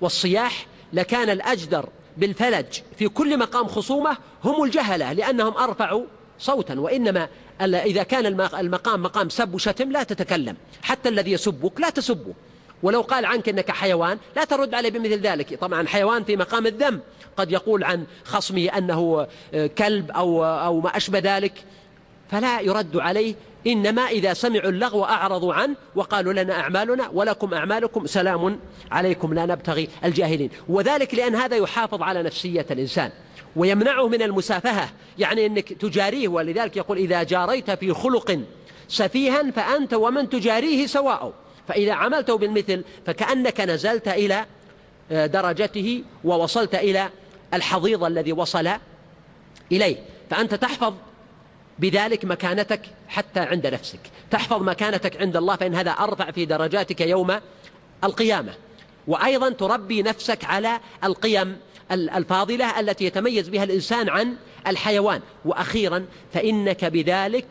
والصياح 0.00 0.66
لكان 0.92 1.30
الأجدر 1.30 1.88
بالفلج 2.16 2.66
في 2.96 3.08
كل 3.08 3.38
مقام 3.38 3.66
خصومة 3.68 4.16
هم 4.44 4.62
الجهلة 4.64 5.12
لأنهم 5.12 5.56
أرفعوا 5.56 6.04
صوتا 6.38 6.80
وإنما 6.80 7.28
إذا 7.64 8.02
كان 8.02 8.26
المقام 8.60 9.02
مقام 9.02 9.28
سب 9.28 9.54
وشتم 9.54 9.92
لا 9.92 10.02
تتكلم 10.02 10.56
حتى 10.82 11.08
الذي 11.08 11.32
يسبك 11.32 11.80
لا 11.80 11.90
تسبه 11.90 12.34
ولو 12.82 13.00
قال 13.00 13.24
عنك 13.26 13.48
أنك 13.48 13.70
حيوان 13.70 14.18
لا 14.36 14.44
ترد 14.44 14.74
عليه 14.74 14.90
بمثل 14.90 15.20
ذلك 15.20 15.54
طبعا 15.60 15.86
حيوان 15.86 16.24
في 16.24 16.36
مقام 16.36 16.66
الذم 16.66 17.00
قد 17.36 17.52
يقول 17.52 17.84
عن 17.84 18.04
خصمه 18.24 18.64
أنه 18.78 19.26
آه، 19.54 19.66
كلب 19.66 20.10
أو, 20.10 20.44
أو 20.44 20.80
ما 20.80 20.96
أشبه 20.96 21.18
ذلك 21.18 21.52
فلا 22.30 22.60
يرد 22.60 22.96
عليه 22.96 23.34
إنما 23.66 24.02
إذا 24.02 24.34
سمعوا 24.34 24.68
اللغو 24.70 25.04
أعرضوا 25.04 25.54
عنه 25.54 25.74
وقالوا 25.96 26.32
لنا 26.32 26.60
أعمالنا 26.60 27.08
ولكم 27.12 27.54
أعمالكم 27.54 28.06
سلام 28.06 28.58
عليكم 28.90 29.34
لا 29.34 29.46
نبتغي 29.46 29.88
الجاهلين 30.04 30.50
وذلك 30.68 31.14
لأن 31.14 31.34
هذا 31.34 31.56
يحافظ 31.56 32.02
على 32.02 32.22
نفسية 32.22 32.66
الإنسان 32.70 33.10
ويمنعه 33.56 34.08
من 34.08 34.22
المسافهة 34.22 34.88
يعني 35.18 35.46
أنك 35.46 35.72
تجاريه 35.72 36.28
ولذلك 36.28 36.76
يقول 36.76 36.98
إذا 36.98 37.22
جاريت 37.22 37.70
في 37.70 37.94
خلق 37.94 38.38
سفيها 38.88 39.50
فأنت 39.50 39.94
ومن 39.94 40.28
تجاريه 40.28 40.86
سواء 40.86 41.32
فإذا 41.70 41.92
عملته 41.92 42.36
بالمثل 42.36 42.84
فكأنك 43.06 43.60
نزلت 43.60 44.08
إلى 44.08 44.46
آه، 45.12 45.26
درجته 45.26 46.02
ووصلت 46.24 46.74
إلى 46.74 47.08
الحضيض 47.54 48.04
الذي 48.04 48.32
وصل 48.32 48.70
إليه 49.72 49.96
فأنت 50.30 50.54
تحفظ 50.54 50.94
بذلك 51.78 52.24
مكانتك 52.24 52.80
حتى 53.08 53.40
عند 53.40 53.66
نفسك 53.66 54.00
تحفظ 54.30 54.62
مكانتك 54.62 55.20
عند 55.20 55.36
الله 55.36 55.56
فإن 55.56 55.74
هذا 55.74 55.90
أرفع 55.90 56.30
في 56.30 56.44
درجاتك 56.44 57.00
يوم 57.00 57.30
القيامة 58.04 58.54
وأيضا 59.08 59.48
تربي 59.50 60.02
نفسك 60.02 60.44
على 60.44 60.80
القيم 61.04 61.56
الفاضلة 61.92 62.80
التي 62.80 63.04
يتميز 63.04 63.48
بها 63.48 63.64
الإنسان 63.64 64.08
عن 64.08 64.34
الحيوان 64.66 65.20
وأخيرا 65.44 66.06
فإنك 66.34 66.84
بذلك 66.84 67.46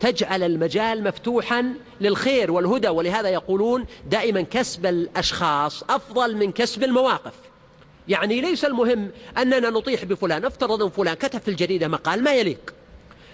تجعل 0.00 0.42
المجال 0.42 1.04
مفتوحا 1.04 1.74
للخير 2.00 2.50
والهدى 2.52 2.88
ولهذا 2.88 3.28
يقولون 3.28 3.86
دائما 4.06 4.40
كسب 4.42 4.86
الأشخاص 4.86 5.82
أفضل 5.90 6.36
من 6.36 6.52
كسب 6.52 6.84
المواقف 6.84 7.32
يعني 8.08 8.40
ليس 8.40 8.64
المهم 8.64 9.10
أننا 9.38 9.70
نطيح 9.70 10.04
بفلان 10.04 10.44
افترض 10.44 10.82
أن 10.82 10.90
فلان 10.90 11.14
كتب 11.14 11.40
في 11.40 11.48
الجريدة 11.48 11.88
مقال 11.88 12.22
ما 12.24 12.34
يليق 12.34 12.74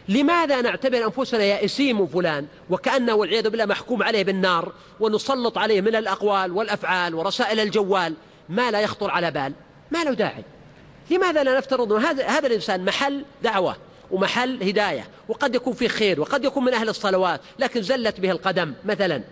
لماذا 0.09 0.61
نعتبر 0.61 1.05
أنفسنا 1.05 1.45
يائسين 1.45 1.97
من 1.97 2.07
فلان 2.07 2.47
وكأنه 2.71 3.15
والعياذ 3.15 3.49
بالله 3.51 3.65
محكوم 3.67 4.03
عليه 4.03 4.23
بالنار 4.23 4.73
ونسلط 5.01 5.59
عليه 5.59 5.81
من 5.81 5.97
الأقوال 5.97 6.53
والأفعال 6.53 7.15
ورسائل 7.15 7.61
الجوال 7.61 8.15
ما 8.49 8.71
لا 8.71 8.81
يخطر 8.81 9.11
على 9.11 9.31
بال 9.31 9.53
ما 9.91 10.05
له 10.05 10.11
داعي 10.13 10.45
لماذا 11.11 11.43
لا 11.45 11.59
نفترض 11.59 11.93
هذا 11.93 12.27
هذا 12.27 12.47
الإنسان 12.47 12.85
محل 12.85 13.25
دعوة 13.43 13.77
ومحل 14.11 14.63
هداية 14.63 15.09
وقد 15.29 15.55
يكون 15.55 15.73
فيه 15.73 15.89
خير 15.89 16.21
وقد 16.21 16.45
يكون 16.45 16.65
من 16.65 16.75
أهل 16.75 16.89
الصلوات 16.89 17.41
لكن 17.59 17.83
زلت 17.83 18.21
به 18.21 18.31
القدم 18.31 18.75
مثلا 18.85 19.23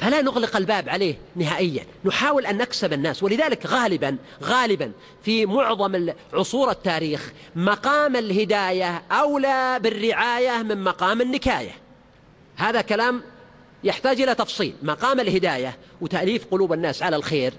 فلا 0.00 0.22
نغلق 0.22 0.56
الباب 0.56 0.88
عليه 0.88 1.18
نهائيا 1.36 1.86
نحاول 2.04 2.46
أن 2.46 2.56
نكسب 2.58 2.92
الناس 2.92 3.22
ولذلك 3.22 3.66
غالبا 3.66 4.16
غالبا 4.42 4.92
في 5.22 5.46
معظم 5.46 6.06
عصور 6.32 6.70
التاريخ 6.70 7.32
مقام 7.56 8.16
الهداية 8.16 9.02
أولى 9.12 9.78
بالرعاية 9.82 10.62
من 10.62 10.84
مقام 10.84 11.20
النكاية 11.20 11.72
هذا 12.56 12.80
كلام 12.80 13.22
يحتاج 13.84 14.20
إلى 14.20 14.34
تفصيل 14.34 14.74
مقام 14.82 15.20
الهداية 15.20 15.76
وتأليف 16.00 16.46
قلوب 16.50 16.72
الناس 16.72 17.02
على 17.02 17.16
الخير 17.16 17.54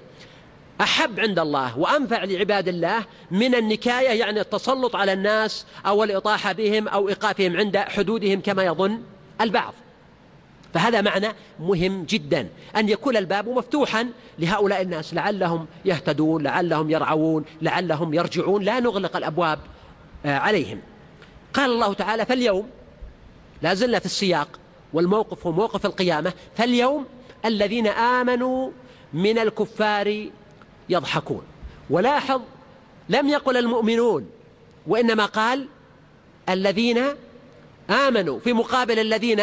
أحب 0.81 1.19
عند 1.19 1.39
الله 1.39 1.79
وأنفع 1.79 2.23
لعباد 2.23 2.67
الله 2.67 3.05
من 3.31 3.55
النكاية 3.55 4.19
يعني 4.19 4.41
التسلط 4.41 4.95
على 4.95 5.13
الناس 5.13 5.65
أو 5.85 6.03
الإطاحة 6.03 6.51
بهم 6.51 6.87
أو 6.87 7.09
إيقافهم 7.09 7.57
عند 7.57 7.77
حدودهم 7.77 8.41
كما 8.41 8.63
يظن 8.63 9.01
البعض 9.41 9.73
فهذا 10.73 11.01
معنى 11.01 11.27
مهم 11.59 12.03
جدا 12.03 12.49
أن 12.77 12.89
يكون 12.89 13.17
الباب 13.17 13.49
مفتوحا 13.49 14.09
لهؤلاء 14.39 14.81
الناس 14.81 15.13
لعلهم 15.13 15.65
يهتدون 15.85 16.43
لعلهم 16.43 16.91
يرعون 16.91 17.45
لعلهم 17.61 18.13
يرجعون 18.13 18.63
لا 18.63 18.79
نغلق 18.79 19.17
الأبواب 19.17 19.59
آه، 20.25 20.37
عليهم 20.37 20.79
قال 21.53 21.71
الله 21.71 21.93
تعالى 21.93 22.25
فاليوم 22.25 22.69
لا 23.61 23.73
زلنا 23.73 23.99
في 23.99 24.05
السياق 24.05 24.47
والموقف 24.93 25.45
هو 25.47 25.51
موقف 25.51 25.85
القيامة 25.85 26.33
فاليوم 26.57 27.05
الذين 27.45 27.87
آمنوا 27.87 28.71
من 29.13 29.37
الكفار 29.37 30.21
يضحكون 30.89 31.41
ولاحظ 31.89 32.41
لم 33.09 33.27
يقل 33.29 33.57
المؤمنون 33.57 34.29
وإنما 34.87 35.25
قال 35.25 35.67
الذين 36.49 37.01
آمنوا 37.89 38.39
في 38.39 38.53
مقابل 38.53 38.99
الذين 38.99 39.41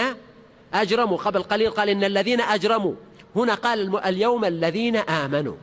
أجرموا 0.75 1.17
قبل 1.17 1.43
قليل 1.43 1.71
قال 1.71 1.89
إن 1.89 2.05
الذين 2.05 2.41
أجرموا 2.41 2.93
هنا 3.37 3.55
قال 3.55 3.99
اليوم 4.07 4.45
الذين 4.45 4.97
آمنوا 4.97 5.55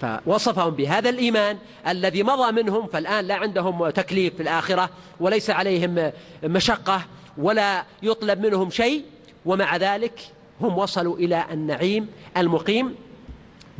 فوصفهم 0.00 0.70
بهذا 0.70 1.10
الإيمان 1.10 1.58
الذي 1.88 2.22
مضى 2.22 2.52
منهم 2.52 2.86
فالآن 2.86 3.24
لا 3.26 3.34
عندهم 3.34 3.90
تكليف 3.90 4.34
في 4.36 4.42
الآخرة 4.42 4.90
وليس 5.20 5.50
عليهم 5.50 6.12
مشقة 6.44 7.02
ولا 7.38 7.84
يطلب 8.02 8.46
منهم 8.46 8.70
شيء 8.70 9.04
ومع 9.46 9.76
ذلك 9.76 10.20
هم 10.60 10.78
وصلوا 10.78 11.16
إلى 11.16 11.44
النعيم 11.52 12.08
المقيم 12.36 12.94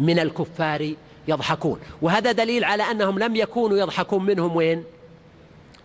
من 0.00 0.18
الكفار 0.18 0.94
يضحكون 1.28 1.78
وهذا 2.02 2.32
دليل 2.32 2.64
على 2.64 2.82
أنهم 2.82 3.18
لم 3.18 3.36
يكونوا 3.36 3.78
يضحكون 3.78 4.24
منهم 4.26 4.56
وين 4.56 4.84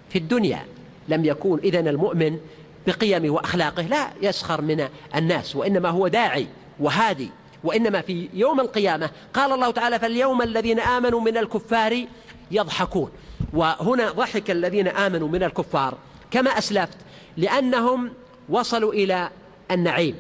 في 0.09 0.17
الدنيا 0.17 0.65
لم 1.07 1.25
يكون 1.25 1.59
إذا 1.63 1.79
المؤمن 1.79 2.39
بقيمه 2.87 3.29
وأخلاقه 3.29 3.81
لا 3.81 4.07
يسخر 4.21 4.61
من 4.61 4.87
الناس 5.15 5.55
وإنما 5.55 5.89
هو 5.89 6.07
داعي 6.07 6.47
وهادي 6.79 7.29
وإنما 7.63 8.01
في 8.01 8.29
يوم 8.33 8.59
القيامة 8.59 9.09
قال 9.33 9.51
الله 9.51 9.71
تعالى 9.71 9.99
فاليوم 9.99 10.41
الذين 10.41 10.79
آمنوا 10.79 11.19
من 11.21 11.37
الكفار 11.37 12.05
يضحكون 12.51 13.11
وهنا 13.53 14.11
ضحك 14.11 14.51
الذين 14.51 14.87
آمنوا 14.87 15.27
من 15.27 15.43
الكفار 15.43 15.97
كما 16.31 16.49
أسلفت 16.57 16.97
لأنهم 17.37 18.11
وصلوا 18.49 18.93
إلى 18.93 19.29
النعيم 19.71 20.15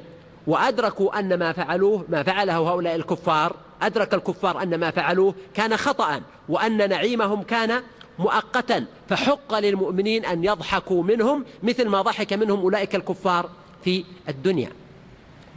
وأدركوا 0.47 1.19
أن 1.19 1.33
ما 1.39 1.51
فعلوه 1.51 2.05
ما 2.09 2.23
فعله 2.23 2.57
هؤلاء 2.57 2.95
الكفار 2.95 3.55
أدرك 3.81 4.13
الكفار 4.13 4.63
أن 4.63 4.75
ما 4.77 4.91
فعلوه 4.91 5.35
كان 5.53 5.77
خطأ 5.77 6.21
وأن 6.49 6.89
نعيمهم 6.89 7.43
كان 7.43 7.83
مؤقتا 8.19 8.85
فحق 9.09 9.59
للمؤمنين 9.59 10.25
أن 10.25 10.43
يضحكوا 10.43 11.03
منهم 11.03 11.45
مثل 11.63 11.87
ما 11.89 12.01
ضحك 12.01 12.33
منهم 12.33 12.59
أولئك 12.59 12.95
الكفار 12.95 13.49
في 13.83 14.05
الدنيا 14.29 14.69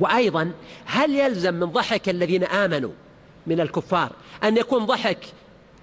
وأيضا 0.00 0.52
هل 0.84 1.14
يلزم 1.16 1.54
من 1.54 1.66
ضحك 1.66 2.08
الذين 2.08 2.44
آمنوا 2.44 2.90
من 3.46 3.60
الكفار 3.60 4.10
أن 4.44 4.56
يكون 4.56 4.86
ضحك 4.86 5.18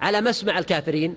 على 0.01 0.21
مسمع 0.21 0.59
الكافرين 0.59 1.15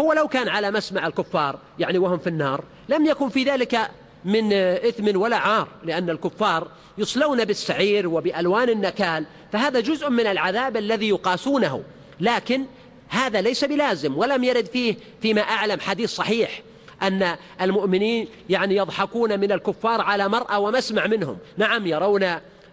هو 0.00 0.12
لو 0.12 0.28
كان 0.28 0.48
على 0.48 0.70
مسمع 0.70 1.06
الكفار 1.06 1.58
يعني 1.78 1.98
وهم 1.98 2.18
في 2.18 2.26
النار 2.26 2.64
لم 2.88 3.06
يكن 3.06 3.28
في 3.28 3.44
ذلك 3.44 3.90
من 4.24 4.52
آه، 4.52 4.88
إثم 4.88 5.16
ولا 5.20 5.36
عار 5.36 5.68
لأن 5.84 6.10
الكفار 6.10 6.68
يصلون 6.98 7.44
بالسعير 7.44 8.08
وبألوان 8.08 8.68
النكال 8.68 9.24
فهذا 9.52 9.80
جزء 9.80 10.10
من 10.10 10.26
العذاب 10.26 10.76
الذي 10.76 11.08
يقاسونه 11.08 11.82
لكن 12.20 12.64
هذا 13.08 13.40
ليس 13.40 13.64
بلازم 13.64 14.18
ولم 14.18 14.44
يرد 14.44 14.66
فيه 14.66 14.96
فيما 15.22 15.40
أعلم 15.40 15.80
حديث 15.80 16.14
صحيح 16.14 16.62
أن 17.02 17.36
المؤمنين 17.60 18.28
يعني 18.50 18.76
يضحكون 18.76 19.40
من 19.40 19.52
الكفار 19.52 20.00
على 20.00 20.28
مرأى 20.28 20.56
ومسمع 20.60 21.06
منهم 21.06 21.38
نعم 21.56 21.86
يرون 21.86 22.20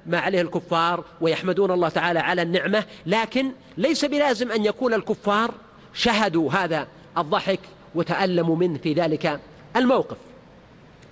ما 0.06 0.20
عليه 0.20 0.42
الكفار 0.42 1.04
ويحمدون 1.22 1.72
الله 1.72 1.90
تعالى 1.90 2.20
على 2.20 2.42
النعمة 2.42 2.84
لكن 3.06 3.52
ليس 3.78 4.06
بلازم 4.06 4.52
أن 4.52 4.66
يكون 4.66 4.94
الكفار 4.94 5.54
شهدوا 5.94 6.52
هذا 6.52 6.88
الضحك 7.18 7.60
وتألموا 7.96 8.56
منه 8.56 8.78
في 8.84 8.94
ذلك 8.94 9.40
الموقف 9.76 10.18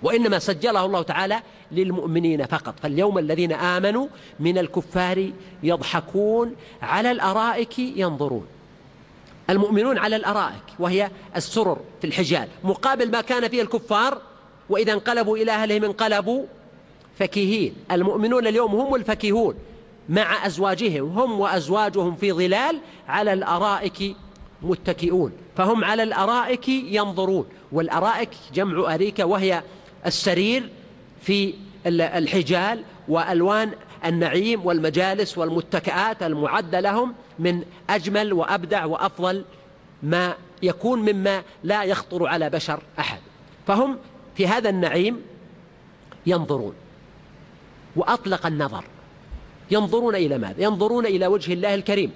وإنما 0.02 0.38
سجله 0.38 0.84
الله 0.84 1.02
تعالى 1.02 1.42
للمؤمنين 1.72 2.46
فقط 2.46 2.74
فاليوم 2.82 3.18
الذين 3.18 3.52
آمنوا 3.52 4.06
من 4.40 4.58
الكفار 4.58 5.30
يضحكون 5.62 6.54
على 6.82 7.10
الأرائك 7.10 7.78
ينظرون 7.78 8.46
المؤمنون 9.50 9.98
على 9.98 10.16
الأرائك 10.16 10.62
وهي 10.78 11.10
السرر 11.36 11.78
في 12.00 12.06
الحجال 12.06 12.48
مقابل 12.64 13.10
ما 13.10 13.20
كان 13.20 13.48
فيه 13.48 13.62
الكفار 13.62 14.18
وإذا 14.68 14.92
انقلبوا 14.92 15.36
إلى 15.36 15.52
أهلهم 15.52 15.84
انقلبوا 15.84 16.44
فكيهين 17.18 17.74
المؤمنون 17.90 18.46
اليوم 18.46 18.72
هم 18.74 18.94
الفكيهون 18.94 19.54
مع 20.08 20.46
أزواجهم 20.46 21.18
هم 21.18 21.40
وأزواجهم 21.40 22.16
في 22.16 22.32
ظلال 22.32 22.80
على 23.08 23.32
الأرائك 23.32 24.16
متكئون 24.62 25.32
فهم 25.56 25.84
على 25.84 26.02
الأرائك 26.02 26.68
ينظرون 26.68 27.46
والأرائك 27.72 28.28
جمع 28.54 28.94
أريكة 28.94 29.24
وهي 29.24 29.62
السرير 30.06 30.68
في 31.22 31.54
الحجال 31.86 32.82
والوان 33.08 33.70
النعيم 34.04 34.66
والمجالس 34.66 35.38
والمتكئات 35.38 36.22
المعده 36.22 36.80
لهم 36.80 37.14
من 37.38 37.62
اجمل 37.90 38.32
وابدع 38.32 38.84
وافضل 38.84 39.44
ما 40.02 40.34
يكون 40.62 41.02
مما 41.12 41.42
لا 41.64 41.84
يخطر 41.84 42.26
على 42.26 42.50
بشر 42.50 42.82
احد 42.98 43.18
فهم 43.66 43.96
في 44.34 44.46
هذا 44.46 44.70
النعيم 44.70 45.22
ينظرون 46.26 46.72
واطلق 47.96 48.46
النظر 48.46 48.84
ينظرون 49.70 50.14
الى 50.14 50.38
ماذا 50.38 50.62
ينظرون 50.62 51.06
الى 51.06 51.26
وجه 51.26 51.52
الله 51.52 51.74
الكريم 51.74 52.12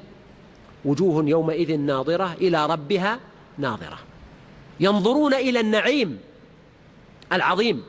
وجوه 0.85 1.24
يومئذ 1.28 1.76
ناظره 1.78 2.32
الى 2.32 2.66
ربها 2.66 3.18
ناظره 3.59 3.99
ينظرون 4.80 5.35
الى 5.35 5.61
النعيم 5.61 6.18
العظيم 7.35 7.82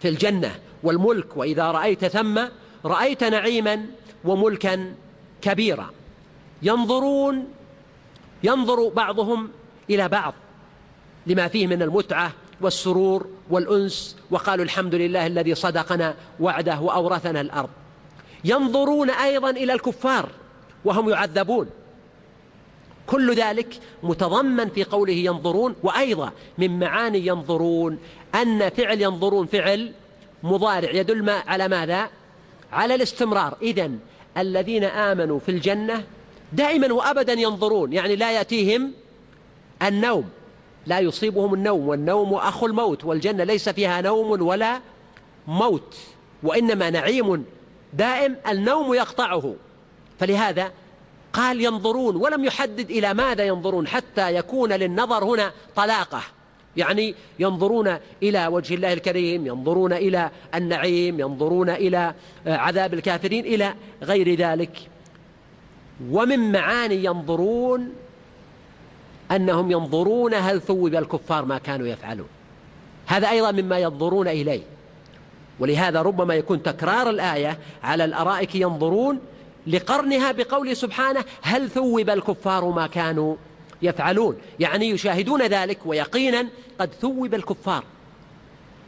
في 0.00 0.08
الجنة 0.08 0.50
والملك 0.82 1.36
وإذا 1.36 1.64
رأيت 1.70 2.04
ثم 2.04 2.40
رأيت 2.84 3.24
نعيما 3.24 3.86
وملكا 4.24 4.94
كبيرا 5.42 5.90
ينظرون 6.62 7.48
ينظر 8.44 8.88
بعضهم 8.88 9.48
إلى 9.90 10.08
بعض 10.08 10.34
لما 11.26 11.48
فيه 11.48 11.66
من 11.66 11.82
المتعة 11.82 12.32
والسرور 12.60 13.26
والأنس 13.50 14.16
وقالوا 14.30 14.64
الحمد 14.64 14.94
لله 14.94 15.26
الذي 15.26 15.54
صدقنا 15.54 16.14
وعده 16.40 16.80
وأورثنا 16.80 17.40
الأرض 17.40 17.68
ينظرون 18.44 19.10
أيضا 19.10 19.50
إلى 19.50 19.72
الكفار 19.72 20.28
وهم 20.84 21.08
يعذبون 21.08 21.66
كل 23.06 23.34
ذلك 23.34 23.80
متضمن 24.02 24.68
في 24.68 24.84
قوله 24.84 25.12
ينظرون 25.12 25.76
وأيضا 25.82 26.32
من 26.58 26.78
معاني 26.78 27.26
ينظرون 27.26 27.98
أن 28.34 28.70
فعل 28.70 29.00
ينظرون 29.00 29.46
فعل 29.46 29.92
مضارع 30.42 30.90
يدل 30.90 31.24
ما 31.24 31.32
على 31.46 31.68
ماذا 31.68 32.10
على 32.72 32.94
الاستمرار 32.94 33.56
إذا 33.62 33.90
الذين 34.38 34.84
آمنوا 34.84 35.38
في 35.38 35.48
الجنة 35.48 36.04
دائما 36.52 36.92
وأبدا 36.92 37.32
ينظرون 37.32 37.92
يعني 37.92 38.16
لا 38.16 38.32
يأتيهم 38.32 38.92
النوم 39.82 40.30
لا 40.86 40.98
يصيبهم 41.00 41.54
النوم 41.54 41.88
والنوم 41.88 42.34
أخو 42.34 42.66
الموت 42.66 43.04
والجنة 43.04 43.44
ليس 43.44 43.68
فيها 43.68 44.00
نوم 44.00 44.42
ولا 44.42 44.80
موت 45.48 45.96
وإنما 46.42 46.90
نعيم 46.90 47.44
دائم 47.94 48.36
النوم 48.48 48.94
يقطعه 48.94 49.54
فلهذا 50.18 50.72
قال 51.32 51.60
ينظرون 51.64 52.16
ولم 52.16 52.44
يحدد 52.44 52.90
إلى 52.90 53.14
ماذا 53.14 53.44
ينظرون 53.44 53.86
حتى 53.86 54.34
يكون 54.34 54.72
للنظر 54.72 55.24
هنا 55.24 55.52
طلاقه 55.76 56.20
يعني 56.76 57.14
ينظرون 57.38 57.96
إلى 58.22 58.46
وجه 58.46 58.74
الله 58.74 58.92
الكريم 58.92 59.46
ينظرون 59.46 59.92
إلى 59.92 60.30
النعيم 60.54 61.20
ينظرون 61.20 61.70
إلى 61.70 62.14
آه، 62.46 62.56
عذاب 62.56 62.94
الكافرين 62.94 63.44
إلى 63.46 63.74
غير 64.02 64.34
ذلك 64.34 64.70
ومن 66.10 66.52
معاني 66.52 67.04
ينظرون 67.04 67.94
أنهم 69.30 69.70
ينظرون 69.70 70.34
هل 70.34 70.60
ثوب 70.60 70.94
الكفار 70.94 71.44
ما 71.44 71.58
كانوا 71.58 71.86
يفعلون 71.86 72.28
هذا 73.06 73.30
أيضا 73.30 73.50
مما 73.50 73.78
ينظرون 73.78 74.28
إليه 74.28 74.62
ولهذا 75.60 76.02
ربما 76.02 76.34
يكون 76.34 76.62
تكرار 76.62 77.10
الآية 77.10 77.58
على 77.82 78.04
الأرائك 78.04 78.54
ينظرون 78.54 79.20
لقرنها 79.66 80.32
بقوله 80.32 80.74
سبحانه 80.74 81.24
هل 81.42 81.70
ثوب 81.70 82.10
الكفار 82.10 82.70
ما 82.70 82.86
كانوا 82.86 83.36
يفعلون 83.82 84.36
يعني 84.60 84.90
يشاهدون 84.90 85.42
ذلك 85.46 85.78
ويقينا 85.86 86.46
قد 86.78 86.90
ثوب 87.00 87.34
الكفار 87.34 87.84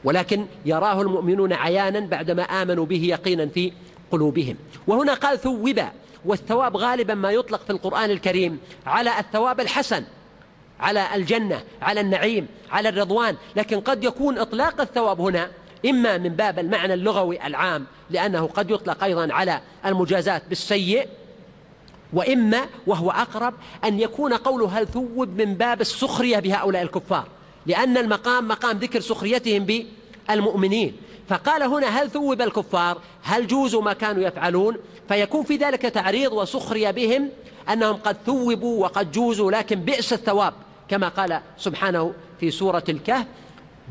ولكن 0.05 0.47
يراه 0.65 1.03
المؤمنون 1.03 1.53
عيانا 1.53 2.01
بعدما 2.01 2.43
آمنوا 2.43 2.87
به 2.87 3.03
يقينا 3.09 3.47
في 3.47 3.73
قلوبهم 4.11 4.57
وهنا 4.87 5.15
قال 5.15 5.39
ثوب 5.39 5.79
والثواب 6.25 6.77
غالبا 6.77 7.15
ما 7.15 7.31
يطلق 7.33 7.65
في 7.65 7.71
القرآن 7.71 8.11
الكريم 8.11 8.59
على 8.87 9.19
الثواب 9.19 9.61
الحسن 9.61 10.05
على 10.81 11.07
الجنة 11.15 11.63
على 11.83 12.01
النعيم 12.01 12.47
على 12.71 12.89
الرضوان 12.89 13.37
لكن 13.57 13.81
قد 13.81 14.05
يكون 14.05 14.39
إطلاق 14.39 14.81
الثواب 14.81 15.21
هنا 15.21 15.51
إما 15.87 16.19
من 16.19 16.29
باب 16.29 16.59
المعنى 16.59 16.95
اللغوي 16.95 17.47
العام 17.47 17.87
لأنه 18.11 18.47
قد 18.47 18.71
يطلق 18.71 19.05
أيضا 19.05 19.33
على 19.35 19.61
المجازات 19.87 20.43
بالسيء 20.49 21.09
وإما 22.15 22.61
وهو 22.87 23.11
أقرب 23.11 23.55
أن 23.85 24.01
يكون 24.01 24.35
قوله 24.35 24.79
هل 24.79 24.87
ثوب 24.87 25.29
من 25.43 25.55
باب 25.55 25.81
السخرية 25.81 26.39
بهؤلاء 26.39 26.83
الكفار 26.83 27.29
لأن 27.67 27.97
المقام 27.97 28.49
مقام 28.49 28.79
ذكر 28.79 29.01
سخريتهم 29.01 29.65
بالمؤمنين 30.29 30.97
فقال 31.29 31.63
هنا 31.63 31.87
هل 31.87 32.11
ثوب 32.11 32.41
الكفار 32.43 32.99
هل 33.23 33.47
جوزوا 33.47 33.83
ما 33.83 33.93
كانوا 33.93 34.23
يفعلون 34.23 34.77
فيكون 35.09 35.45
في 35.45 35.57
ذلك 35.57 35.83
تعريض 35.83 36.33
وسخرية 36.33 36.91
بهم 36.91 37.29
أنهم 37.73 37.95
قد 37.97 38.17
ثوبوا 38.27 38.83
وقد 38.83 39.13
جوزوا 39.13 39.51
لكن 39.51 39.81
بئس 39.81 40.13
الثواب 40.13 40.55
كما 40.89 41.09
قال 41.09 41.41
سبحانه 41.59 42.13
في 42.41 42.51
سورة 42.51 42.85
الكهف 42.89 43.27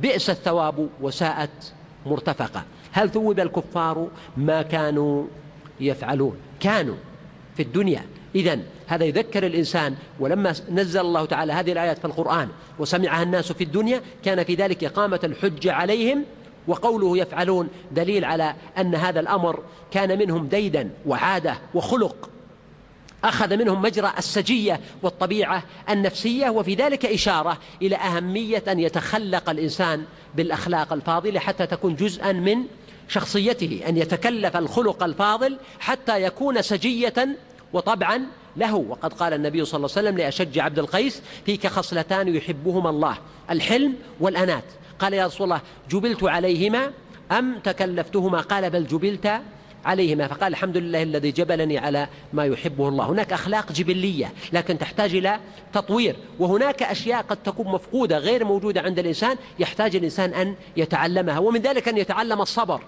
بئس 0.01 0.30
الثواب 0.30 0.89
وساءت 1.01 1.74
مرتفقة 2.05 2.63
هل 2.91 3.09
ثوب 3.09 3.39
الكفار 3.39 4.07
ما 4.38 4.61
كانوا 4.61 5.26
يفعلون 5.80 6.38
كانوا 6.59 6.95
في 7.57 7.63
الدنيا 7.63 8.05
إذا 8.36 8.60
هذا 8.88 9.06
يذكر 9.06 9.46
الإنسان 9.46 9.96
ولما 10.20 10.54
نزل 10.72 11.00
الله 11.00 11.26
تعالى 11.26 11.54
هذه 11.54 11.72
الآيات 11.72 11.98
في 12.00 12.06
القرآن 12.06 12.50
وسمعها 12.80 13.24
الناس 13.24 13.52
في 13.52 13.64
الدنيا 13.64 14.02
كان 14.26 14.44
في 14.44 14.56
ذلك 14.56 14.84
إقامة 14.84 15.20
الحجة 15.24 15.74
عليهم 15.74 16.24
وقوله 16.68 17.18
يفعلون 17.18 17.70
دليل 17.92 18.26
على 18.26 18.54
أن 18.78 18.96
هذا 18.96 19.20
الأمر 19.20 19.60
كان 19.92 20.20
منهم 20.20 20.48
ديدا 20.48 20.90
وعادة 21.06 21.58
وخلق 21.74 22.30
أخذ 23.24 23.58
منهم 23.58 23.82
مجرى 23.82 24.12
السجية 24.18 24.80
والطبيعة 25.04 25.64
النفسية 25.90 26.50
وفي 26.50 26.76
ذلك 26.76 27.06
إشارة 27.06 27.58
إلى 27.82 27.96
أهمية 27.96 28.64
أن 28.68 28.80
يتخلق 28.80 29.50
الإنسان 29.50 30.04
بالأخلاق 30.36 30.94
الفاضلة 30.94 31.40
حتى 31.40 31.66
تكون 31.68 31.96
جزءا 31.96 32.32
من 32.32 32.56
شخصيته 33.08 33.82
أن 33.90 33.98
يتكلف 33.98 34.58
الخلق 34.58 35.04
الفاضل 35.04 35.58
حتى 35.80 36.24
يكون 36.24 36.62
سجية 36.62 37.14
وطبعا 37.74 38.28
له 38.57 38.76
وقد 38.76 39.13
قال 39.13 39.34
النبي 39.34 39.65
صلى 39.65 39.78
الله 39.78 39.89
عليه 39.97 40.07
وسلم 40.07 40.17
لأشج 40.17 40.59
عبد 40.59 40.80
القيس 40.80 41.21
فيك 41.45 41.67
خصلتان 41.67 42.36
يحبهما 42.36 42.89
الله 42.89 43.17
الحلم 43.49 43.93
والأنات 44.19 44.63
قال 44.99 45.13
يا 45.13 45.26
رسول 45.26 45.45
الله 45.45 45.61
جبلت 45.89 46.24
عليهما 46.24 46.91
أم 47.32 47.59
تكلفتهما 47.59 48.38
قال 48.41 48.69
بل 48.69 48.88
جبلت 48.88 49.32
عليهما 49.86 50.28
فقال 50.28 50.43
الحمد 50.53 50.78
لله 50.78 51.03
الذي 51.03 51.32
جبلني 51.32 51.78
على 51.78 52.07
ما 52.34 52.45
يحبه 52.45 52.88
الله 52.88 53.05
هناك 53.05 53.34
أخلاق 53.34 53.71
جبلية 53.71 54.32
لكن 54.53 54.78
تحتاج 54.78 55.15
إلى 55.15 55.39
تطوير 55.74 56.15
وهناك 56.39 56.84
أشياء 56.84 57.21
قد 57.21 57.38
تكون 57.38 57.67
مفقودة 57.67 58.17
غير 58.17 58.45
موجودة 58.45 58.82
عند 58.82 58.99
الإنسان 58.99 59.36
يحتاج 59.59 59.95
الإنسان 59.95 60.34
أن 60.34 60.55
يتعلمها 60.78 61.39
ومن 61.39 61.61
ذلك 61.61 61.88
أن 61.88 61.97
يتعلم 61.97 62.41
الصبر 62.41 62.82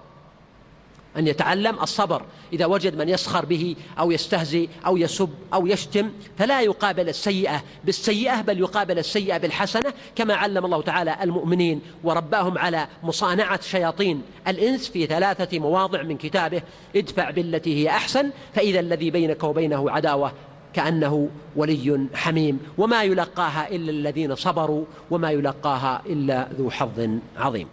أن 1.18 1.28
يتعلم 1.28 1.76
الصبر 1.80 2.22
إذا 2.54 2.66
وجد 2.66 2.98
من 2.98 3.10
يسخر 3.10 3.46
به 3.46 3.76
أو 4.00 4.12
يستهزئ 4.12 4.68
أو 4.86 4.98
يسب 4.98 5.30
أو 5.54 5.68
يشتم 5.68 6.10
فلا 6.38 6.62
يقابل 6.62 7.10
السيئة 7.10 7.64
بالسيئة 7.84 8.42
بل 8.42 8.60
يقابل 8.60 9.00
السيئة 9.00 9.38
بالحسنة 9.38 9.94
كما 10.16 10.34
علم 10.34 10.66
الله 10.66 10.82
تعالى 10.82 11.18
المؤمنين 11.22 11.82
ورباهم 12.04 12.58
على 12.58 12.88
مصانعة 13.04 13.62
شياطين 13.62 14.22
الإنس 14.48 14.90
في 14.90 15.06
ثلاثة 15.06 15.60
مواضع 15.60 16.04
من 16.04 16.18
كتابه 16.18 16.62
ادفع 16.96 17.30
بالتي 17.30 17.84
هي 17.84 17.90
أحسن 17.90 18.30
فإذا 18.56 18.80
الذي 18.80 19.12
بينك 19.12 19.44
وبينه 19.44 19.92
عداوة 19.92 20.32
كأنه 20.74 21.30
ولي 21.56 22.08
حميم 22.14 22.60
وما 22.78 23.04
يلقاها 23.04 23.70
إلا 23.72 23.92
الذين 23.92 24.36
صبروا 24.36 24.86
وما 25.12 25.32
يلقاها 25.32 26.02
إلا 26.10 26.48
ذو 26.60 26.70
حظ 26.72 27.10
عظيم 27.38 27.68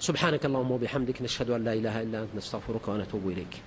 سبحانك 0.00 0.44
اللهم 0.44 0.70
وبحمدك 0.70 1.22
نشهد 1.22 1.50
أن 1.50 1.64
لا 1.64 1.72
إله 1.72 2.02
إلا 2.02 2.22
أنت 2.22 2.30
نستغفرك 2.36 2.88
ونتوب 2.88 3.28
إليك 3.28 3.62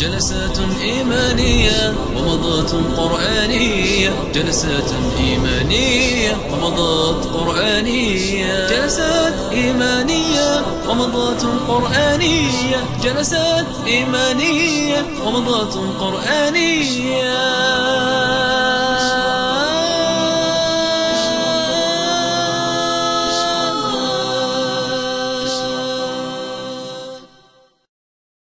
جلسات 0.00 0.58
إيمانية 0.80 1.94
ومضات 2.16 2.72
قرآنية 2.74 4.12
جلسات 4.34 4.90
إيمانية 5.16 6.32
ومضات 6.50 7.26
قرآنية 7.26 8.66
جلسات 8.68 9.38
إيمانية 9.52 10.64
ومضات 10.88 11.42
قرآنية 11.68 12.76
جلسات 13.02 13.66
إيمانية 13.86 15.02
ومضات 15.26 15.74
قرآنية 16.00 18.71